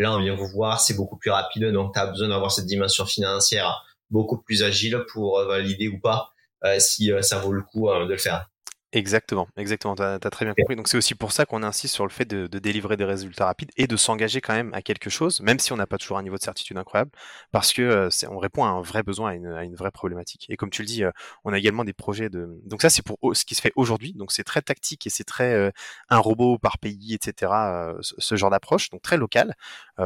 Là, 0.00 0.14
on 0.14 0.20
vient 0.20 0.34
vous 0.34 0.48
voir, 0.48 0.80
c'est 0.80 0.94
beaucoup 0.94 1.16
plus 1.16 1.30
rapide, 1.30 1.64
donc 1.72 1.94
tu 1.94 2.00
as 2.00 2.06
besoin 2.06 2.28
d'avoir 2.28 2.50
cette 2.50 2.66
dimension 2.66 3.06
financière 3.06 3.84
beaucoup 4.10 4.38
plus 4.38 4.62
agile 4.62 5.04
pour 5.12 5.44
valider 5.44 5.88
ou 5.88 6.00
pas 6.00 6.32
euh, 6.64 6.78
si 6.78 7.10
ça 7.20 7.38
vaut 7.38 7.52
le 7.52 7.62
coup 7.62 7.88
de 7.88 8.10
le 8.10 8.16
faire. 8.16 8.50
Exactement, 8.92 9.46
exactement, 9.56 9.94
tu 9.94 10.02
as, 10.02 10.18
très 10.18 10.44
bien 10.44 10.52
compris. 10.52 10.74
Donc 10.74 10.88
c'est 10.88 10.96
aussi 10.96 11.14
pour 11.14 11.30
ça 11.30 11.46
qu'on 11.46 11.62
insiste 11.62 11.94
sur 11.94 12.04
le 12.04 12.10
fait 12.10 12.24
de, 12.24 12.48
délivrer 12.58 12.96
des 12.96 13.04
résultats 13.04 13.44
rapides 13.44 13.70
et 13.76 13.86
de 13.86 13.96
s'engager 13.96 14.40
quand 14.40 14.52
même 14.52 14.74
à 14.74 14.82
quelque 14.82 15.08
chose, 15.08 15.40
même 15.42 15.60
si 15.60 15.72
on 15.72 15.76
n'a 15.76 15.86
pas 15.86 15.96
toujours 15.96 16.18
un 16.18 16.24
niveau 16.24 16.36
de 16.36 16.42
certitude 16.42 16.76
incroyable, 16.76 17.12
parce 17.52 17.72
que 17.72 17.82
euh, 17.82 18.08
on 18.28 18.38
répond 18.38 18.64
à 18.64 18.68
un 18.68 18.82
vrai 18.82 19.04
besoin, 19.04 19.30
à 19.30 19.34
une, 19.34 19.76
vraie 19.76 19.92
problématique. 19.92 20.46
Et 20.48 20.56
comme 20.56 20.70
tu 20.70 20.82
le 20.82 20.86
dis, 20.86 21.04
euh, 21.04 21.12
on 21.44 21.52
a 21.52 21.58
également 21.58 21.84
des 21.84 21.92
projets 21.92 22.30
de... 22.30 22.48
Donc 22.64 22.82
ça 22.82 22.90
c'est 22.90 23.02
pour 23.02 23.16
ce 23.32 23.44
qui 23.44 23.54
se 23.54 23.60
fait 23.60 23.72
aujourd'hui, 23.76 24.12
donc 24.14 24.32
c'est 24.32 24.42
très 24.42 24.60
tactique 24.60 25.06
et 25.06 25.10
c'est 25.10 25.22
très 25.22 25.54
euh, 25.54 25.70
un 26.08 26.18
robot 26.18 26.58
par 26.58 26.78
pays, 26.78 27.14
etc., 27.14 27.52
ce, 28.00 28.34
genre 28.34 28.50
d'approche, 28.50 28.90
donc 28.90 29.02
très 29.02 29.16
local. 29.16 29.54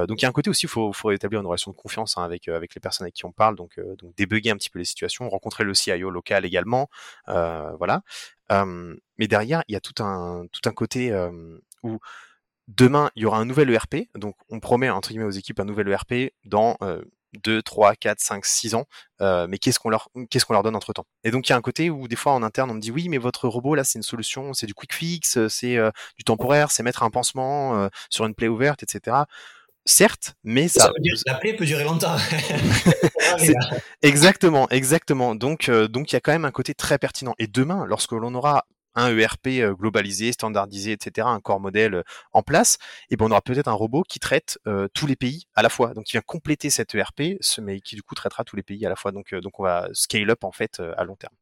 Donc 0.08 0.20
il 0.20 0.22
y 0.22 0.26
a 0.26 0.28
un 0.28 0.32
côté 0.32 0.50
aussi, 0.50 0.66
il 0.66 0.68
faut, 0.68 0.92
faut 0.92 1.10
établir 1.10 1.40
une 1.40 1.46
relation 1.46 1.70
de 1.70 1.76
confiance 1.76 2.18
hein, 2.18 2.22
avec, 2.22 2.48
avec 2.48 2.74
les 2.74 2.80
personnes 2.80 3.04
avec 3.04 3.14
qui 3.14 3.24
on 3.24 3.32
parle, 3.32 3.56
donc, 3.56 3.78
donc 3.98 4.14
débugger 4.16 4.50
un 4.50 4.56
petit 4.56 4.70
peu 4.70 4.78
les 4.78 4.84
situations, 4.84 5.28
rencontrer 5.28 5.64
le 5.64 5.74
CIO 5.74 6.10
local 6.10 6.44
également, 6.44 6.88
voilà 7.26 8.02
mais 8.50 9.28
derrière, 9.28 9.62
il 9.68 9.72
y 9.72 9.76
a 9.76 9.80
tout 9.80 10.02
un, 10.02 10.46
côté 10.74 11.14
où 11.82 11.98
demain, 12.68 13.10
il 13.16 13.22
y 13.22 13.26
aura 13.26 13.38
un 13.38 13.44
nouvel 13.44 13.70
ERP. 13.70 14.08
Donc, 14.14 14.36
on 14.50 14.60
promet, 14.60 14.90
entre 14.90 15.10
guillemets, 15.10 15.24
aux 15.24 15.30
équipes 15.30 15.60
un 15.60 15.64
nouvel 15.64 15.88
ERP 15.88 16.32
dans 16.44 16.76
2, 17.42 17.62
3, 17.62 17.96
4, 17.96 18.20
5, 18.20 18.44
6 18.44 18.74
ans. 18.74 18.86
mais 19.20 19.58
qu'est-ce 19.58 19.78
qu'on 19.78 19.90
leur, 19.90 20.08
qu'est-ce 20.30 20.44
qu'on 20.44 20.54
leur 20.54 20.62
donne 20.62 20.76
entre 20.76 20.92
temps 20.92 21.06
Et 21.24 21.30
donc, 21.30 21.48
il 21.48 21.52
y 21.52 21.54
a 21.54 21.56
un 21.56 21.62
côté 21.62 21.90
où, 21.90 22.08
des 22.08 22.16
fois, 22.16 22.32
en 22.32 22.42
interne, 22.42 22.70
on 22.70 22.74
me 22.74 22.80
dit 22.80 22.90
oui, 22.90 23.08
mais 23.08 23.18
votre 23.18 23.48
robot, 23.48 23.74
là, 23.74 23.84
c'est 23.84 23.98
une 23.98 24.02
solution, 24.02 24.52
c'est 24.54 24.66
du 24.66 24.74
quick 24.74 24.94
fix, 24.94 25.46
c'est 25.48 25.78
du 26.16 26.24
temporaire, 26.24 26.70
c'est 26.70 26.82
mettre 26.82 27.02
un 27.02 27.10
pansement 27.10 27.88
sur 28.10 28.26
une 28.26 28.34
plaie 28.34 28.48
ouverte, 28.48 28.82
etc 28.82 29.24
certes, 29.84 30.34
mais 30.44 30.68
ça. 30.68 30.90
la 31.26 31.34
plaie 31.34 31.54
peut 31.54 31.66
durer 31.66 31.84
longtemps. 31.84 32.16
exactement, 34.02 34.68
exactement. 34.70 35.34
Donc, 35.34 35.68
euh, 35.68 35.88
donc 35.88 36.12
il 36.12 36.14
y 36.14 36.16
a 36.16 36.20
quand 36.20 36.32
même 36.32 36.44
un 36.44 36.50
côté 36.50 36.74
très 36.74 36.98
pertinent. 36.98 37.34
Et 37.38 37.46
demain, 37.46 37.84
lorsque 37.86 38.12
l'on 38.12 38.34
aura 38.34 38.66
un 38.96 39.16
ERP 39.16 39.48
euh, 39.48 39.74
globalisé, 39.74 40.32
standardisé, 40.32 40.92
etc., 40.92 41.26
un 41.28 41.40
corps 41.40 41.60
modèle 41.60 41.94
euh, 41.94 42.02
en 42.32 42.42
place, 42.42 42.78
et 43.10 43.14
eh 43.14 43.16
ben 43.16 43.26
on 43.26 43.30
aura 43.30 43.42
peut-être 43.42 43.68
un 43.68 43.72
robot 43.72 44.04
qui 44.08 44.20
traite 44.20 44.58
tous 44.94 45.06
les 45.06 45.16
pays 45.16 45.44
à 45.54 45.62
la 45.62 45.68
fois. 45.68 45.94
Donc, 45.94 46.04
qui 46.04 46.12
vient 46.12 46.22
compléter 46.24 46.70
cet 46.70 46.94
ERP, 46.94 47.38
mais 47.60 47.80
qui 47.80 47.96
du 47.96 48.02
coup 48.02 48.14
traitera 48.14 48.44
tous 48.44 48.56
les 48.56 48.62
pays 48.62 48.84
à 48.86 48.88
la 48.88 48.96
fois. 48.96 49.12
Donc, 49.12 49.34
donc 49.34 49.58
on 49.58 49.64
va 49.64 49.88
scale 49.92 50.30
up 50.30 50.44
en 50.44 50.52
fait 50.52 50.80
à 50.96 51.04
long 51.04 51.16
terme. 51.16 51.34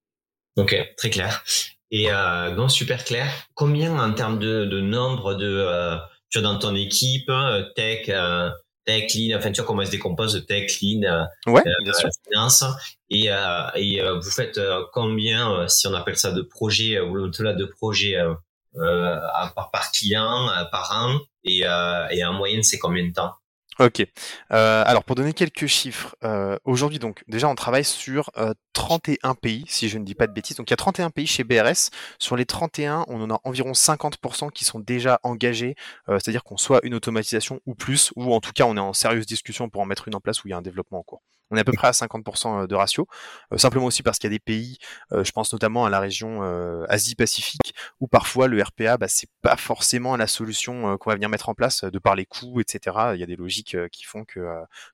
Ok, 0.57 0.77
très 0.97 1.11
clair. 1.11 1.45
Et 1.91 2.11
euh, 2.11 2.55
non, 2.55 2.69
super 2.69 3.05
clair. 3.05 3.31
Combien 3.55 3.99
en 3.99 4.13
termes 4.15 4.39
de, 4.39 4.65
de 4.65 4.81
nombre 4.81 5.35
de 5.35 5.99
tu 6.33 6.41
vois, 6.41 6.51
dans 6.51 6.59
ton 6.59 6.75
équipe, 6.75 7.29
hein, 7.29 7.65
tech, 7.77 8.09
euh, 8.09 8.51
tech 8.85 9.15
lean, 9.15 9.37
enfin, 9.37 9.53
tu 9.53 9.61
vois 9.61 9.67
comment 9.67 9.83
elle 9.83 9.87
se 9.87 9.93
décompose, 9.93 10.45
tech 10.47 10.81
lean, 10.81 11.03
euh, 11.05 11.53
ouais, 11.53 11.63
bien 11.85 11.93
sûr. 11.93 12.09
finance, 12.25 12.65
et, 13.11 13.31
euh, 13.31 13.69
et 13.77 14.03
vous 14.03 14.31
faites 14.31 14.59
combien, 14.93 15.69
si 15.69 15.87
on 15.87 15.95
appelle 15.95 16.17
ça 16.17 16.33
de 16.33 16.43
projets, 16.43 16.99
ou 16.99 17.25
au-delà 17.25 17.53
de 17.53 17.67
projets 17.67 18.17
par, 18.75 19.71
par 19.71 19.93
client, 19.93 20.49
par 20.73 20.91
an, 20.93 21.21
et, 21.45 21.65
et 22.11 22.25
en 22.25 22.33
moyenne, 22.33 22.63
c'est 22.63 22.79
combien 22.79 23.07
de 23.07 23.13
temps? 23.13 23.35
Ok. 23.79 24.01
Euh, 24.53 24.85
alors 24.87 25.03
pour 25.03 25.17
donner 25.17 25.33
quelques 25.33 25.67
chiffres, 25.67 26.15
euh, 26.25 26.59
aujourd'hui 26.65 26.99
donc 26.99 27.25
déjà 27.27 27.49
on 27.49 27.55
travaille 27.55 27.85
sur 27.85 28.31
euh, 28.37 28.53
31 28.75 29.35
pays, 29.35 29.65
si 29.67 29.89
je 29.89 29.97
ne 29.97 30.05
dis 30.05 30.15
pas 30.15 30.27
de 30.27 30.33
bêtises. 30.33 30.57
Donc 30.57 30.69
il 30.69 30.73
y 30.73 30.75
a 30.75 30.77
31 30.77 31.11
pays 31.11 31.27
chez 31.27 31.43
BRS. 31.43 31.91
Sur 32.19 32.37
les 32.37 32.45
31, 32.45 33.07
on 33.09 33.23
en 33.23 33.31
a 33.35 33.41
environ 33.45 33.73
50% 33.73 34.51
qui 34.51 34.65
sont 34.65 34.79
déjà 34.79 35.21
engagés, 35.23 35.75
euh, 36.09 36.19
c'est-à-dire 36.19 36.45
qu'on 36.45 36.59
soit 36.59 36.81
une 36.83 36.95
automatisation 36.95 37.61
ou 37.65 37.75
plus, 37.75 38.13
ou 38.17 38.35
en 38.35 38.41
tout 38.41 38.53
cas 38.53 38.65
on 38.65 38.77
est 38.77 38.81
en 38.81 38.93
sérieuse 38.93 39.27
discussion 39.27 39.71
pour 39.71 39.81
en 39.81 39.87
mettre 39.87 40.07
une 40.07 40.15
en 40.15 40.21
place 40.21 40.45
où 40.45 40.49
il 40.49 40.51
y 40.51 40.55
a 40.55 40.59
un 40.59 40.63
développement 40.63 40.99
en 40.99 41.03
cours. 41.03 41.23
On 41.53 41.57
est 41.57 41.61
à 41.61 41.65
peu 41.65 41.73
près 41.73 41.89
à 41.89 41.93
50% 41.93 42.67
de 42.67 42.75
ratio, 42.75 43.07
simplement 43.57 43.87
aussi 43.87 44.03
parce 44.03 44.19
qu'il 44.19 44.29
y 44.29 44.33
a 44.33 44.37
des 44.37 44.41
pays, 44.41 44.79
je 45.11 45.31
pense 45.33 45.53
notamment 45.53 45.85
à 45.85 45.91
la 45.91 46.01
région 46.01 46.43
Asie-Pacifique, 46.89 47.75
où 48.01 48.09
parfois 48.09 48.49
le 48.49 48.63
RPA, 48.63 48.97
bah, 48.97 49.07
c'est 49.09 49.29
pas 49.43 49.57
forcément 49.57 50.17
la 50.17 50.27
solution 50.27 50.97
qu'on 50.97 51.11
va 51.11 51.15
venir 51.17 51.29
mettre 51.29 51.51
en 51.51 51.55
place 51.55 51.85
de 51.85 51.99
par 51.99 52.17
les 52.17 52.25
coûts, 52.25 52.61
etc. 52.61 52.97
Il 53.15 53.21
y 53.21 53.23
a 53.23 53.27
des 53.27 53.37
logiques 53.37 53.77
qui 53.91 54.05
font 54.05 54.25
que, 54.25 54.41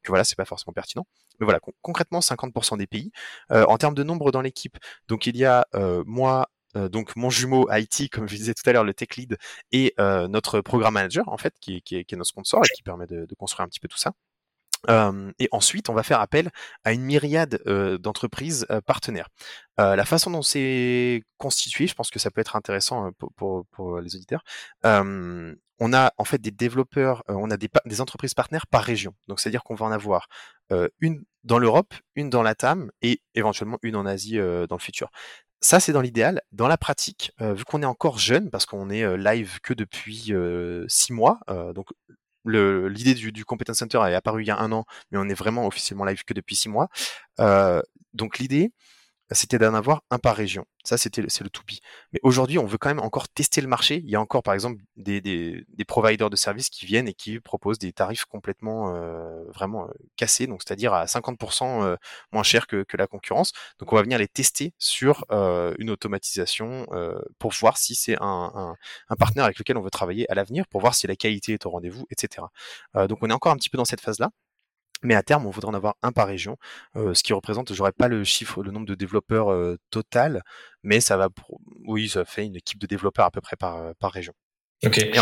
que 0.03 0.09
voilà, 0.09 0.25
c'est 0.25 0.37
pas 0.37 0.45
forcément 0.45 0.73
pertinent. 0.73 1.07
Mais 1.41 1.45
voilà, 1.45 1.61
concrètement, 1.83 2.21
50% 2.21 2.79
des 2.79 2.87
pays. 2.87 3.13
en 3.51 3.79
termes 3.79 3.95
de 3.95 4.03
nombre 4.03 4.33
dans 4.33 4.41
l'équipe, 4.41 4.77
donc 5.07 5.27
il 5.27 5.37
y 5.37 5.45
a 5.45 5.67
moi, 6.07 6.49
donc 6.75 7.15
mon 7.17 7.31
jumeau 7.31 7.69
IT, 7.71 8.11
comme 8.11 8.29
je 8.29 8.37
disais 8.37 8.55
tout 8.55 8.69
à 8.69 8.73
l'heure, 8.73 8.85
le 8.85 8.95
tech 8.95 9.17
lead, 9.17 9.39
et 9.73 9.95
notre 9.99 10.61
programme 10.61 10.95
manager, 10.95 11.29
en 11.29 11.39
fait, 11.39 11.55
qui, 11.61 11.83
qui, 11.83 11.97
est, 11.97 12.05
qui, 12.05 12.15
est, 12.15 12.19
notre 12.19 12.31
sponsor 12.31 12.63
et 12.65 12.75
qui 12.75 12.83
permet 12.83 13.07
de, 13.07 13.27
de, 13.27 13.35
construire 13.35 13.65
un 13.65 13.69
petit 13.69 13.81
peu 13.81 13.89
tout 13.89 13.99
ça 13.99 14.13
et 14.87 15.49
ensuite, 15.53 15.89
on 15.89 15.95
va 15.95 16.03
faire 16.03 16.21
appel 16.21 16.51
à 16.85 16.93
une 16.93 17.03
myriade 17.03 17.61
d'entreprises 18.01 18.67
partenaires. 18.87 19.29
la 19.77 20.05
façon 20.05 20.31
dont 20.31 20.43
c'est 20.43 21.23
constitué, 21.37 21.87
je 21.87 21.95
pense 21.95 22.11
que 22.11 22.19
ça 22.19 22.31
peut 22.31 22.41
être 22.41 22.57
intéressant 22.57 23.11
pour, 23.37 24.01
les 24.01 24.15
auditeurs. 24.15 24.43
on 24.85 25.93
a 25.93 26.13
en 26.17 26.25
fait 26.25 26.39
des 26.39 26.51
développeurs, 26.51 27.25
on 27.29 27.51
a 27.51 27.57
des, 27.57 28.01
entreprises 28.01 28.35
partenaires 28.35 28.67
par 28.67 28.85
région. 28.85 29.15
Donc, 29.27 29.41
c'est-à-dire 29.41 29.63
qu'on 29.63 29.75
va 29.75 29.87
en 29.87 29.93
avoir 29.93 30.29
une 31.01 31.25
dans 31.45 31.59
l'Europe, 31.59 31.95
une 32.15 32.31
dans 32.31 32.43
la 32.43 32.55
TAM 32.55 32.91
et 33.03 33.23
éventuellement 33.35 33.79
une 33.83 33.97
en 33.97 34.07
Asie 34.07 34.37
dans 34.37 34.77
le 34.77 34.83
futur. 34.83 35.11
Ça, 35.61 35.81
c'est 35.81 35.93
dans 35.93 36.03
l'idéal. 36.03 36.41
Dans 36.53 36.69
la 36.69 36.77
pratique, 36.77 37.33
vu 37.41 37.65
qu'on 37.65 37.83
est 37.83 37.87
encore 37.87 38.19
jeune, 38.19 38.49
parce 38.49 38.65
qu'on 38.65 38.91
est 38.91 39.17
live 39.17 39.59
que 39.61 39.75
depuis 39.75 40.33
six 40.89 41.13
mois, 41.13 41.41
donc 41.75 41.89
l'idée 42.49 43.15
du, 43.15 43.33
du, 43.33 43.45
Competence 43.45 43.79
Center 43.79 43.99
est 44.09 44.15
apparue 44.15 44.43
il 44.43 44.47
y 44.47 44.51
a 44.51 44.59
un 44.59 44.73
an, 44.73 44.85
mais 45.11 45.19
on 45.19 45.29
est 45.29 45.35
vraiment 45.35 45.67
officiellement 45.67 46.05
live 46.05 46.25
que 46.25 46.35
depuis 46.35 46.57
six 46.57 46.69
mois. 46.69 46.89
Euh, 47.41 47.81
donc 48.15 48.39
l'idée, 48.39 48.73
c'était 49.35 49.59
d'en 49.59 49.75
avoir 49.75 50.03
un 50.11 50.19
par 50.19 50.37
région. 50.37 50.65
Ça, 50.85 50.97
c'était 50.97 51.23
c'est 51.29 51.45
le 51.45 51.51
to 51.51 51.61
be. 51.69 51.75
Mais 52.13 52.21
aujourd'hui, 52.23 52.59
on 52.59 52.65
veut 52.65 52.79
quand 52.79 52.89
même 52.89 53.01
encore 53.01 53.29
tester 53.29 53.61
le 53.61 53.69
marché. 53.69 54.01
Il 54.05 54.11
y 54.11 54.17
a 54.17 54.21
encore, 54.21 54.43
par 54.43 54.55
exemple, 54.55 54.81
des, 54.97 55.21
des, 55.21 55.85
providers 55.87 56.31
de 56.31 56.37
services 56.37 56.71
qui 56.71 56.87
viennent 56.87 57.09
et 57.09 57.13
qui 57.13 57.41
proposent 57.41 57.79
des 57.79 57.93
tarifs 57.93 58.25
complètement 58.25 58.95
euh, 58.95 59.45
vraiment 59.53 59.87
euh, 59.87 59.93
cassés, 60.17 60.47
donc 60.47 60.63
c'est-à-dire 60.63 60.95
à 60.95 61.05
50% 61.05 61.83
euh, 61.83 61.97
moins 62.33 62.43
cher 62.43 62.67
que, 62.67 62.85
que, 62.85 62.97
la 62.97 63.07
concurrence. 63.07 63.53
Donc, 63.79 63.93
on 63.93 63.97
va 63.97 64.03
venir 64.03 64.19
les 64.19 64.29
tester 64.29 64.73
sur 64.79 65.25
une 65.31 65.91
automatisation 65.91 66.87
pour 67.39 67.53
voir 67.53 67.77
si 67.77 67.95
c'est 67.95 68.17
un, 68.21 68.53
un, 68.55 68.75
un, 69.09 69.17
partenaire 69.17 69.45
avec 69.45 69.59
lequel 69.59 69.77
on 69.77 69.83
veut 69.83 69.91
travailler 69.91 70.31
à 70.31 70.35
l'avenir, 70.35 70.67
pour 70.69 70.81
voir 70.81 70.95
si 70.95 71.07
la 71.07 71.17
qualité 71.17 71.53
est 71.53 71.67
au 71.67 71.71
rendez-vous, 71.71 72.07
etc. 72.11 72.47
donc, 72.95 73.19
on 73.23 73.31
est 73.31 73.33
encore 73.33 73.53
un 73.53 73.57
petit 73.57 73.71
peu 73.71 73.79
dans 73.79 73.85
cette 73.85 74.01
phase-là. 74.01 74.31
Mais 75.03 75.15
à 75.15 75.23
terme, 75.23 75.47
on 75.47 75.51
voudrait 75.51 75.71
en 75.71 75.75
avoir 75.75 75.97
un 76.03 76.13
par 76.13 76.27
région, 76.27 76.57
euh, 76.97 77.15
ce 77.15 77.23
qui 77.23 77.33
représente, 77.33 77.73
j'aurais 77.73 77.93
pas 77.93 78.09
le 78.09 78.25
chiffre, 78.25 78.63
le 78.63 78.71
nombre 78.71 78.87
de 78.87 78.95
développeurs 78.95 79.53
euh, 79.53 79.77
total, 79.91 80.43
mais 80.83 81.01
ça 81.01 81.17
va, 81.17 81.31
pour, 81.31 81.61
oui, 81.87 82.09
ça 82.09 82.25
fait 82.25 82.47
une 82.47 82.57
équipe 82.57 82.79
de 82.79 82.87
développeurs 82.87 83.27
à 83.27 83.31
peu 83.31 83.41
près 83.41 83.57
par, 83.57 83.77
euh, 83.77 83.93
par 83.99 84.13
région. 84.13 84.35
Ok. 84.85 84.99
Et, 84.99 85.19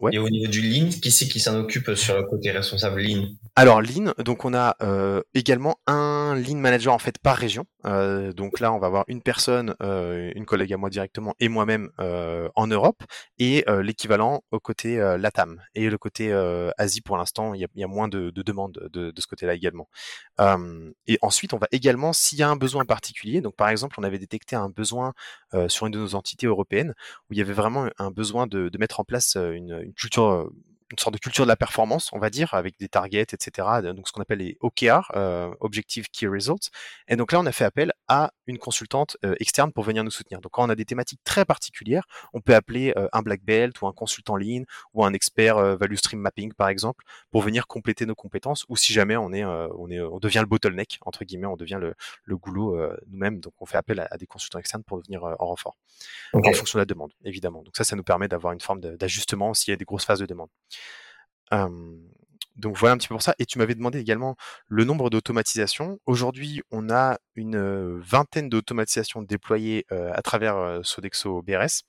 ouais. 0.00 0.14
Et, 0.14 0.18
au 0.18 0.30
niveau 0.30 0.46
du 0.46 0.62
Lean, 0.62 0.88
qui 0.88 1.10
c'est 1.10 1.28
qui 1.28 1.38
s'en 1.38 1.58
occupe 1.58 1.94
sur 1.94 2.16
le 2.16 2.22
côté 2.22 2.50
responsable 2.50 3.00
Lean? 3.00 3.28
Alors 3.54 3.82
Lean, 3.82 4.14
donc 4.24 4.46
on 4.46 4.54
a 4.54 4.74
euh, 4.82 5.20
également 5.34 5.76
un 5.86 6.34
Lean 6.34 6.56
manager 6.56 6.94
en 6.94 6.98
fait 6.98 7.18
par 7.18 7.36
région. 7.36 7.66
Euh, 7.86 8.32
donc 8.32 8.60
là, 8.60 8.72
on 8.72 8.78
va 8.78 8.86
avoir 8.86 9.04
une 9.08 9.22
personne, 9.22 9.74
euh, 9.82 10.32
une 10.34 10.44
collègue 10.44 10.72
à 10.72 10.76
moi 10.76 10.90
directement 10.90 11.34
et 11.40 11.48
moi-même 11.48 11.90
euh, 12.00 12.48
en 12.54 12.66
Europe 12.66 13.02
et 13.38 13.64
l'équivalent 13.82 14.42
au 14.50 14.60
côté 14.60 14.96
LATAM 15.18 15.60
et 15.74 15.90
le 15.90 15.98
côté 15.98 16.32
Asie 16.78 17.00
pour 17.00 17.16
l'instant, 17.16 17.54
il 17.54 17.66
y 17.74 17.84
a, 17.84 17.86
moins 17.86 18.08
de, 18.08 18.30
demandes 18.30 18.88
de, 18.92 19.12
ce 19.16 19.26
côté-là 19.26 19.54
également. 19.54 19.88
et 21.06 21.18
ensuite, 21.22 21.52
on 21.54 21.58
va 21.58 21.68
également, 21.72 22.12
s'il 22.12 22.38
y 22.38 22.42
a 22.42 22.48
un 22.48 22.56
besoin 22.56 22.84
particulier, 22.84 23.40
donc 23.40 23.56
par 23.56 23.68
exemple, 23.68 23.96
on 23.98 24.02
avait 24.02 24.18
détecté 24.18 24.56
un 24.56 24.68
besoin 24.68 25.12
sur 25.68 25.86
une 25.86 25.92
de 25.92 25.98
nos 25.98 26.14
entités 26.14 26.46
européennes 26.46 26.94
où 27.28 27.34
il 27.34 27.38
y 27.38 27.42
avait 27.42 27.52
vraiment 27.52 27.88
un 27.98 28.10
besoin 28.10 28.46
de, 28.46 28.70
mettre 28.78 29.00
en 29.00 29.04
place 29.04 29.36
une, 29.36 29.80
une 29.82 29.94
culture 29.94 30.50
une 30.90 30.98
sorte 30.98 31.14
de 31.14 31.18
culture 31.18 31.44
de 31.44 31.48
la 31.48 31.56
performance, 31.56 32.10
on 32.12 32.18
va 32.18 32.30
dire, 32.30 32.54
avec 32.54 32.78
des 32.78 32.88
targets, 32.88 33.22
etc. 33.32 33.66
Donc 33.82 34.06
ce 34.06 34.12
qu'on 34.12 34.22
appelle 34.22 34.38
les 34.38 34.56
OKR, 34.60 35.10
euh, 35.16 35.52
Objective 35.60 36.08
Key 36.10 36.28
Results. 36.28 36.70
Et 37.08 37.16
donc 37.16 37.32
là, 37.32 37.40
on 37.40 37.46
a 37.46 37.52
fait 37.52 37.64
appel 37.64 37.92
à 38.06 38.30
une 38.46 38.58
consultante 38.58 39.16
euh, 39.24 39.34
externe 39.40 39.72
pour 39.72 39.82
venir 39.82 40.04
nous 40.04 40.10
soutenir. 40.10 40.40
Donc 40.40 40.52
quand 40.52 40.64
on 40.64 40.68
a 40.68 40.76
des 40.76 40.84
thématiques 40.84 41.20
très 41.24 41.44
particulières, 41.44 42.04
on 42.32 42.40
peut 42.40 42.54
appeler 42.54 42.92
euh, 42.96 43.08
un 43.12 43.22
black 43.22 43.42
belt 43.42 43.80
ou 43.80 43.88
un 43.88 43.92
consultant 43.92 44.36
lean 44.36 44.62
ou 44.94 45.04
un 45.04 45.12
expert 45.12 45.56
value 45.76 45.96
stream 45.96 46.20
mapping 46.20 46.52
par 46.52 46.68
exemple 46.68 47.04
pour 47.30 47.42
venir 47.42 47.66
compléter 47.66 48.06
nos 48.06 48.14
compétences. 48.14 48.64
Ou 48.68 48.76
si 48.76 48.92
jamais 48.92 49.16
on 49.16 49.32
est, 49.32 49.44
on 49.44 49.90
est, 49.90 50.00
on 50.00 50.18
devient 50.18 50.40
le 50.40 50.46
bottleneck 50.46 50.98
entre 51.04 51.24
guillemets, 51.24 51.46
on 51.46 51.56
devient 51.56 51.78
le, 51.80 51.94
le 52.24 52.36
goulot 52.36 52.78
nous-mêmes. 53.08 53.40
Donc 53.40 53.54
on 53.60 53.66
fait 53.66 53.78
appel 53.78 54.06
à, 54.10 54.16
des 54.16 54.26
consultants 54.26 54.58
externes 54.58 54.84
pour 54.84 55.02
venir 55.02 55.24
en 55.24 55.46
renfort 55.46 55.76
en 56.32 56.52
fonction 56.52 56.78
de 56.78 56.82
la 56.82 56.86
demande, 56.86 57.12
évidemment. 57.24 57.62
Donc 57.62 57.76
ça, 57.76 57.84
ça 57.84 57.96
nous 57.96 58.02
permet 58.02 58.28
d'avoir 58.28 58.52
une 58.52 58.60
forme 58.60 58.80
d'ajustement 58.80 59.54
s'il 59.54 59.72
y 59.72 59.74
a 59.74 59.76
des 59.76 59.84
grosses 59.84 60.04
phases 60.04 60.20
de 60.20 60.26
demande 60.26 60.48
donc 62.56 62.76
voilà 62.78 62.94
un 62.94 62.96
petit 62.96 63.08
peu 63.08 63.14
pour 63.14 63.22
ça. 63.22 63.34
Et 63.38 63.46
tu 63.46 63.58
m'avais 63.58 63.74
demandé 63.74 63.98
également 63.98 64.36
le 64.66 64.84
nombre 64.84 65.10
d'automatisations. 65.10 65.98
Aujourd'hui, 66.06 66.62
on 66.70 66.88
a 66.90 67.18
une 67.34 68.00
vingtaine 68.00 68.48
d'automatisations 68.48 69.22
déployées 69.22 69.86
à 69.90 70.22
travers 70.22 70.80
Sodexo 70.82 71.42
BRS. 71.42 71.84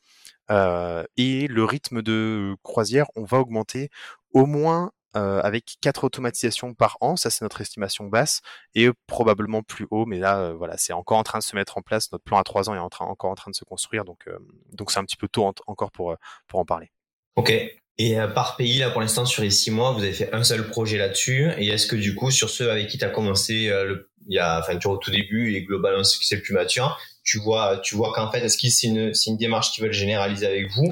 et 1.18 1.48
le 1.48 1.64
rythme 1.64 2.02
de 2.02 2.56
croisière, 2.64 3.08
on 3.16 3.24
va 3.24 3.40
augmenter 3.40 3.90
au 4.34 4.46
moins 4.46 4.92
avec 5.14 5.78
quatre 5.82 6.04
automatisations 6.04 6.74
par 6.74 6.98
an. 7.00 7.16
Ça, 7.16 7.30
c'est 7.30 7.44
notre 7.44 7.62
estimation 7.62 8.06
basse 8.06 8.42
et 8.76 8.90
probablement 9.08 9.64
plus 9.64 9.88
haut. 9.90 10.06
Mais 10.06 10.20
là, 10.20 10.52
voilà, 10.52 10.78
c'est 10.78 10.94
encore 10.94 11.18
en 11.18 11.24
train 11.24 11.40
de 11.40 11.44
se 11.44 11.56
mettre 11.56 11.78
en 11.78 11.82
place. 11.82 12.12
Notre 12.12 12.26
plan 12.26 12.38
à 12.38 12.44
trois 12.44 12.70
ans 12.70 12.76
est 12.76 12.80
encore 12.80 13.32
en 13.32 13.36
train 13.36 13.52
de 13.52 13.56
se 13.56 13.64
construire. 13.64 14.04
Donc, 14.04 14.30
donc 14.74 14.92
c'est 14.92 15.00
un 15.00 15.06
petit 15.06 15.18
peu 15.18 15.30
tôt 15.30 15.52
encore 15.66 15.92
pour, 15.92 16.16
pour 16.48 16.60
en 16.60 16.66
parler. 16.66 16.92
Ok. 17.38 17.54
Et 18.00 18.20
euh, 18.20 18.28
par 18.28 18.58
pays, 18.58 18.78
là, 18.80 18.90
pour 18.92 19.02
l'instant, 19.02 19.26
sur 19.26 19.42
les 19.42 19.50
six 19.50 19.72
mois, 19.72 19.92
vous 19.92 20.04
avez 20.04 20.14
fait 20.14 20.34
un 20.34 20.44
seul 20.44 20.68
projet 20.68 20.98
là-dessus. 20.98 21.52
Et 21.58 21.68
est-ce 21.70 21.88
que 21.88 21.96
du 21.96 22.14
coup, 22.16 22.30
sur 22.30 22.50
ceux 22.50 22.70
avec 22.70 22.88
qui 22.88 22.98
tu 22.98 23.06
as 23.06 23.10
commencé, 23.10 23.70
euh, 23.70 23.86
le, 23.86 24.10
il 24.28 24.36
y 24.36 24.40
a, 24.40 24.60
enfin, 24.60 24.78
tu 24.78 24.88
au 24.88 24.98
tout 24.98 25.12
début 25.12 25.56
et 25.56 25.64
globalement, 25.64 26.04
qui 26.04 26.28
c'est 26.28 26.36
le 26.36 26.42
plus 26.42 26.54
mature, 26.54 27.00
tu 27.24 27.40
vois, 27.40 27.78
tu 27.84 27.96
vois 27.96 28.14
qu'en 28.14 28.32
fait, 28.32 28.40
est-ce 28.40 28.58
que 28.58 28.70
c'est 28.70 28.88
une, 28.88 29.14
c'est 29.14 29.32
une 29.32 29.38
démarche 29.38 29.72
qu'ils 29.72 29.84
veulent 29.84 29.94
généraliser 29.94 30.46
avec 30.46 30.70
vous? 30.72 30.92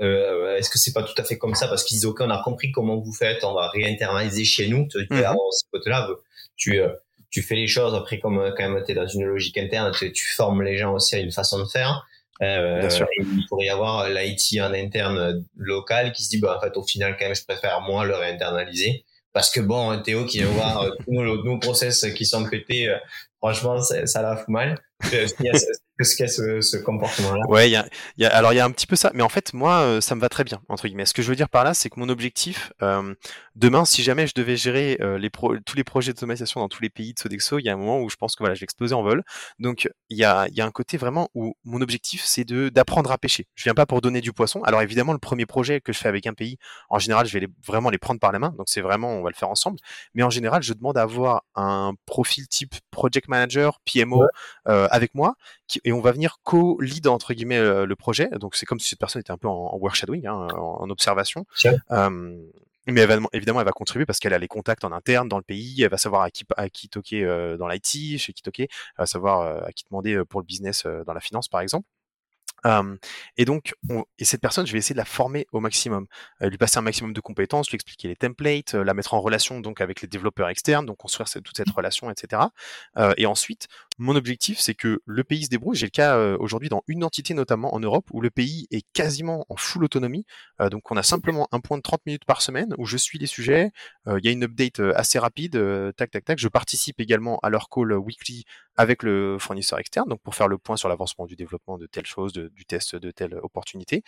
Euh, 0.00 0.56
Est-ce 0.56 0.70
que 0.70 0.78
c'est 0.78 0.92
pas 0.92 1.02
tout 1.02 1.14
à 1.20 1.24
fait 1.24 1.38
comme 1.38 1.54
ça? 1.54 1.68
Parce 1.68 1.84
qu'ils 1.84 1.96
disent 1.96 2.06
ok, 2.06 2.20
on 2.20 2.30
a 2.30 2.42
compris 2.42 2.70
comment 2.70 2.96
vous 2.96 3.12
faites, 3.12 3.42
on 3.44 3.52
va 3.54 3.68
réinternaliser 3.68 4.44
chez 4.44 4.68
nous. 4.68 4.86
Tu 4.88 4.98
ce 5.00 5.64
côté-là, 5.72 6.08
tu 6.56 6.80
euh, 6.80 6.88
tu 7.30 7.42
fais 7.42 7.56
les 7.56 7.66
choses 7.66 7.94
après 7.94 8.18
comme 8.20 8.52
quand 8.56 8.68
même 8.68 8.82
tu 8.84 8.92
es 8.92 8.94
dans 8.94 9.06
une 9.06 9.24
logique 9.24 9.58
interne, 9.58 9.92
tu, 9.92 10.12
tu 10.12 10.32
formes 10.32 10.62
les 10.62 10.76
gens 10.76 10.94
aussi 10.94 11.16
à 11.16 11.18
une 11.18 11.32
façon 11.32 11.58
de 11.58 11.64
faire. 11.64 12.06
Euh, 12.42 12.88
il 13.18 13.46
pourrait 13.48 13.66
y 13.66 13.70
avoir 13.70 14.08
l'IT 14.08 14.60
en 14.60 14.72
interne 14.72 15.44
local 15.56 16.12
qui 16.12 16.22
se 16.24 16.30
dit, 16.30 16.38
bah, 16.38 16.56
en 16.56 16.60
fait, 16.60 16.76
au 16.76 16.84
final, 16.84 17.16
quand 17.18 17.26
même, 17.26 17.34
je 17.34 17.44
préfère 17.44 17.80
moi 17.80 18.04
le 18.04 18.14
réinternaliser. 18.14 19.04
Parce 19.32 19.50
que 19.50 19.60
bon, 19.60 20.00
Théo 20.02 20.24
qui 20.24 20.38
vient 20.38 20.48
voir 20.48 20.82
euh, 20.82 20.90
tous 21.04 21.12
nos, 21.12 21.44
nos 21.44 21.58
process 21.58 22.04
qui 22.14 22.24
sont 22.24 22.48
pétés, 22.48 22.88
euh, 22.88 22.96
franchement, 23.38 23.80
ça 23.80 24.22
la 24.22 24.36
fout 24.36 24.48
mal. 24.48 24.80
Ce 26.04 26.16
qu'est 26.16 26.28
ce, 26.28 26.60
ce 26.60 26.76
comportement-là. 26.76 27.42
Ouais, 27.48 27.70
y 27.70 27.76
a, 27.76 27.88
y 28.16 28.24
a, 28.24 28.34
alors 28.34 28.52
il 28.52 28.56
y 28.56 28.60
a 28.60 28.64
un 28.64 28.70
petit 28.70 28.86
peu 28.86 28.96
ça, 28.96 29.10
mais 29.14 29.22
en 29.22 29.28
fait 29.28 29.52
moi 29.52 29.80
euh, 29.80 30.00
ça 30.00 30.14
me 30.14 30.20
va 30.20 30.28
très 30.28 30.44
bien 30.44 30.60
entre 30.68 30.86
guillemets. 30.86 31.06
Ce 31.06 31.14
que 31.14 31.22
je 31.22 31.28
veux 31.28 31.36
dire 31.36 31.48
par 31.48 31.64
là, 31.64 31.74
c'est 31.74 31.90
que 31.90 31.98
mon 31.98 32.08
objectif 32.08 32.72
euh, 32.82 33.14
demain, 33.56 33.84
si 33.84 34.02
jamais 34.02 34.26
je 34.26 34.34
devais 34.34 34.56
gérer 34.56 34.98
euh, 35.00 35.18
les 35.18 35.30
pro 35.30 35.56
tous 35.58 35.76
les 35.76 35.84
projets 35.84 36.12
d'automatisation 36.12 36.60
dans 36.60 36.68
tous 36.68 36.82
les 36.82 36.90
pays 36.90 37.14
de 37.14 37.18
Sodexo, 37.18 37.58
il 37.58 37.64
y 37.64 37.68
a 37.68 37.72
un 37.72 37.76
moment 37.76 38.00
où 38.00 38.08
je 38.10 38.16
pense 38.16 38.36
que 38.36 38.42
voilà, 38.42 38.54
je 38.54 38.60
vais 38.60 38.64
exploser 38.64 38.94
en 38.94 39.02
vol. 39.02 39.22
Donc 39.58 39.88
il 40.08 40.18
y 40.18 40.24
a, 40.24 40.46
y 40.50 40.60
a 40.60 40.66
un 40.66 40.70
côté 40.70 40.96
vraiment 40.96 41.30
où 41.34 41.56
mon 41.64 41.80
objectif 41.80 42.22
c'est 42.24 42.44
d'apprendre 42.44 43.10
à 43.10 43.18
pêcher. 43.18 43.46
Je 43.54 43.64
viens 43.64 43.74
pas 43.74 43.86
pour 43.86 44.00
donner 44.00 44.20
du 44.20 44.32
poisson. 44.32 44.62
Alors 44.62 44.82
évidemment 44.82 45.12
le 45.12 45.18
premier 45.18 45.46
projet 45.46 45.80
que 45.80 45.92
je 45.92 45.98
fais 45.98 46.08
avec 46.08 46.26
un 46.26 46.34
pays, 46.34 46.58
en 46.90 46.98
général 46.98 47.26
je 47.26 47.32
vais 47.32 47.40
les, 47.40 47.48
vraiment 47.66 47.90
les 47.90 47.98
prendre 47.98 48.20
par 48.20 48.32
la 48.32 48.38
main. 48.38 48.54
Donc 48.56 48.68
c'est 48.68 48.80
vraiment 48.80 49.10
on 49.10 49.22
va 49.22 49.30
le 49.30 49.36
faire 49.36 49.50
ensemble. 49.50 49.78
Mais 50.14 50.22
en 50.22 50.30
général 50.30 50.62
je 50.62 50.72
demande 50.72 50.96
à 50.96 51.02
avoir 51.02 51.42
un 51.54 51.94
profil 52.06 52.46
type 52.48 52.74
project 52.90 53.28
manager, 53.28 53.80
PMO 53.84 54.24
avec 54.64 55.14
moi 55.14 55.34
qui, 55.66 55.80
et 55.88 55.92
on 55.92 56.00
va 56.00 56.12
venir 56.12 56.36
co-lead 56.42 57.06
entre 57.06 57.32
guillemets 57.32 57.56
euh, 57.56 57.86
le 57.86 57.96
projet. 57.96 58.28
Donc 58.38 58.56
c'est 58.56 58.66
comme 58.66 58.78
si 58.78 58.90
cette 58.90 58.98
personne 58.98 59.20
était 59.20 59.30
un 59.30 59.38
peu 59.38 59.48
en, 59.48 59.74
work 59.78 59.94
shadowing, 59.94 60.26
hein, 60.26 60.46
en, 60.54 60.90
observation. 60.90 61.46
mais 62.86 63.06
évidemment, 63.32 63.60
elle 63.60 63.66
va 63.66 63.72
contribuer 63.72 64.04
parce 64.04 64.18
qu'elle 64.18 64.34
a 64.34 64.38
les 64.38 64.48
contacts 64.48 64.84
en 64.84 64.92
interne 64.92 65.28
dans 65.28 65.38
le 65.38 65.42
pays. 65.42 65.82
Elle 65.82 65.90
va 65.90 65.96
savoir 65.96 66.22
à 66.22 66.30
qui, 66.30 66.44
à 66.58 66.68
qui 66.68 66.90
toquer 66.90 67.24
euh, 67.24 67.56
dans 67.56 67.68
l'IT, 67.68 68.18
chez 68.18 68.34
qui 68.34 68.42
toquer. 68.42 68.68
Elle 68.70 69.02
va 69.02 69.06
savoir 69.06 69.40
euh, 69.40 69.60
à 69.64 69.72
qui 69.72 69.84
demander 69.88 70.22
pour 70.28 70.40
le 70.40 70.44
business 70.44 70.86
dans 71.06 71.14
la 71.14 71.20
finance, 71.20 71.48
par 71.48 71.62
exemple 71.62 71.86
et 73.36 73.44
donc, 73.44 73.74
et 74.18 74.24
cette 74.24 74.40
personne, 74.40 74.66
je 74.66 74.72
vais 74.72 74.78
essayer 74.78 74.94
de 74.94 74.98
la 74.98 75.04
former 75.04 75.46
au 75.52 75.60
maximum, 75.60 76.06
euh, 76.42 76.48
lui 76.48 76.58
passer 76.58 76.78
un 76.78 76.82
maximum 76.82 77.12
de 77.12 77.20
compétences, 77.20 77.70
lui 77.70 77.76
expliquer 77.76 78.08
les 78.08 78.16
templates, 78.16 78.74
euh, 78.74 78.84
la 78.84 78.94
mettre 78.94 79.14
en 79.14 79.20
relation 79.20 79.60
donc 79.60 79.80
avec 79.80 80.02
les 80.02 80.08
développeurs 80.08 80.48
externes, 80.48 80.86
donc 80.86 80.96
construire 80.96 81.28
toute 81.28 81.56
cette 81.56 81.70
relation, 81.70 82.10
etc. 82.10 82.42
Euh, 82.96 83.14
et 83.16 83.26
ensuite, 83.26 83.68
mon 83.98 84.14
objectif, 84.16 84.58
c'est 84.60 84.74
que 84.74 85.00
le 85.04 85.24
pays 85.24 85.44
se 85.44 85.50
débrouille. 85.50 85.76
J'ai 85.76 85.86
le 85.86 85.90
cas 85.90 86.16
aujourd'hui 86.38 86.68
dans 86.68 86.82
une 86.86 87.02
entité 87.02 87.34
notamment 87.34 87.74
en 87.74 87.80
Europe 87.80 88.06
où 88.12 88.20
le 88.20 88.30
pays 88.30 88.68
est 88.70 88.86
quasiment 88.92 89.44
en 89.48 89.56
full 89.56 89.82
autonomie. 89.82 90.24
donc, 90.70 90.88
on 90.92 90.96
a 90.96 91.02
simplement 91.02 91.48
un 91.50 91.58
point 91.58 91.78
de 91.78 91.82
30 91.82 92.06
minutes 92.06 92.24
par 92.24 92.40
semaine 92.40 92.74
où 92.78 92.86
je 92.86 92.96
suis 92.96 93.18
les 93.18 93.26
sujets. 93.26 93.72
Il 94.06 94.24
y 94.24 94.28
a 94.28 94.30
une 94.30 94.44
update 94.44 94.78
assez 94.78 95.18
rapide, 95.18 95.60
tac, 95.96 96.12
tac, 96.12 96.24
tac. 96.24 96.38
Je 96.38 96.46
participe 96.46 97.00
également 97.00 97.40
à 97.42 97.50
leur 97.50 97.68
call 97.68 97.92
weekly 97.92 98.44
avec 98.76 99.02
le 99.02 99.36
fournisseur 99.40 99.80
externe, 99.80 100.08
donc 100.08 100.22
pour 100.22 100.36
faire 100.36 100.46
le 100.46 100.56
point 100.56 100.76
sur 100.76 100.88
l'avancement 100.88 101.26
du 101.26 101.34
développement 101.34 101.76
de 101.76 101.86
telle 101.86 102.06
chose, 102.06 102.32
du 102.54 102.64
test 102.64 102.96
de 102.96 103.10
telle 103.10 103.34
opportunité. 103.42 104.02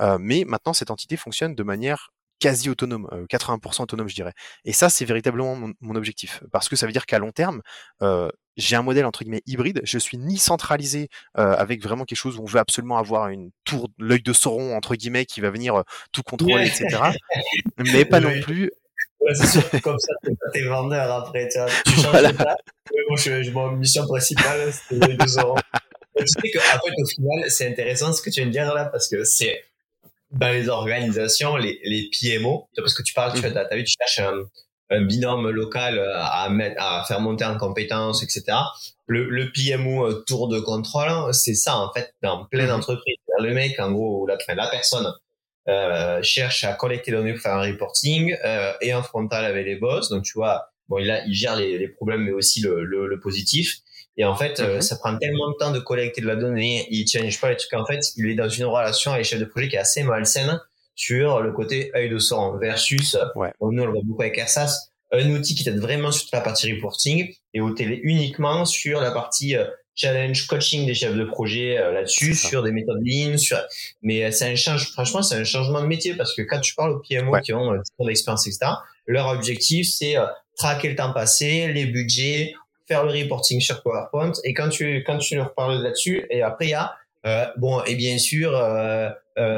Euh, 0.00 0.18
mais 0.20 0.44
maintenant, 0.44 0.72
cette 0.72 0.90
entité 0.90 1.16
fonctionne 1.16 1.54
de 1.54 1.62
manière 1.62 2.10
quasi 2.38 2.68
autonome, 2.68 3.08
80% 3.30 3.80
euh, 3.80 3.82
autonome, 3.84 4.08
je 4.08 4.14
dirais. 4.14 4.32
Et 4.64 4.72
ça, 4.72 4.90
c'est 4.90 5.06
véritablement 5.06 5.56
mon, 5.80 5.94
objectif, 5.94 6.42
parce 6.52 6.68
que 6.68 6.76
ça 6.76 6.86
veut 6.86 6.92
dire 6.92 7.06
qu'à 7.06 7.18
long 7.18 7.32
terme, 7.32 7.62
euh, 8.02 8.28
j'ai 8.58 8.76
un 8.76 8.82
modèle 8.82 9.06
entre 9.06 9.24
guillemets 9.24 9.42
hybride. 9.46 9.80
Je 9.84 9.98
suis 9.98 10.18
ni 10.18 10.38
centralisé 10.38 11.08
avec 11.34 11.82
vraiment 11.82 12.04
quelque 12.04 12.18
chose 12.18 12.38
où 12.38 12.42
on 12.42 12.46
veut 12.46 12.58
absolument 12.58 12.96
avoir 12.96 13.28
une 13.28 13.50
tour, 13.64 13.90
l'œil 13.98 14.22
de 14.22 14.32
Sauron 14.32 14.74
entre 14.74 14.94
guillemets 14.94 15.26
qui 15.26 15.42
va 15.42 15.50
venir 15.50 15.82
tout 16.10 16.22
contrôler, 16.22 16.66
etc. 16.66 17.10
mais 17.92 18.06
pas 18.06 18.20
non 18.20 18.40
plus 18.40 18.70
Ouais, 19.20 19.34
c'est 19.34 19.46
sûr 19.46 19.70
que 19.70 19.78
comme 19.78 19.98
ça, 19.98 20.12
t'es 20.52 20.62
vendeur 20.62 21.10
après, 21.10 21.48
tu 21.48 21.58
vois. 21.58 21.68
Tu 21.84 21.90
changes 21.94 22.06
voilà. 22.10 22.32
de 22.32 22.44
je, 23.16 23.42
je, 23.42 23.50
mon 23.50 23.72
mission 23.72 24.06
principale, 24.06 24.72
c'était 24.72 25.06
les 25.06 25.14
deux 25.14 25.38
euros. 25.38 25.56
Tu 26.18 26.26
sais 26.26 26.50
qu'en 26.50 26.60
fait, 26.60 26.92
au 27.02 27.06
final, 27.06 27.50
c'est 27.50 27.68
intéressant 27.68 28.12
ce 28.12 28.22
que 28.22 28.30
tu 28.30 28.40
viens 28.40 28.46
de 28.46 28.52
dire 28.52 28.74
là, 28.74 28.86
parce 28.86 29.08
que 29.08 29.24
c'est 29.24 29.64
dans 30.30 30.50
les 30.50 30.68
organisations, 30.68 31.56
les, 31.56 31.80
les 31.84 32.10
PMO, 32.10 32.68
parce 32.76 32.94
que 32.94 33.02
tu 33.02 33.14
parles, 33.14 33.32
tu, 33.38 33.46
mm. 33.46 33.56
as, 33.56 33.76
vu, 33.76 33.84
tu 33.84 33.94
cherches 33.98 34.20
un, 34.20 34.42
un, 34.90 35.02
binôme 35.02 35.48
local 35.50 35.98
à, 36.14 36.48
mettre, 36.50 36.80
à 36.82 37.04
faire 37.06 37.20
monter 37.20 37.44
en 37.44 37.56
compétences, 37.56 38.22
etc. 38.22 38.44
Le, 39.06 39.28
le 39.28 39.52
PMO 39.52 40.06
euh, 40.06 40.24
tour 40.26 40.48
de 40.48 40.58
contrôle, 40.58 41.32
c'est 41.32 41.54
ça, 41.54 41.76
en 41.76 41.92
fait, 41.92 42.12
dans 42.22 42.44
plein 42.46 42.64
mm-hmm. 42.64 42.68
d'entreprises. 42.68 43.16
Le 43.38 43.54
mec, 43.54 43.78
en 43.78 43.92
gros, 43.92 44.26
la, 44.26 44.36
la 44.54 44.68
personne, 44.68 45.12
euh, 45.68 46.22
cherche 46.22 46.62
à 46.62 46.74
collecter 46.74 47.10
les 47.10 47.16
données 47.16 47.32
pour 47.32 47.42
faire 47.42 47.54
un 47.54 47.66
reporting 47.66 48.36
euh, 48.44 48.72
et 48.80 48.92
un 48.92 49.02
frontal 49.02 49.44
avec 49.44 49.66
les 49.66 49.74
boss. 49.74 50.08
Donc 50.10 50.22
tu 50.22 50.34
vois, 50.34 50.68
bon, 50.88 50.98
il, 50.98 51.10
a, 51.10 51.24
il 51.26 51.34
gère 51.34 51.56
les, 51.56 51.76
les 51.76 51.88
problèmes 51.88 52.22
mais 52.22 52.30
aussi 52.30 52.60
le, 52.60 52.84
le, 52.84 53.08
le 53.08 53.18
positif. 53.18 53.78
Et 54.16 54.24
en 54.24 54.34
fait, 54.34 54.60
euh, 54.60 54.76
mhm. 54.76 54.80
ça 54.82 54.96
prend 54.96 55.16
tellement 55.16 55.50
de 55.50 55.56
temps 55.58 55.72
de 55.72 55.78
collecter 55.78 56.20
de 56.20 56.26
la 56.26 56.36
donnée, 56.36 56.86
il 56.90 57.06
challenge 57.06 57.40
pas 57.40 57.50
les 57.50 57.56
trucs. 57.56 57.72
En 57.74 57.84
fait, 57.84 58.00
il 58.16 58.30
est 58.30 58.34
dans 58.34 58.48
une 58.48 58.64
relation 58.64 59.12
avec 59.12 59.24
les 59.24 59.30
chefs 59.30 59.40
de 59.40 59.44
projet 59.44 59.68
qui 59.68 59.76
est 59.76 59.80
assez 59.80 60.02
malsaine 60.02 60.60
sur 60.94 61.40
le 61.40 61.52
côté 61.52 61.90
œil 61.94 62.08
de 62.08 62.18
sang 62.18 62.56
versus, 62.56 63.18
ouais. 63.34 63.52
nous 63.60 63.82
on 63.82 63.86
le 63.86 63.92
voit 63.92 64.00
beaucoup 64.02 64.22
avec 64.22 64.38
Assas, 64.38 64.92
un 65.12 65.30
outil 65.30 65.54
qui 65.54 65.62
t'aide 65.62 65.78
vraiment 65.78 66.10
sur 66.10 66.28
la 66.32 66.40
partie 66.40 66.72
reporting 66.72 67.30
et 67.52 67.60
au 67.60 67.70
télé 67.70 68.00
uniquement 68.02 68.64
sur 68.64 69.00
la 69.02 69.10
partie 69.10 69.56
challenge 69.96 70.46
coaching 70.46 70.86
des 70.86 70.94
chefs 70.94 71.16
de 71.16 71.24
projet 71.24 71.78
euh, 71.78 71.90
là-dessus 71.90 72.34
sur 72.34 72.62
des 72.62 72.70
méthodes 72.70 73.00
lean 73.02 73.38
sur 73.38 73.58
mais 74.02 74.24
euh, 74.24 74.30
c'est 74.30 74.52
un 74.52 74.54
change 74.54 74.92
franchement 74.92 75.22
c'est 75.22 75.36
un 75.36 75.44
changement 75.44 75.80
de 75.80 75.86
métier 75.86 76.14
parce 76.14 76.34
que 76.34 76.42
quand 76.42 76.60
tu 76.60 76.74
parles 76.74 76.92
aux 76.92 77.00
PMO 77.00 77.32
qui 77.40 77.52
ont 77.54 77.72
euh, 77.72 77.78
de 77.78 78.06
l'expérience 78.06 78.46
etc 78.46 78.72
leur 79.06 79.28
objectif 79.28 79.88
c'est 79.88 80.16
traquer 80.56 80.90
le 80.90 80.96
temps 80.96 81.12
passé 81.12 81.72
les 81.72 81.86
budgets 81.86 82.54
faire 82.86 83.04
le 83.04 83.12
reporting 83.12 83.60
sur 83.60 83.82
PowerPoint 83.82 84.32
et 84.44 84.54
quand 84.54 84.68
tu 84.68 85.02
quand 85.04 85.18
tu 85.18 85.36
leur 85.36 85.54
parles 85.54 85.82
là-dessus 85.82 86.26
et 86.30 86.42
après 86.42 86.66
il 86.66 86.70
y 86.70 86.74
a 86.74 86.94
bon, 87.56 87.82
et 87.84 87.96
bien 87.96 88.18
sûr, 88.18 88.52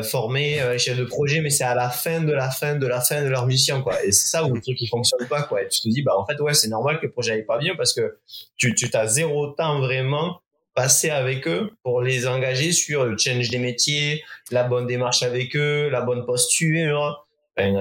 former 0.02 0.60
euh, 0.60 0.78
chef 0.78 0.96
de 0.96 1.04
projet, 1.04 1.40
mais 1.40 1.50
c'est 1.50 1.64
à 1.64 1.74
la 1.74 1.88
fin 1.88 2.20
de 2.20 2.32
la 2.32 2.50
fin 2.50 2.74
de 2.76 2.86
la 2.86 3.00
fin 3.00 3.22
de 3.22 3.28
leur 3.28 3.46
mission, 3.46 3.82
quoi. 3.82 4.02
Et 4.04 4.10
c'est 4.10 4.28
ça 4.28 4.44
où 4.44 4.52
le 4.52 4.60
truc 4.60 4.76
qui 4.76 4.88
fonctionne 4.88 5.26
pas, 5.28 5.42
quoi. 5.42 5.62
Et 5.62 5.68
tu 5.68 5.80
te 5.80 5.88
dis, 5.88 6.02
bah 6.02 6.16
en 6.16 6.26
fait, 6.26 6.40
ouais, 6.40 6.54
c'est 6.54 6.68
normal 6.68 6.98
que 6.98 7.06
le 7.06 7.12
projet 7.12 7.32
aille 7.32 7.44
pas 7.44 7.58
bien 7.58 7.74
parce 7.76 7.92
que 7.94 8.18
tu 8.56 8.74
tu 8.74 8.90
t'as 8.90 9.06
zéro 9.06 9.48
temps 9.48 9.78
vraiment 9.80 10.40
passé 10.74 11.10
avec 11.10 11.46
eux 11.46 11.70
pour 11.82 12.02
les 12.02 12.26
engager 12.26 12.72
sur 12.72 13.04
le 13.04 13.16
change 13.16 13.50
des 13.50 13.58
métiers, 13.58 14.24
la 14.50 14.64
bonne 14.64 14.86
démarche 14.86 15.22
avec 15.22 15.54
eux, 15.56 15.88
la 15.88 16.00
bonne 16.00 16.24
posture. 16.24 17.26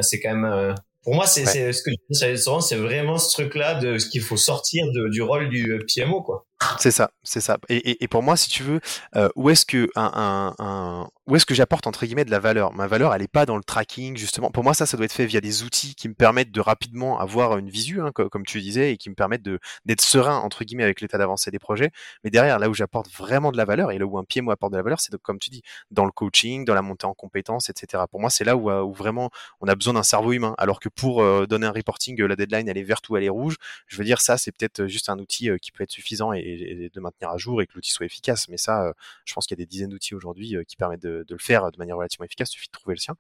c'est 0.02 0.20
quand 0.20 0.36
même 0.36 0.76
pour 1.08 1.16
moi, 1.16 1.26
c'est 1.26 1.72
ce 1.72 1.82
que 1.84 1.92
c'est 2.12 2.76
vraiment 2.76 3.18
ce 3.18 3.32
truc-là 3.32 3.76
de 3.76 3.98
ce 3.98 4.10
qu'il 4.10 4.20
faut 4.20 4.36
sortir 4.36 4.92
de, 4.92 5.08
du 5.08 5.22
rôle 5.22 5.48
du 5.48 5.80
PMO, 5.88 6.22
quoi. 6.22 6.46
C'est 6.80 6.92
ça, 6.92 7.12
c'est 7.24 7.42
ça. 7.42 7.60
Et, 7.70 7.78
et, 7.78 8.04
et, 8.04 8.08
pour 8.08 8.24
moi, 8.24 8.36
si 8.36 8.50
tu 8.50 8.64
veux, 8.64 8.80
euh, 9.16 9.30
où 9.36 9.50
est-ce 9.52 9.64
que 9.64 9.90
un, 9.96 10.56
un, 10.58 11.08
où 11.28 11.36
est-ce 11.36 11.46
que 11.46 11.54
j'apporte 11.54 11.86
entre 11.86 12.06
guillemets 12.06 12.26
de 12.26 12.32
la 12.32 12.40
valeur? 12.40 12.74
Ma 12.74 12.88
valeur, 12.88 13.14
elle 13.14 13.22
est 13.22 13.28
pas 13.28 13.46
dans 13.46 13.58
le 13.58 13.64
tracking 13.64 14.18
justement. 14.18 14.50
Pour 14.50 14.64
moi, 14.64 14.74
ça, 14.74 14.88
ça 14.88 14.98
doit 14.98 15.06
être 15.06 15.14
fait 15.14 15.28
via 15.28 15.40
des 15.40 15.64
outils 15.64 15.94
qui 15.94 16.10
me 16.10 16.16
permettent 16.16 16.52
de 16.52 16.62
rapidement 16.62 17.20
avoir 17.20 17.58
une 17.58 17.70
visu, 17.70 18.02
hein, 18.02 18.12
comme, 18.12 18.46
tu 18.46 18.60
disais, 18.60 18.94
et 18.94 18.98
qui 18.98 19.10
me 19.10 19.16
permettent 19.16 19.44
de 19.44 19.60
d'être 19.86 20.02
serein 20.02 20.38
entre 20.38 20.64
guillemets 20.64 20.84
avec 20.84 21.02
l'état 21.02 21.20
d'avancée 21.20 21.52
des 21.52 21.60
projets. 21.60 21.92
Mais 22.24 22.32
derrière, 22.32 22.58
là 22.58 22.70
où 22.70 22.74
j'apporte 22.74 23.12
vraiment 23.12 23.52
de 23.52 23.58
la 23.58 23.66
valeur 23.66 23.92
et 23.92 24.00
là 24.00 24.06
où 24.06 24.18
un 24.18 24.24
PMO 24.24 24.50
apporte 24.52 24.72
de 24.72 24.78
la 24.78 24.84
valeur, 24.84 25.00
c'est 25.00 25.16
comme 25.22 25.38
tu 25.38 25.52
dis, 25.52 25.62
dans 25.92 26.06
le 26.06 26.12
coaching, 26.12 26.66
dans 26.66 26.74
la 26.74 26.82
montée 26.82 27.06
en 27.06 27.14
compétences, 27.14 27.70
etc. 27.70 28.04
Pour 28.10 28.20
moi, 28.20 28.32
c'est 28.32 28.46
là 28.46 28.58
où, 28.58 28.72
où, 28.72 28.94
vraiment 28.94 29.30
on 29.62 29.68
a 29.68 29.76
besoin 29.76 29.94
d'un 29.94 30.04
cerveau 30.04 30.32
humain. 30.32 30.56
Alors 30.58 30.80
que 30.80 30.90
pour 30.90 31.22
euh, 31.22 31.46
donner 31.46 31.68
un 31.68 31.72
reporting, 31.72 32.20
la 32.20 32.36
deadline 32.36 32.68
elle 32.68 32.78
est 32.78 32.84
verte 32.84 33.10
ou 33.10 33.18
elle 33.18 33.24
est 33.24 33.30
rouge. 33.30 33.58
Je 33.86 33.98
veux 33.98 34.06
dire, 34.06 34.22
ça, 34.22 34.38
c'est 34.38 34.52
peut-être 34.52 34.88
juste 34.88 35.10
un 35.10 35.20
outil 35.20 35.50
euh, 35.50 35.58
qui 35.58 35.72
peut 35.72 35.84
être 35.84 35.92
suffisant 35.92 36.34
et 36.34 36.47
et, 36.48 36.90
de 36.94 37.00
maintenir 37.00 37.30
à 37.30 37.38
jour 37.38 37.62
et 37.62 37.68
que 37.68 37.74
l'outil 37.74 37.92
soit 37.92 38.06
efficace. 38.06 38.48
Mais 38.50 38.58
ça, 38.58 38.84
euh, 38.84 38.94
je 39.26 39.34
pense 39.34 39.46
qu'il 39.46 39.58
y 39.58 39.62
a 39.62 39.64
des 39.64 39.68
dizaines 39.68 39.90
d'outils 39.90 40.16
aujourd'hui 40.16 40.56
euh, 40.56 40.64
qui 40.64 40.76
permettent 40.76 41.02
de, 41.02 41.26
le 41.30 41.38
faire 41.38 41.72
de 41.72 41.78
manière 41.78 41.98
relativement 41.98 42.26
efficace. 42.26 42.50
Il 42.50 42.54
suffit 42.54 42.68
de 42.68 42.72
trouver 42.72 42.96
le 42.96 43.00
sien. 43.00 43.16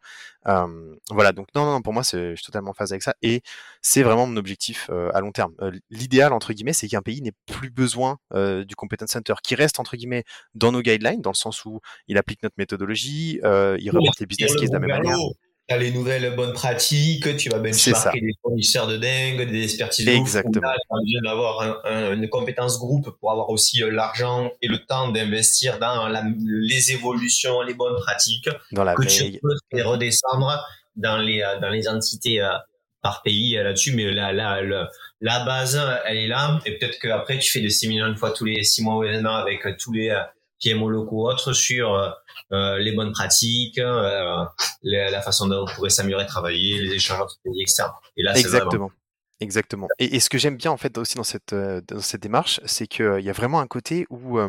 voilà. 1.11 1.31
Donc 1.31 1.47
non, 1.55 1.65
non, 1.65 1.81
pour 1.81 1.93
moi, 1.93 2.03
je 2.03 2.35
suis 2.35 2.45
totalement 2.45 2.71
en 2.71 2.73
phase 2.73 2.91
avec 2.91 3.03
ça 3.03 3.15
et 3.21 3.41
c'est 3.81 4.03
vraiment 4.03 4.27
mon 4.27 4.37
objectif 4.37 4.89
euh, 4.89 5.09
à 5.13 5.21
long 5.21 5.31
terme. 5.31 5.53
L'idéal 5.89 6.33
entre 6.33 6.53
guillemets, 6.53 6.73
c'est 6.73 6.87
qu'un 6.87 7.01
pays 7.01 7.21
n'ait 7.21 7.33
plus 7.45 7.69
besoin 7.69 8.17
du 8.33 8.75
competence 8.75 9.11
center, 9.11 9.33
qui 9.43 9.55
reste 9.55 9.79
entre 9.79 9.97
guillemets 9.97 10.23
dans 10.55 10.71
nos 10.71 10.81
guidelines, 10.81 11.21
dans 11.21 11.31
le 11.31 11.35
sens 11.35 11.65
où 11.65 11.79
il 12.07 12.17
applique 12.17 12.43
notre 12.43 12.55
méthodologie, 12.57 13.39
il 13.43 13.89
reporte 13.91 14.19
les 14.19 14.25
business 14.25 14.55
cases 14.55 14.69
de 14.69 14.73
la 14.73 14.79
même 14.79 14.89
manière 14.89 15.17
as 15.73 15.77
les 15.77 15.91
nouvelles 15.91 16.35
bonnes 16.35 16.53
pratiques, 16.53 17.35
tu 17.37 17.49
vas 17.49 17.59
benchmarker 17.59 18.21
des 18.21 18.33
fournisseurs 18.41 18.87
de 18.87 18.97
dingue, 18.97 19.49
des 19.49 19.63
expertises 19.63 20.07
Exactement. 20.07 20.61
Tu 20.61 20.67
as 20.67 20.99
besoin 21.01 21.21
d'avoir 21.23 21.83
une 22.13 22.29
compétence 22.29 22.79
groupe 22.79 23.09
pour 23.19 23.31
avoir 23.31 23.49
aussi 23.49 23.83
euh, 23.83 23.91
l'argent 23.91 24.51
et 24.61 24.67
le 24.67 24.79
temps 24.85 25.09
d'investir 25.09 25.79
dans 25.79 26.07
les 26.07 26.91
évolutions, 26.91 27.61
les 27.61 27.73
bonnes 27.73 27.99
pratiques 27.99 28.49
dans 28.71 28.83
la 28.83 28.95
que 28.95 29.03
veille. 29.03 29.33
tu 29.33 29.39
peux 29.71 29.83
redescendre 29.83 30.65
dans 30.95 31.17
les 31.17 31.41
euh, 31.41 31.59
dans 31.59 31.69
les 31.69 31.87
entités 31.87 32.41
euh, 32.41 32.51
par 33.01 33.21
pays 33.21 33.55
là-dessus. 33.55 33.93
Mais 33.93 34.11
là, 34.11 34.31
là, 34.31 34.89
la 35.21 35.45
base, 35.45 35.79
elle 36.05 36.17
est 36.17 36.27
là. 36.27 36.59
Et 36.65 36.77
peut-être 36.77 36.99
qu'après, 36.99 37.39
tu 37.39 37.51
fais 37.51 37.61
des 37.61 37.69
séminaires 37.69 38.07
une 38.07 38.17
fois 38.17 38.31
tous 38.31 38.45
les 38.45 38.63
six 38.63 38.81
mois 38.81 38.97
ou 38.97 39.01
un 39.01 39.25
an 39.25 39.35
avec 39.35 39.65
tous 39.77 39.91
les 39.91 40.17
PMO 40.63 40.89
locaux 40.89 41.29
autres 41.29 41.53
sur 41.53 42.15
euh, 42.51 42.77
les 42.79 42.93
bonnes 42.93 43.11
pratiques, 43.11 43.77
euh, 43.77 44.45
la 44.83 45.21
façon 45.21 45.47
dont 45.47 45.63
on 45.63 45.75
pourrait 45.75 45.89
s'améliorer, 45.89 46.25
travailler, 46.25 46.81
les 46.81 46.93
échanges 46.93 47.19
entre 47.19 47.37
pays, 47.43 47.61
etc. 47.61 47.83
Et 48.15 48.23
là, 48.23 48.37
Exactement. 48.37 48.91
Exactement. 49.39 49.87
Et, 49.99 50.15
et, 50.15 50.19
ce 50.19 50.31
que 50.31 50.39
j'aime 50.39 50.57
bien 50.57 50.71
en 50.71 50.77
fait 50.77 50.97
aussi 50.97 51.13
dans 51.13 51.23
cette 51.23 51.53
euh, 51.53 51.79
dans 51.87 52.01
cette 52.01 52.23
démarche, 52.23 52.59
c'est 52.65 52.87
qu'il 52.87 53.19
y 53.19 53.29
a 53.29 53.33
vraiment 53.33 53.59
un 53.59 53.67
côté 53.67 54.07
où 54.09 54.39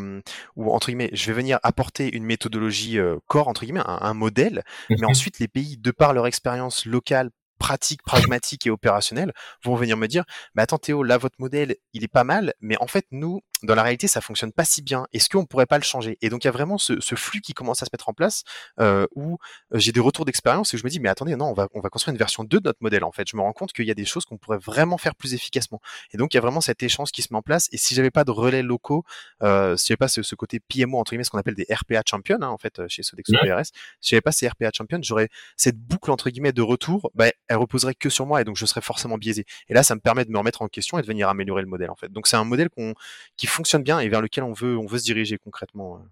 où 0.56 0.72
entre 0.72 0.86
guillemets, 0.86 1.10
je 1.12 1.26
vais 1.26 1.34
venir 1.34 1.58
apporter 1.62 2.10
une 2.16 2.24
méthodologie 2.24 2.98
corps 3.26 3.48
entre 3.48 3.66
guillemets, 3.66 3.82
un, 3.84 3.98
un 4.00 4.14
modèle, 4.14 4.62
mais 4.88 4.96
mhm. 4.96 5.10
ensuite 5.10 5.40
les 5.40 5.48
pays 5.48 5.76
de 5.76 5.90
par 5.90 6.14
leur 6.14 6.26
expérience 6.26 6.86
locale 6.86 7.28
pratiques, 7.58 8.02
pragmatiques 8.02 8.66
et 8.66 8.70
opérationnelles 8.70 9.32
vont 9.62 9.74
venir 9.74 9.96
me 9.96 10.06
dire 10.06 10.24
mais 10.54 10.62
attends 10.62 10.78
Théo 10.78 11.02
là 11.02 11.18
votre 11.18 11.36
modèle 11.38 11.76
il 11.92 12.04
est 12.04 12.08
pas 12.08 12.24
mal 12.24 12.54
mais 12.60 12.76
en 12.80 12.86
fait 12.86 13.06
nous 13.10 13.42
dans 13.62 13.74
la 13.74 13.82
réalité 13.82 14.08
ça 14.08 14.20
fonctionne 14.20 14.52
pas 14.52 14.64
si 14.64 14.82
bien. 14.82 15.06
Est-ce 15.12 15.28
qu'on 15.28 15.46
pourrait 15.46 15.66
pas 15.66 15.78
le 15.78 15.84
changer? 15.84 16.18
Et 16.22 16.28
donc 16.28 16.44
il 16.44 16.46
y 16.46 16.48
a 16.48 16.52
vraiment 16.52 16.78
ce, 16.78 17.00
ce, 17.00 17.14
flux 17.14 17.40
qui 17.40 17.54
commence 17.54 17.82
à 17.82 17.86
se 17.86 17.90
mettre 17.92 18.08
en 18.08 18.12
place 18.12 18.44
euh, 18.80 19.06
où 19.14 19.38
euh, 19.72 19.78
j'ai 19.78 19.92
des 19.92 20.00
retours 20.00 20.24
d'expérience 20.24 20.74
et 20.74 20.78
je 20.78 20.84
me 20.84 20.90
dis 20.90 21.00
mais 21.00 21.08
attendez 21.08 21.36
non 21.36 21.46
on 21.46 21.54
va 21.54 21.68
on 21.74 21.80
va 21.80 21.88
construire 21.88 22.12
une 22.12 22.18
version 22.18 22.44
2 22.44 22.60
de 22.60 22.68
notre 22.68 22.78
modèle 22.80 23.04
en 23.04 23.12
fait. 23.12 23.28
Je 23.28 23.36
me 23.36 23.42
rends 23.42 23.52
compte 23.52 23.72
qu'il 23.72 23.86
y 23.86 23.90
a 23.90 23.94
des 23.94 24.04
choses 24.04 24.24
qu'on 24.24 24.38
pourrait 24.38 24.58
vraiment 24.58 24.98
faire 24.98 25.14
plus 25.14 25.34
efficacement. 25.34 25.80
Et 26.12 26.16
donc 26.16 26.34
il 26.34 26.36
y 26.36 26.38
a 26.38 26.42
vraiment 26.42 26.60
cet 26.60 26.82
échange 26.82 27.10
qui 27.10 27.22
se 27.22 27.28
met 27.32 27.38
en 27.38 27.42
place. 27.42 27.68
Et 27.72 27.76
si 27.76 27.94
j'avais 27.94 28.10
pas 28.10 28.24
de 28.24 28.30
relais 28.30 28.62
locaux 28.62 29.04
euh, 29.42 29.76
si 29.76 29.88
j'avais 29.88 29.96
pas 29.96 30.08
ce, 30.08 30.22
ce, 30.22 30.34
côté 30.34 30.60
PMO 30.60 30.98
entre 30.98 31.10
guillemets 31.10 31.24
ce 31.24 31.30
qu'on 31.30 31.38
appelle 31.38 31.54
des 31.54 31.66
RPA 31.70 32.02
champions 32.08 32.38
hein, 32.40 32.48
en 32.48 32.58
fait 32.58 32.86
chez 32.88 33.02
Sodexo 33.02 33.32
PRS 33.32 33.70
si 34.00 34.10
j'avais 34.10 34.20
pas 34.20 34.32
ces 34.32 34.48
RPA 34.48 34.70
champions 34.72 34.98
j'aurais 35.02 35.28
cette 35.56 35.76
boucle 35.76 36.10
entre 36.10 36.30
guillemets 36.30 36.52
de 36.52 36.62
retour 36.62 37.10
bah, 37.14 37.26
elle 37.48 37.56
reposerait 37.56 37.94
que 37.94 38.08
sur 38.08 38.26
moi 38.26 38.40
et 38.40 38.44
donc 38.44 38.56
je 38.56 38.66
serais 38.66 38.80
forcément 38.80 39.18
biaisé. 39.18 39.44
Et 39.68 39.74
là, 39.74 39.82
ça 39.82 39.94
me 39.94 40.00
permet 40.00 40.24
de 40.24 40.30
me 40.30 40.38
remettre 40.38 40.62
en 40.62 40.68
question 40.68 40.98
et 40.98 41.02
de 41.02 41.06
venir 41.06 41.28
améliorer 41.28 41.62
le 41.62 41.68
modèle 41.68 41.90
en 41.90 41.96
fait. 41.96 42.10
Donc 42.10 42.26
c'est 42.26 42.36
un 42.36 42.44
modèle 42.44 42.68
qu'on 42.68 42.94
qui 43.36 43.46
fonctionne 43.48 43.82
bien 43.82 44.00
et 44.00 44.08
vers 44.08 44.20
lequel 44.20 44.44
on 44.44 44.52
veut 44.52 44.76
on 44.76 44.86
veut 44.86 44.98
se 44.98 45.04
diriger 45.04 45.38
concrètement. 45.38 45.96
Euh. 45.96 46.08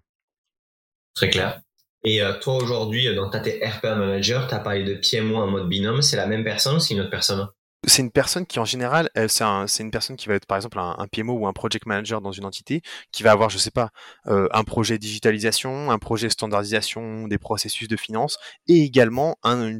Très 1.15 1.29
clair. 1.29 1.61
Et 2.03 2.21
euh, 2.21 2.33
toi 2.39 2.55
aujourd'hui, 2.55 3.13
dans 3.15 3.29
ta 3.29 3.39
RPA 3.39 3.95
manager, 3.95 4.47
tu 4.47 4.53
as 4.53 4.59
parlé 4.59 4.83
de 4.83 4.93
PMO 4.95 5.37
en 5.37 5.47
mode 5.47 5.67
binôme, 5.67 6.01
c'est 6.01 6.15
la 6.15 6.27
même 6.27 6.43
personne 6.43 6.75
ou 6.75 6.79
c'est 6.79 6.93
une 6.93 7.01
autre 7.01 7.09
personne? 7.09 7.47
C'est 7.85 8.01
une 8.01 8.11
personne 8.11 8.45
qui 8.45 8.59
en 8.59 8.65
général, 8.65 9.09
c'est 9.27 9.43
un, 9.43 9.65
une 9.65 9.91
personne 9.91 10.15
qui 10.15 10.27
va 10.27 10.35
être 10.35 10.45
par 10.45 10.57
exemple 10.57 10.79
un, 10.79 11.07
PMO 11.11 11.33
ou 11.33 11.47
un 11.47 11.53
project 11.53 11.85
manager 11.85 12.21
dans 12.21 12.31
une 12.31 12.45
entité, 12.45 12.81
qui 13.11 13.23
va 13.23 13.31
avoir, 13.31 13.49
je 13.49 13.57
sais 13.57 13.71
pas, 13.71 13.89
euh, 14.27 14.47
un 14.51 14.63
projet 14.63 14.97
digitalisation, 14.97 15.91
un 15.91 15.99
projet 15.99 16.29
standardisation 16.29 17.27
des 17.27 17.37
processus 17.37 17.87
de 17.87 17.95
finance, 17.95 18.37
et 18.67 18.83
également 18.83 19.37
un, 19.43 19.79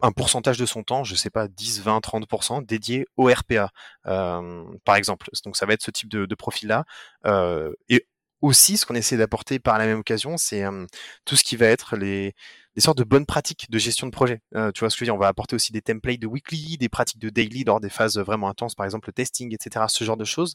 un 0.00 0.12
pourcentage 0.12 0.58
de 0.58 0.66
son 0.66 0.82
temps, 0.82 1.04
je 1.04 1.14
sais 1.14 1.30
pas, 1.30 1.48
10, 1.48 1.82
20, 1.82 2.00
30% 2.00 2.64
dédié 2.64 3.06
au 3.16 3.28
RPA, 3.28 3.70
euh, 4.06 4.64
par 4.84 4.96
exemple. 4.96 5.28
Donc 5.44 5.56
ça 5.56 5.66
va 5.66 5.72
être 5.72 5.82
ce 5.82 5.90
type 5.90 6.08
de, 6.10 6.26
de 6.26 6.34
profil-là. 6.34 6.84
Euh, 7.26 7.72
et 7.88 8.06
aussi, 8.42 8.76
ce 8.76 8.84
qu'on 8.84 8.94
essaie 8.94 9.16
d'apporter 9.16 9.58
par 9.58 9.78
la 9.78 9.86
même 9.86 10.00
occasion, 10.00 10.36
c'est 10.36 10.64
euh, 10.64 10.86
tout 11.24 11.36
ce 11.36 11.44
qui 11.44 11.56
va 11.56 11.66
être 11.66 11.96
les, 11.96 12.34
des 12.74 12.80
sortes 12.82 12.98
de 12.98 13.04
bonnes 13.04 13.26
pratiques 13.26 13.70
de 13.70 13.78
gestion 13.78 14.06
de 14.06 14.12
projet. 14.12 14.42
Euh, 14.54 14.70
tu 14.72 14.80
vois 14.80 14.90
ce 14.90 14.96
que 14.96 15.00
je 15.00 15.04
veux 15.04 15.06
dire? 15.06 15.14
On 15.14 15.18
va 15.18 15.28
apporter 15.28 15.56
aussi 15.56 15.72
des 15.72 15.80
templates 15.80 16.20
de 16.20 16.26
weekly, 16.26 16.76
des 16.76 16.88
pratiques 16.88 17.20
de 17.20 17.30
daily 17.30 17.64
lors 17.64 17.80
des 17.80 17.88
phases 17.88 18.18
vraiment 18.18 18.48
intenses, 18.48 18.74
par 18.74 18.84
exemple 18.84 19.08
le 19.08 19.14
testing, 19.14 19.54
etc. 19.54 19.86
Ce 19.88 20.04
genre 20.04 20.16
de 20.18 20.24
choses 20.24 20.54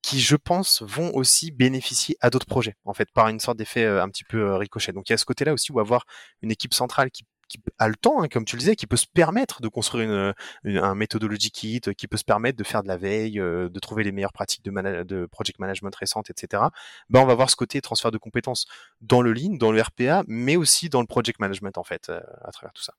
qui, 0.00 0.20
je 0.20 0.36
pense, 0.36 0.82
vont 0.82 1.12
aussi 1.14 1.50
bénéficier 1.50 2.16
à 2.20 2.30
d'autres 2.30 2.46
projets, 2.46 2.76
en 2.84 2.94
fait, 2.94 3.10
par 3.12 3.28
une 3.28 3.40
sorte 3.40 3.58
d'effet 3.58 3.84
un 3.84 4.08
petit 4.08 4.24
peu 4.24 4.54
ricochet. 4.54 4.92
Donc 4.92 5.08
il 5.08 5.12
y 5.12 5.14
a 5.14 5.18
ce 5.18 5.24
côté-là 5.24 5.52
aussi 5.52 5.72
où 5.72 5.80
avoir 5.80 6.06
une 6.40 6.52
équipe 6.52 6.72
centrale 6.72 7.10
qui 7.10 7.24
qui 7.48 7.58
a 7.78 7.88
le 7.88 7.96
temps, 7.96 8.22
hein, 8.22 8.28
comme 8.28 8.44
tu 8.44 8.56
le 8.56 8.60
disais, 8.60 8.76
qui 8.76 8.86
peut 8.86 8.96
se 8.96 9.06
permettre 9.06 9.60
de 9.62 9.68
construire 9.68 10.34
une, 10.64 10.78
un 10.78 10.94
méthodologie 10.94 11.50
kit, 11.50 11.80
qui 11.96 12.06
peut 12.06 12.16
se 12.16 12.24
permettre 12.24 12.58
de 12.58 12.64
faire 12.64 12.82
de 12.82 12.88
la 12.88 12.96
veille, 12.96 13.40
euh, 13.40 13.68
de 13.68 13.80
trouver 13.80 14.04
les 14.04 14.12
meilleures 14.12 14.32
pratiques 14.32 14.64
de, 14.64 15.02
de 15.02 15.26
project 15.26 15.58
management 15.58 15.94
récentes, 15.94 16.30
etc. 16.30 16.64
Ben, 17.08 17.20
on 17.20 17.26
va 17.26 17.34
voir 17.34 17.50
ce 17.50 17.56
côté 17.56 17.80
transfert 17.80 18.10
de 18.10 18.18
compétences 18.18 18.66
dans 19.00 19.22
le 19.22 19.32
lean, 19.32 19.56
dans 19.56 19.72
le 19.72 19.80
RPA, 19.80 20.24
mais 20.28 20.56
aussi 20.56 20.88
dans 20.88 21.00
le 21.00 21.06
project 21.06 21.40
management 21.40 21.78
en 21.78 21.84
fait, 21.84 22.08
euh, 22.10 22.20
à 22.42 22.52
travers 22.52 22.72
tout 22.72 22.82
ça. 22.82 22.94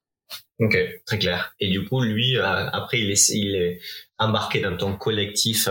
Ok, 0.60 0.78
très 1.06 1.18
clair. 1.18 1.56
Et 1.60 1.70
du 1.70 1.86
coup, 1.86 2.02
lui, 2.02 2.38
euh, 2.38 2.70
après, 2.72 3.00
il 3.00 3.10
est, 3.10 3.30
il 3.30 3.56
est 3.56 3.80
embarqué 4.18 4.60
dans 4.60 4.76
ton 4.76 4.96
collectif 4.96 5.68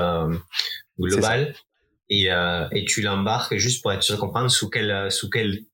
global 0.99 1.55
et, 2.11 2.29
et 2.73 2.85
tu 2.87 3.03
l'embarques 3.03 3.57
juste 3.57 3.83
pour 3.83 3.93
être 3.93 4.03
sûr 4.03 4.17
de 4.17 4.21
comprendre 4.21 4.51
sous 4.51 4.71
quel 4.71 5.13
sous 5.13 5.29
quel 5.29 5.65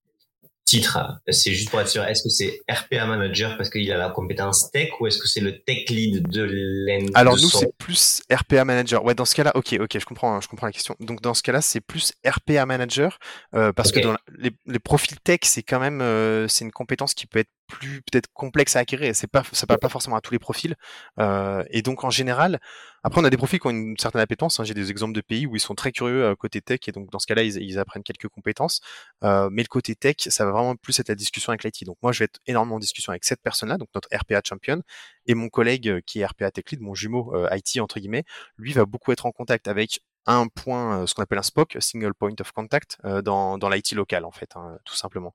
titre 0.64 0.98
C'est 1.28 1.52
juste 1.52 1.70
pour 1.70 1.80
être 1.80 1.88
sûr, 1.88 2.04
est-ce 2.04 2.22
que 2.22 2.28
c'est 2.28 2.60
RPA 2.70 3.06
manager 3.06 3.56
parce 3.56 3.70
qu'il 3.70 3.90
a 3.92 3.98
la 3.98 4.10
compétence 4.10 4.70
tech 4.70 4.90
ou 5.00 5.06
est-ce 5.06 5.18
que 5.18 5.28
c'est 5.28 5.40
le 5.40 5.60
tech 5.62 5.88
lead 5.90 6.26
de 6.28 6.42
l'EN 6.42 7.10
Alors 7.14 7.36
nous 7.36 7.50
c'est 7.50 7.72
plus 7.78 8.22
RPA 8.32 8.64
manager. 8.64 9.04
Ouais, 9.04 9.14
dans 9.14 9.24
ce 9.24 9.34
cas-là, 9.34 9.52
ok, 9.54 9.76
ok, 9.80 9.98
je 9.98 10.04
comprends, 10.04 10.40
je 10.40 10.48
comprends 10.48 10.66
la 10.66 10.72
question. 10.72 10.96
Donc 11.00 11.20
dans 11.20 11.34
ce 11.34 11.42
cas-là, 11.42 11.60
c'est 11.60 11.80
plus 11.80 12.12
RPA 12.26 12.66
manager 12.66 13.18
euh, 13.54 13.72
parce 13.72 13.92
que 13.92 14.00
dans 14.00 14.16
les, 14.38 14.50
les, 14.66 14.78
profils 14.78 15.18
tech, 15.20 15.40
c'est 15.42 15.62
quand 15.62 15.80
même 15.80 16.00
euh, 16.00 16.48
c'est 16.48 16.64
une 16.64 16.72
compétence 16.72 17.14
qui 17.14 17.26
peut 17.26 17.38
être 17.40 17.50
plus 17.66 18.02
peut-être 18.02 18.28
complexe 18.32 18.76
à 18.76 18.80
acquérir. 18.80 19.14
C'est 19.14 19.26
pas, 19.26 19.42
ça 19.52 19.66
parle 19.66 19.80
pas 19.80 19.88
forcément 19.88 20.16
à 20.16 20.20
tous 20.20 20.32
les 20.32 20.38
profils. 20.38 20.74
Euh, 21.18 21.64
et 21.70 21.82
donc 21.82 22.04
en 22.04 22.10
général, 22.10 22.60
après 23.02 23.20
on 23.20 23.24
a 23.24 23.30
des 23.30 23.36
profils 23.36 23.60
qui 23.60 23.66
ont 23.66 23.70
une 23.70 23.96
certaine 23.98 24.20
appétence. 24.20 24.60
Hein. 24.60 24.64
J'ai 24.64 24.74
des 24.74 24.90
exemples 24.90 25.14
de 25.14 25.20
pays 25.20 25.46
où 25.46 25.56
ils 25.56 25.60
sont 25.60 25.74
très 25.74 25.92
curieux 25.92 26.24
euh, 26.24 26.34
côté 26.34 26.60
tech 26.60 26.80
et 26.86 26.92
donc 26.92 27.10
dans 27.10 27.18
ce 27.18 27.26
cas-là 27.26 27.42
ils, 27.42 27.56
ils 27.62 27.78
apprennent 27.78 28.02
quelques 28.02 28.28
compétences. 28.28 28.80
Euh, 29.24 29.48
mais 29.50 29.62
le 29.62 29.68
côté 29.68 29.94
tech, 29.94 30.16
ça 30.18 30.44
va 30.44 30.52
vraiment 30.52 30.76
plus 30.76 30.98
être 31.00 31.08
la 31.08 31.14
discussion 31.14 31.50
avec 31.50 31.64
l'IT. 31.64 31.84
Donc 31.84 31.96
moi 32.02 32.12
je 32.12 32.20
vais 32.20 32.24
être 32.26 32.40
énormément 32.46 32.76
en 32.76 32.80
discussion 32.80 33.10
avec 33.10 33.24
cette 33.24 33.42
personne-là, 33.42 33.78
donc 33.78 33.88
notre 33.94 34.08
RPA 34.14 34.40
champion, 34.46 34.82
et 35.26 35.34
mon 35.34 35.48
collègue 35.48 35.88
euh, 35.88 36.00
qui 36.04 36.20
est 36.20 36.26
RPA 36.26 36.50
tech 36.50 36.64
lead, 36.70 36.80
mon 36.80 36.94
jumeau 36.94 37.34
euh, 37.34 37.48
IT 37.52 37.80
entre 37.80 37.98
guillemets, 37.98 38.24
lui 38.58 38.72
va 38.72 38.84
beaucoup 38.84 39.12
être 39.12 39.26
en 39.26 39.32
contact 39.32 39.68
avec 39.68 40.00
un 40.26 40.48
point, 40.48 41.02
euh, 41.02 41.06
ce 41.06 41.14
qu'on 41.14 41.22
appelle 41.22 41.38
un 41.38 41.42
SPOC, 41.42 41.76
Single 41.80 42.14
Point 42.14 42.34
of 42.40 42.52
Contact, 42.52 42.98
dans, 43.22 43.58
dans 43.58 43.68
l'IT 43.68 43.92
local 43.92 44.24
en 44.24 44.30
fait, 44.30 44.56
hein, 44.56 44.78
tout 44.84 44.94
simplement. 44.94 45.34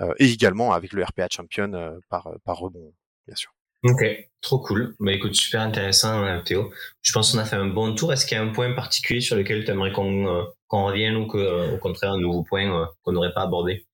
Euh, 0.00 0.14
et 0.18 0.30
également 0.30 0.72
avec 0.72 0.92
le 0.92 1.02
RPA 1.02 1.28
Champion 1.30 1.72
euh, 1.74 1.98
par, 2.08 2.28
par 2.44 2.58
rebond, 2.58 2.92
bien 3.26 3.36
sûr. 3.36 3.52
Ok, 3.84 4.04
trop 4.40 4.58
cool. 4.58 4.96
Bah 4.98 5.12
écoute, 5.12 5.34
super 5.34 5.60
intéressant 5.60 6.24
euh, 6.24 6.40
Théo. 6.42 6.72
Je 7.02 7.12
pense 7.12 7.32
qu'on 7.32 7.38
a 7.38 7.44
fait 7.44 7.56
un 7.56 7.68
bon 7.68 7.94
tour. 7.94 8.12
Est-ce 8.12 8.26
qu'il 8.26 8.36
y 8.36 8.40
a 8.40 8.42
un 8.42 8.52
point 8.52 8.72
particulier 8.72 9.20
sur 9.20 9.36
lequel 9.36 9.64
tu 9.64 9.70
aimerais 9.70 9.92
qu'on 9.92 10.46
qu'on 10.66 10.84
revienne 10.84 11.16
ou 11.16 11.26
que, 11.26 11.74
au 11.74 11.78
contraire 11.78 12.12
un 12.12 12.20
nouveau 12.20 12.42
point 12.42 12.88
qu'on 13.02 13.12
n'aurait 13.12 13.32
pas 13.32 13.42
abordé? 13.42 13.86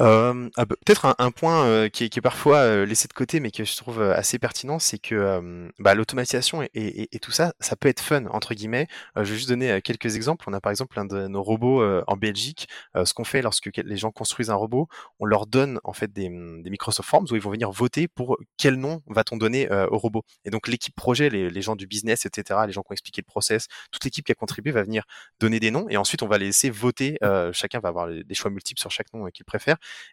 Euh, 0.00 0.48
ah 0.56 0.66
peut-être 0.66 1.14
un, 1.18 1.30
point 1.30 1.64
euh, 1.66 1.88
qui, 1.88 2.04
est, 2.04 2.20
parfois 2.20 2.58
euh, 2.58 2.86
laissé 2.86 3.08
de 3.08 3.12
côté, 3.12 3.40
mais 3.40 3.50
que 3.50 3.64
je 3.64 3.76
trouve 3.76 4.00
assez 4.00 4.38
pertinent, 4.38 4.78
c'est 4.78 4.98
que 4.98 5.70
bah, 5.78 5.94
l'automatisation 5.94 6.66
et, 6.74 7.08
tout 7.20 7.32
ça, 7.32 7.52
ça 7.60 7.76
peut 7.76 7.88
être 7.88 8.00
fun 8.00 8.26
entre 8.26 8.54
guillemets. 8.54 8.86
je 9.16 9.22
vais 9.22 9.36
juste 9.36 9.48
donner 9.48 9.80
quelques 9.82 10.16
exemples. 10.16 10.44
On 10.48 10.52
a 10.52 10.60
par 10.60 10.70
exemple 10.70 10.98
un 10.98 11.04
de 11.04 11.26
nos 11.26 11.42
robots 11.42 11.82
en 12.06 12.16
Belgique. 12.16 12.68
ce 12.94 13.12
qu'on 13.12 13.24
fait 13.24 13.42
lorsque 13.42 13.70
les 13.76 13.96
gens 13.96 14.10
construisent 14.10 14.50
un 14.50 14.54
robot, 14.54 14.88
on 15.18 15.24
leur 15.26 15.46
donne 15.46 15.80
en 15.84 15.92
fait 15.92 16.12
des, 16.12 16.28
des 16.28 16.70
Microsoft 16.70 17.08
Forms 17.08 17.26
où 17.30 17.36
ils 17.36 17.42
vont 17.42 17.50
venir 17.50 17.70
voter 17.70 18.08
pour 18.08 18.38
quel 18.56 18.76
nom 18.76 19.02
va-t-on 19.06 19.36
donner 19.36 19.68
au 19.90 19.98
robot. 19.98 20.22
Et 20.44 20.50
donc 20.50 20.68
l'équipe 20.68 20.94
projet, 20.94 21.28
les, 21.28 21.50
les, 21.50 21.62
gens 21.62 21.76
du 21.76 21.86
business, 21.86 22.24
etc., 22.26 22.60
les 22.66 22.72
gens 22.72 22.82
qui 22.82 22.92
ont 22.92 22.94
expliqué 22.94 23.20
le 23.20 23.30
process, 23.30 23.66
toute 23.90 24.04
l'équipe 24.04 24.24
qui 24.24 24.32
a 24.32 24.34
contribué 24.34 24.70
va 24.72 24.82
venir 24.82 25.04
donner 25.40 25.60
des 25.60 25.70
noms 25.70 25.88
et 25.88 25.96
ensuite 25.96 26.22
on 26.22 26.28
va 26.28 26.38
les 26.38 26.46
laisser 26.46 26.70
voter. 26.70 27.18
chacun 27.52 27.80
va 27.80 27.88
avoir 27.88 28.08
des 28.08 28.34
choix 28.34 28.50
multiples 28.50 28.80
sur 28.80 28.90
chaque 28.90 29.12
nom 29.12 29.26
qu'il 29.30 29.44
préfère. 29.44 29.57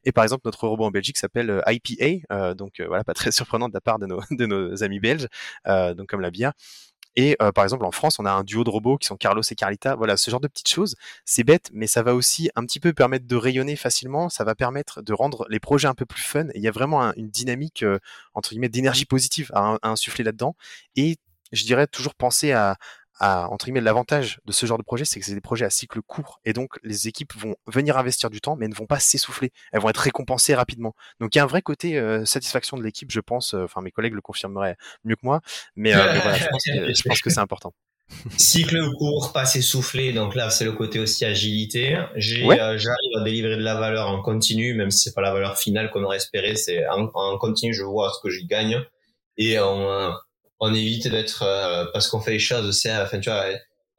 Et 0.03 0.11
par 0.11 0.23
exemple, 0.23 0.41
notre 0.45 0.67
robot 0.67 0.85
en 0.85 0.91
Belgique 0.91 1.17
s'appelle 1.17 1.49
euh, 1.49 1.61
IPA, 1.67 2.25
euh, 2.31 2.53
donc 2.53 2.79
euh, 2.79 2.87
voilà, 2.87 3.03
pas 3.03 3.13
très 3.13 3.31
surprenant 3.31 3.69
de 3.69 3.73
la 3.73 3.81
part 3.81 3.99
de 3.99 4.05
nos, 4.05 4.21
de 4.31 4.45
nos 4.45 4.83
amis 4.83 4.99
belges, 4.99 5.27
donc 5.65 6.07
comme 6.07 6.21
la 6.21 6.31
bière. 6.31 6.53
Et 7.17 7.37
par 7.55 7.63
exemple, 7.63 7.85
en 7.85 7.91
France, 7.91 8.19
on 8.19 8.25
a 8.25 8.31
un 8.31 8.43
duo 8.43 8.65
de 8.65 8.69
robots 8.69 8.97
qui 8.97 9.07
sont 9.07 9.15
Carlos 9.15 9.41
et 9.49 9.55
Carlita. 9.55 9.95
Voilà, 9.95 10.17
ce 10.17 10.29
genre 10.29 10.41
de 10.41 10.49
petites 10.49 10.67
choses, 10.67 10.97
c'est 11.23 11.45
bête, 11.45 11.69
mais 11.73 11.87
ça 11.87 12.03
va 12.03 12.13
aussi 12.13 12.49
un 12.55 12.65
petit 12.65 12.81
peu 12.81 12.91
permettre 12.91 13.25
de 13.25 13.35
rayonner 13.37 13.77
facilement. 13.77 14.27
Ça 14.27 14.43
va 14.43 14.53
permettre 14.53 15.01
de 15.01 15.13
rendre 15.13 15.45
les 15.49 15.61
projets 15.61 15.87
un 15.87 15.93
peu 15.93 16.05
plus 16.05 16.21
fun. 16.21 16.47
Et 16.49 16.57
il 16.57 16.61
y 16.61 16.67
a 16.67 16.71
vraiment 16.71 17.13
une 17.13 17.29
dynamique 17.29 17.85
entre 18.33 18.49
guillemets 18.49 18.67
d'énergie 18.67 19.05
positive 19.05 19.49
à, 19.53 19.77
à 19.81 19.89
insuffler 19.89 20.25
là-dedans. 20.25 20.57
Et 20.97 21.15
je 21.53 21.63
dirais 21.63 21.87
toujours 21.87 22.15
penser 22.15 22.51
à, 22.51 22.77
à, 23.19 23.49
entre 23.49 23.65
guillemets, 23.65 23.81
l'avantage 23.81 24.39
de 24.45 24.51
ce 24.51 24.65
genre 24.65 24.77
de 24.77 24.83
projet, 24.83 25.05
c'est 25.05 25.19
que 25.19 25.25
c'est 25.25 25.33
des 25.33 25.41
projets 25.41 25.65
à 25.65 25.69
cycle 25.69 26.01
court. 26.01 26.39
Et 26.43 26.53
donc, 26.53 26.77
les 26.83 27.07
équipes 27.07 27.33
vont 27.35 27.55
venir 27.67 27.97
investir 27.97 28.29
du 28.29 28.41
temps, 28.41 28.55
mais 28.55 28.67
ne 28.67 28.75
vont 28.75 28.85
pas 28.85 28.99
s'essouffler. 28.99 29.51
Elles 29.71 29.81
vont 29.81 29.89
être 29.89 29.97
récompensées 29.97 30.55
rapidement. 30.55 30.95
Donc, 31.19 31.35
il 31.35 31.37
y 31.37 31.41
a 31.41 31.43
un 31.43 31.47
vrai 31.47 31.61
côté 31.61 31.97
euh, 31.97 32.25
satisfaction 32.25 32.77
de 32.77 32.83
l'équipe, 32.83 33.11
je 33.11 33.21
pense. 33.21 33.53
Euh, 33.53 33.63
enfin, 33.63 33.81
mes 33.81 33.91
collègues 33.91 34.13
le 34.13 34.21
confirmeraient 34.21 34.75
mieux 35.03 35.15
que 35.15 35.21
moi. 35.23 35.41
Mais, 35.75 35.93
euh, 35.93 36.19
voilà, 36.19 36.37
je 36.37 36.47
pense 36.47 36.63
que, 36.65 36.93
je 36.93 37.03
pense 37.03 37.21
que 37.21 37.29
c'est 37.29 37.39
important. 37.39 37.73
Cycle 38.37 38.91
court, 38.97 39.31
pas 39.33 39.45
s'essouffler. 39.45 40.13
Donc 40.13 40.35
là, 40.35 40.49
c'est 40.49 40.65
le 40.65 40.73
côté 40.73 40.99
aussi 40.99 41.25
agilité. 41.25 41.97
J'ai, 42.15 42.45
j'arrive 42.45 43.17
à 43.17 43.23
délivrer 43.23 43.55
de 43.55 43.63
la 43.63 43.75
valeur 43.75 44.09
en 44.09 44.21
continu, 44.21 44.75
même 44.75 44.91
si 44.91 44.99
c'est 44.99 45.15
pas 45.15 45.21
la 45.21 45.33
valeur 45.33 45.57
finale 45.57 45.89
qu'on 45.89 46.03
aurait 46.03 46.17
espéré. 46.17 46.55
C'est 46.55 46.87
en, 46.87 47.09
en, 47.13 47.37
continu, 47.37 47.73
je 47.73 47.83
vois 47.83 48.11
ce 48.13 48.19
que 48.21 48.29
j'y 48.29 48.45
gagne. 48.45 48.79
Et 49.37 49.57
en, 49.57 50.13
on 50.59 50.73
évite 50.73 51.07
d'être 51.07 51.43
euh, 51.43 51.85
parce 51.93 52.07
qu'on 52.07 52.21
fait 52.21 52.31
les 52.31 52.39
choses 52.39 52.79
c'est 52.79 52.95
enfin 52.95 53.19
tu 53.19 53.29
vois 53.29 53.45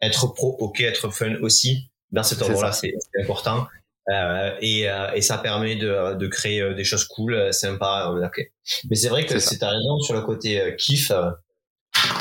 être 0.02 0.26
pro 0.28 0.56
ok 0.58 0.80
être 0.80 1.10
fun 1.10 1.36
aussi 1.42 1.90
dans 2.12 2.22
cet 2.22 2.42
ordre 2.42 2.62
là 2.62 2.72
c'est 2.72 2.94
important. 3.22 3.66
Euh, 4.08 4.54
et, 4.60 4.88
euh, 4.88 5.10
et 5.14 5.20
ça 5.20 5.36
permet 5.38 5.74
de, 5.74 6.14
de 6.14 6.26
créer 6.28 6.60
euh, 6.60 6.74
des 6.74 6.84
choses 6.84 7.04
cool 7.04 7.52
sympas 7.52 8.10
ok. 8.10 8.40
Mais 8.88 8.94
c'est 8.94 9.08
vrai 9.08 9.26
que 9.26 9.38
c'est 9.40 9.58
ta 9.58 9.70
raison 9.70 9.98
sur 9.98 10.14
le 10.14 10.20
côté 10.20 10.76
kiff 10.78 11.10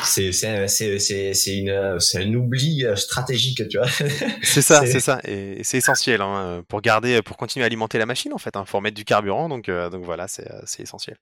c'est 0.04 0.32
c'est 0.32 0.68
c'est 0.68 1.34
c'est 1.34 1.58
une 1.58 2.00
c'est 2.00 2.24
un 2.24 2.34
oubli 2.34 2.86
stratégique 2.96 3.68
tu 3.70 3.78
vois. 3.78 3.88
C'est 4.44 4.62
ça 4.62 4.86
c'est 4.86 5.00
ça. 5.00 5.20
Et 5.26 5.64
c'est 5.64 5.78
essentiel 5.78 6.22
hein, 6.22 6.64
pour 6.68 6.82
garder 6.82 7.22
pour 7.22 7.38
continuer 7.38 7.66
à 7.66 7.68
alimenter 7.68 7.98
la 8.00 8.06
machine 8.06 8.34
en 8.34 8.38
fait 8.38 8.56
hein, 8.56 8.66
faut 8.66 8.82
du 8.82 9.06
carburant 9.06 9.50
donc 9.50 9.70
donc 9.70 10.04
voilà 10.04 10.28
c'est 10.28 10.50
c'est 10.66 10.84
essentiel 10.84 11.18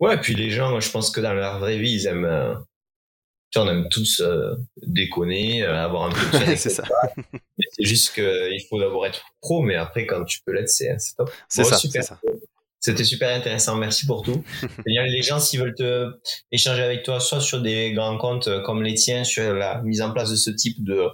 Ouais, 0.00 0.18
puis 0.20 0.34
les 0.34 0.50
gens, 0.50 0.78
je 0.80 0.90
pense 0.90 1.10
que 1.10 1.20
dans 1.20 1.34
leur 1.34 1.58
vraie 1.58 1.78
vie, 1.78 1.92
ils 1.92 2.06
aiment. 2.06 2.24
Euh, 2.24 2.54
tu 3.50 3.58
on 3.60 3.68
aime 3.68 3.88
tous 3.88 4.20
euh, 4.20 4.54
déconner, 4.82 5.62
euh, 5.62 5.84
avoir 5.84 6.04
un 6.04 6.10
peu 6.10 6.20
de 6.20 6.44
fun. 6.44 6.56
c'est 6.56 6.70
ça. 6.70 6.82
c'est 7.70 7.84
juste 7.84 8.12
qu'il 8.14 8.60
faut 8.68 8.80
d'abord 8.80 9.06
être 9.06 9.24
pro, 9.40 9.62
mais 9.62 9.76
après, 9.76 10.06
quand 10.06 10.24
tu 10.24 10.40
peux 10.44 10.52
l'être, 10.52 10.68
c'est 10.68 10.96
top. 11.16 11.30
C'est 11.48 11.64
ça, 11.64 11.76
super. 11.76 12.02
ça. 12.02 12.20
C'était 12.80 13.04
super 13.04 13.34
intéressant. 13.34 13.76
Merci 13.76 14.06
pour 14.06 14.22
tout. 14.22 14.44
les 14.86 15.22
gens, 15.22 15.38
s'ils 15.38 15.60
veulent 15.60 15.74
te 15.74 16.10
échanger 16.50 16.82
avec 16.82 17.02
toi, 17.04 17.20
soit 17.20 17.40
sur 17.40 17.62
des 17.62 17.92
grands 17.92 18.18
comptes 18.18 18.62
comme 18.64 18.82
les 18.82 18.94
tiens, 18.94 19.24
sur 19.24 19.54
la 19.54 19.80
mise 19.82 20.02
en 20.02 20.12
place 20.12 20.30
de 20.30 20.36
ce 20.36 20.50
type 20.50 20.84
de, 20.84 21.06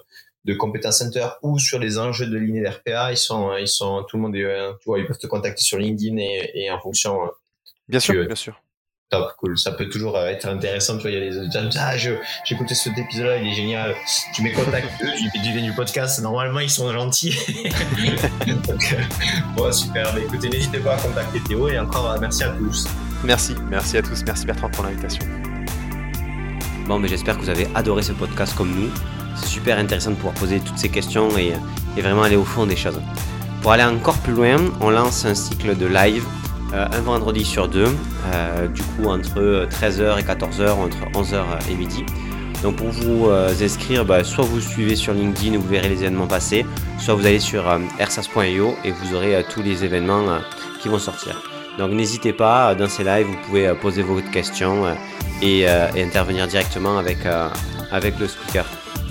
de 0.46 0.54
compétences 0.54 0.98
center 0.98 1.28
ou 1.42 1.58
sur 1.58 1.78
les 1.78 1.98
enjeux 1.98 2.26
de 2.26 2.38
ligne 2.38 2.64
d'RPA, 2.64 3.12
ils 3.12 3.18
sont, 3.18 3.56
ils 3.56 3.68
sont, 3.68 4.04
tout 4.08 4.16
le 4.16 4.22
monde 4.22 4.34
est, 4.34 4.72
tu 4.80 4.86
vois, 4.86 4.98
ils 4.98 5.06
peuvent 5.06 5.18
te 5.18 5.28
contacter 5.28 5.62
sur 5.62 5.78
LinkedIn 5.78 6.16
et, 6.16 6.50
et 6.54 6.70
en 6.72 6.80
fonction. 6.80 7.20
Bien 7.86 8.00
sûr, 8.00 8.26
bien 8.26 8.34
sûr. 8.34 8.60
Top, 9.10 9.34
cool. 9.38 9.58
Ça 9.58 9.72
peut 9.72 9.88
toujours 9.88 10.16
euh, 10.16 10.28
être 10.28 10.46
intéressant. 10.46 10.96
Tu 10.96 11.02
vois, 11.02 11.10
il 11.10 11.14
y 11.14 11.16
a 11.16 11.28
des 11.28 11.36
auditeurs 11.36 11.68
qui 11.68 11.78
ah, 11.78 11.96
j'ai 11.96 12.16
écouté 12.48 12.76
cet 12.76 12.96
épisode-là, 12.96 13.38
il 13.38 13.48
est 13.48 13.54
génial. 13.54 13.96
Tu 14.32 14.40
mets 14.40 14.52
contact 14.52 14.86
eux, 15.02 15.08
tu 15.34 15.52
viens 15.52 15.64
du 15.64 15.72
podcast. 15.72 16.22
Normalement, 16.22 16.60
ils 16.60 16.70
sont 16.70 16.92
gentils. 16.92 17.36
Donc, 18.46 18.94
euh, 18.96 19.02
bon, 19.56 19.72
super. 19.72 20.14
Mais 20.14 20.22
écoutez, 20.22 20.48
n'hésitez 20.48 20.78
pas 20.78 20.94
à 20.94 20.98
contacter 20.98 21.40
Théo 21.40 21.68
et 21.68 21.76
encore, 21.80 22.08
euh, 22.08 22.18
merci 22.20 22.44
à 22.44 22.50
tous. 22.50 22.86
Merci, 23.24 23.56
merci 23.68 23.96
à 23.98 24.02
tous. 24.02 24.22
Merci 24.24 24.46
Bertrand 24.46 24.70
pour 24.70 24.84
l'invitation. 24.84 25.24
Bon, 26.86 27.00
mais 27.00 27.08
j'espère 27.08 27.36
que 27.36 27.42
vous 27.42 27.50
avez 27.50 27.66
adoré 27.74 28.04
ce 28.04 28.12
podcast 28.12 28.54
comme 28.56 28.72
nous. 28.72 28.90
C'est 29.34 29.48
super 29.48 29.76
intéressant 29.76 30.10
de 30.10 30.16
pouvoir 30.16 30.34
poser 30.34 30.60
toutes 30.60 30.78
ces 30.78 30.88
questions 30.88 31.36
et, 31.36 31.52
et 31.96 32.00
vraiment 32.00 32.22
aller 32.22 32.36
au 32.36 32.44
fond 32.44 32.64
des 32.64 32.76
choses. 32.76 33.00
Pour 33.60 33.72
aller 33.72 33.82
encore 33.82 34.18
plus 34.18 34.34
loin, 34.34 34.56
on 34.80 34.90
lance 34.90 35.24
un 35.24 35.34
cycle 35.34 35.76
de 35.76 35.86
live 35.86 36.24
euh, 36.72 36.86
un 36.92 37.00
vendredi 37.00 37.44
sur 37.44 37.66
deux, 37.66 37.88
euh, 38.32 38.68
du 38.68 38.82
coup 38.82 39.06
entre 39.06 39.66
13h 39.66 40.20
et 40.20 40.22
14h, 40.22 40.70
entre 40.70 40.98
11h 41.14 41.42
et 41.68 41.74
midi. 41.74 42.04
Donc 42.62 42.76
pour 42.76 42.88
vous 42.88 43.28
euh, 43.28 43.52
inscrire, 43.60 44.04
bah, 44.04 44.22
soit 44.22 44.44
vous 44.44 44.60
suivez 44.60 44.94
sur 44.94 45.12
LinkedIn 45.12 45.56
où 45.56 45.60
vous 45.60 45.68
verrez 45.68 45.88
les 45.88 46.02
événements 46.02 46.28
passer, 46.28 46.64
soit 46.98 47.14
vous 47.14 47.26
allez 47.26 47.40
sur 47.40 47.64
ersas.io 47.98 48.76
et 48.84 48.92
vous 48.92 49.14
aurez 49.16 49.44
tous 49.52 49.62
les 49.62 49.84
événements 49.84 50.38
qui 50.80 50.88
vont 50.88 51.00
sortir. 51.00 51.42
Donc 51.76 51.90
n'hésitez 51.90 52.32
pas, 52.32 52.76
dans 52.76 52.88
ces 52.88 53.02
lives, 53.02 53.26
vous 53.26 53.38
pouvez 53.46 53.74
poser 53.74 54.02
vos 54.02 54.20
questions 54.20 54.84
et, 55.42 55.66
intervenir 55.66 56.46
directement 56.46 56.98
avec, 56.98 57.18
avec 57.90 58.18
le 58.18 58.28
speaker. 58.28 58.66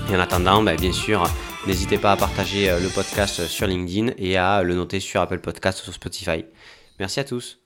Et 0.10 0.16
en 0.16 0.20
attendant, 0.20 0.64
bah, 0.64 0.76
bien 0.76 0.94
sûr, 0.94 1.24
n'hésitez 1.68 1.98
pas 1.98 2.14
à 2.14 2.18
partager 2.18 2.70
le 2.82 2.88
podcast 2.88 3.48
sur 3.48 3.68
LinkedIn 3.68 4.14
et 4.18 4.38
à 4.38 4.64
le 4.64 4.76
noter 4.76 5.00
sur 5.00 5.20
Apple 5.20 5.40
Podcast 5.40 5.80
ou 5.82 5.84
sur 5.86 5.94
Spotify. 5.94 6.46
Merci 7.00 7.20
à 7.20 7.24
tous. 7.24 7.62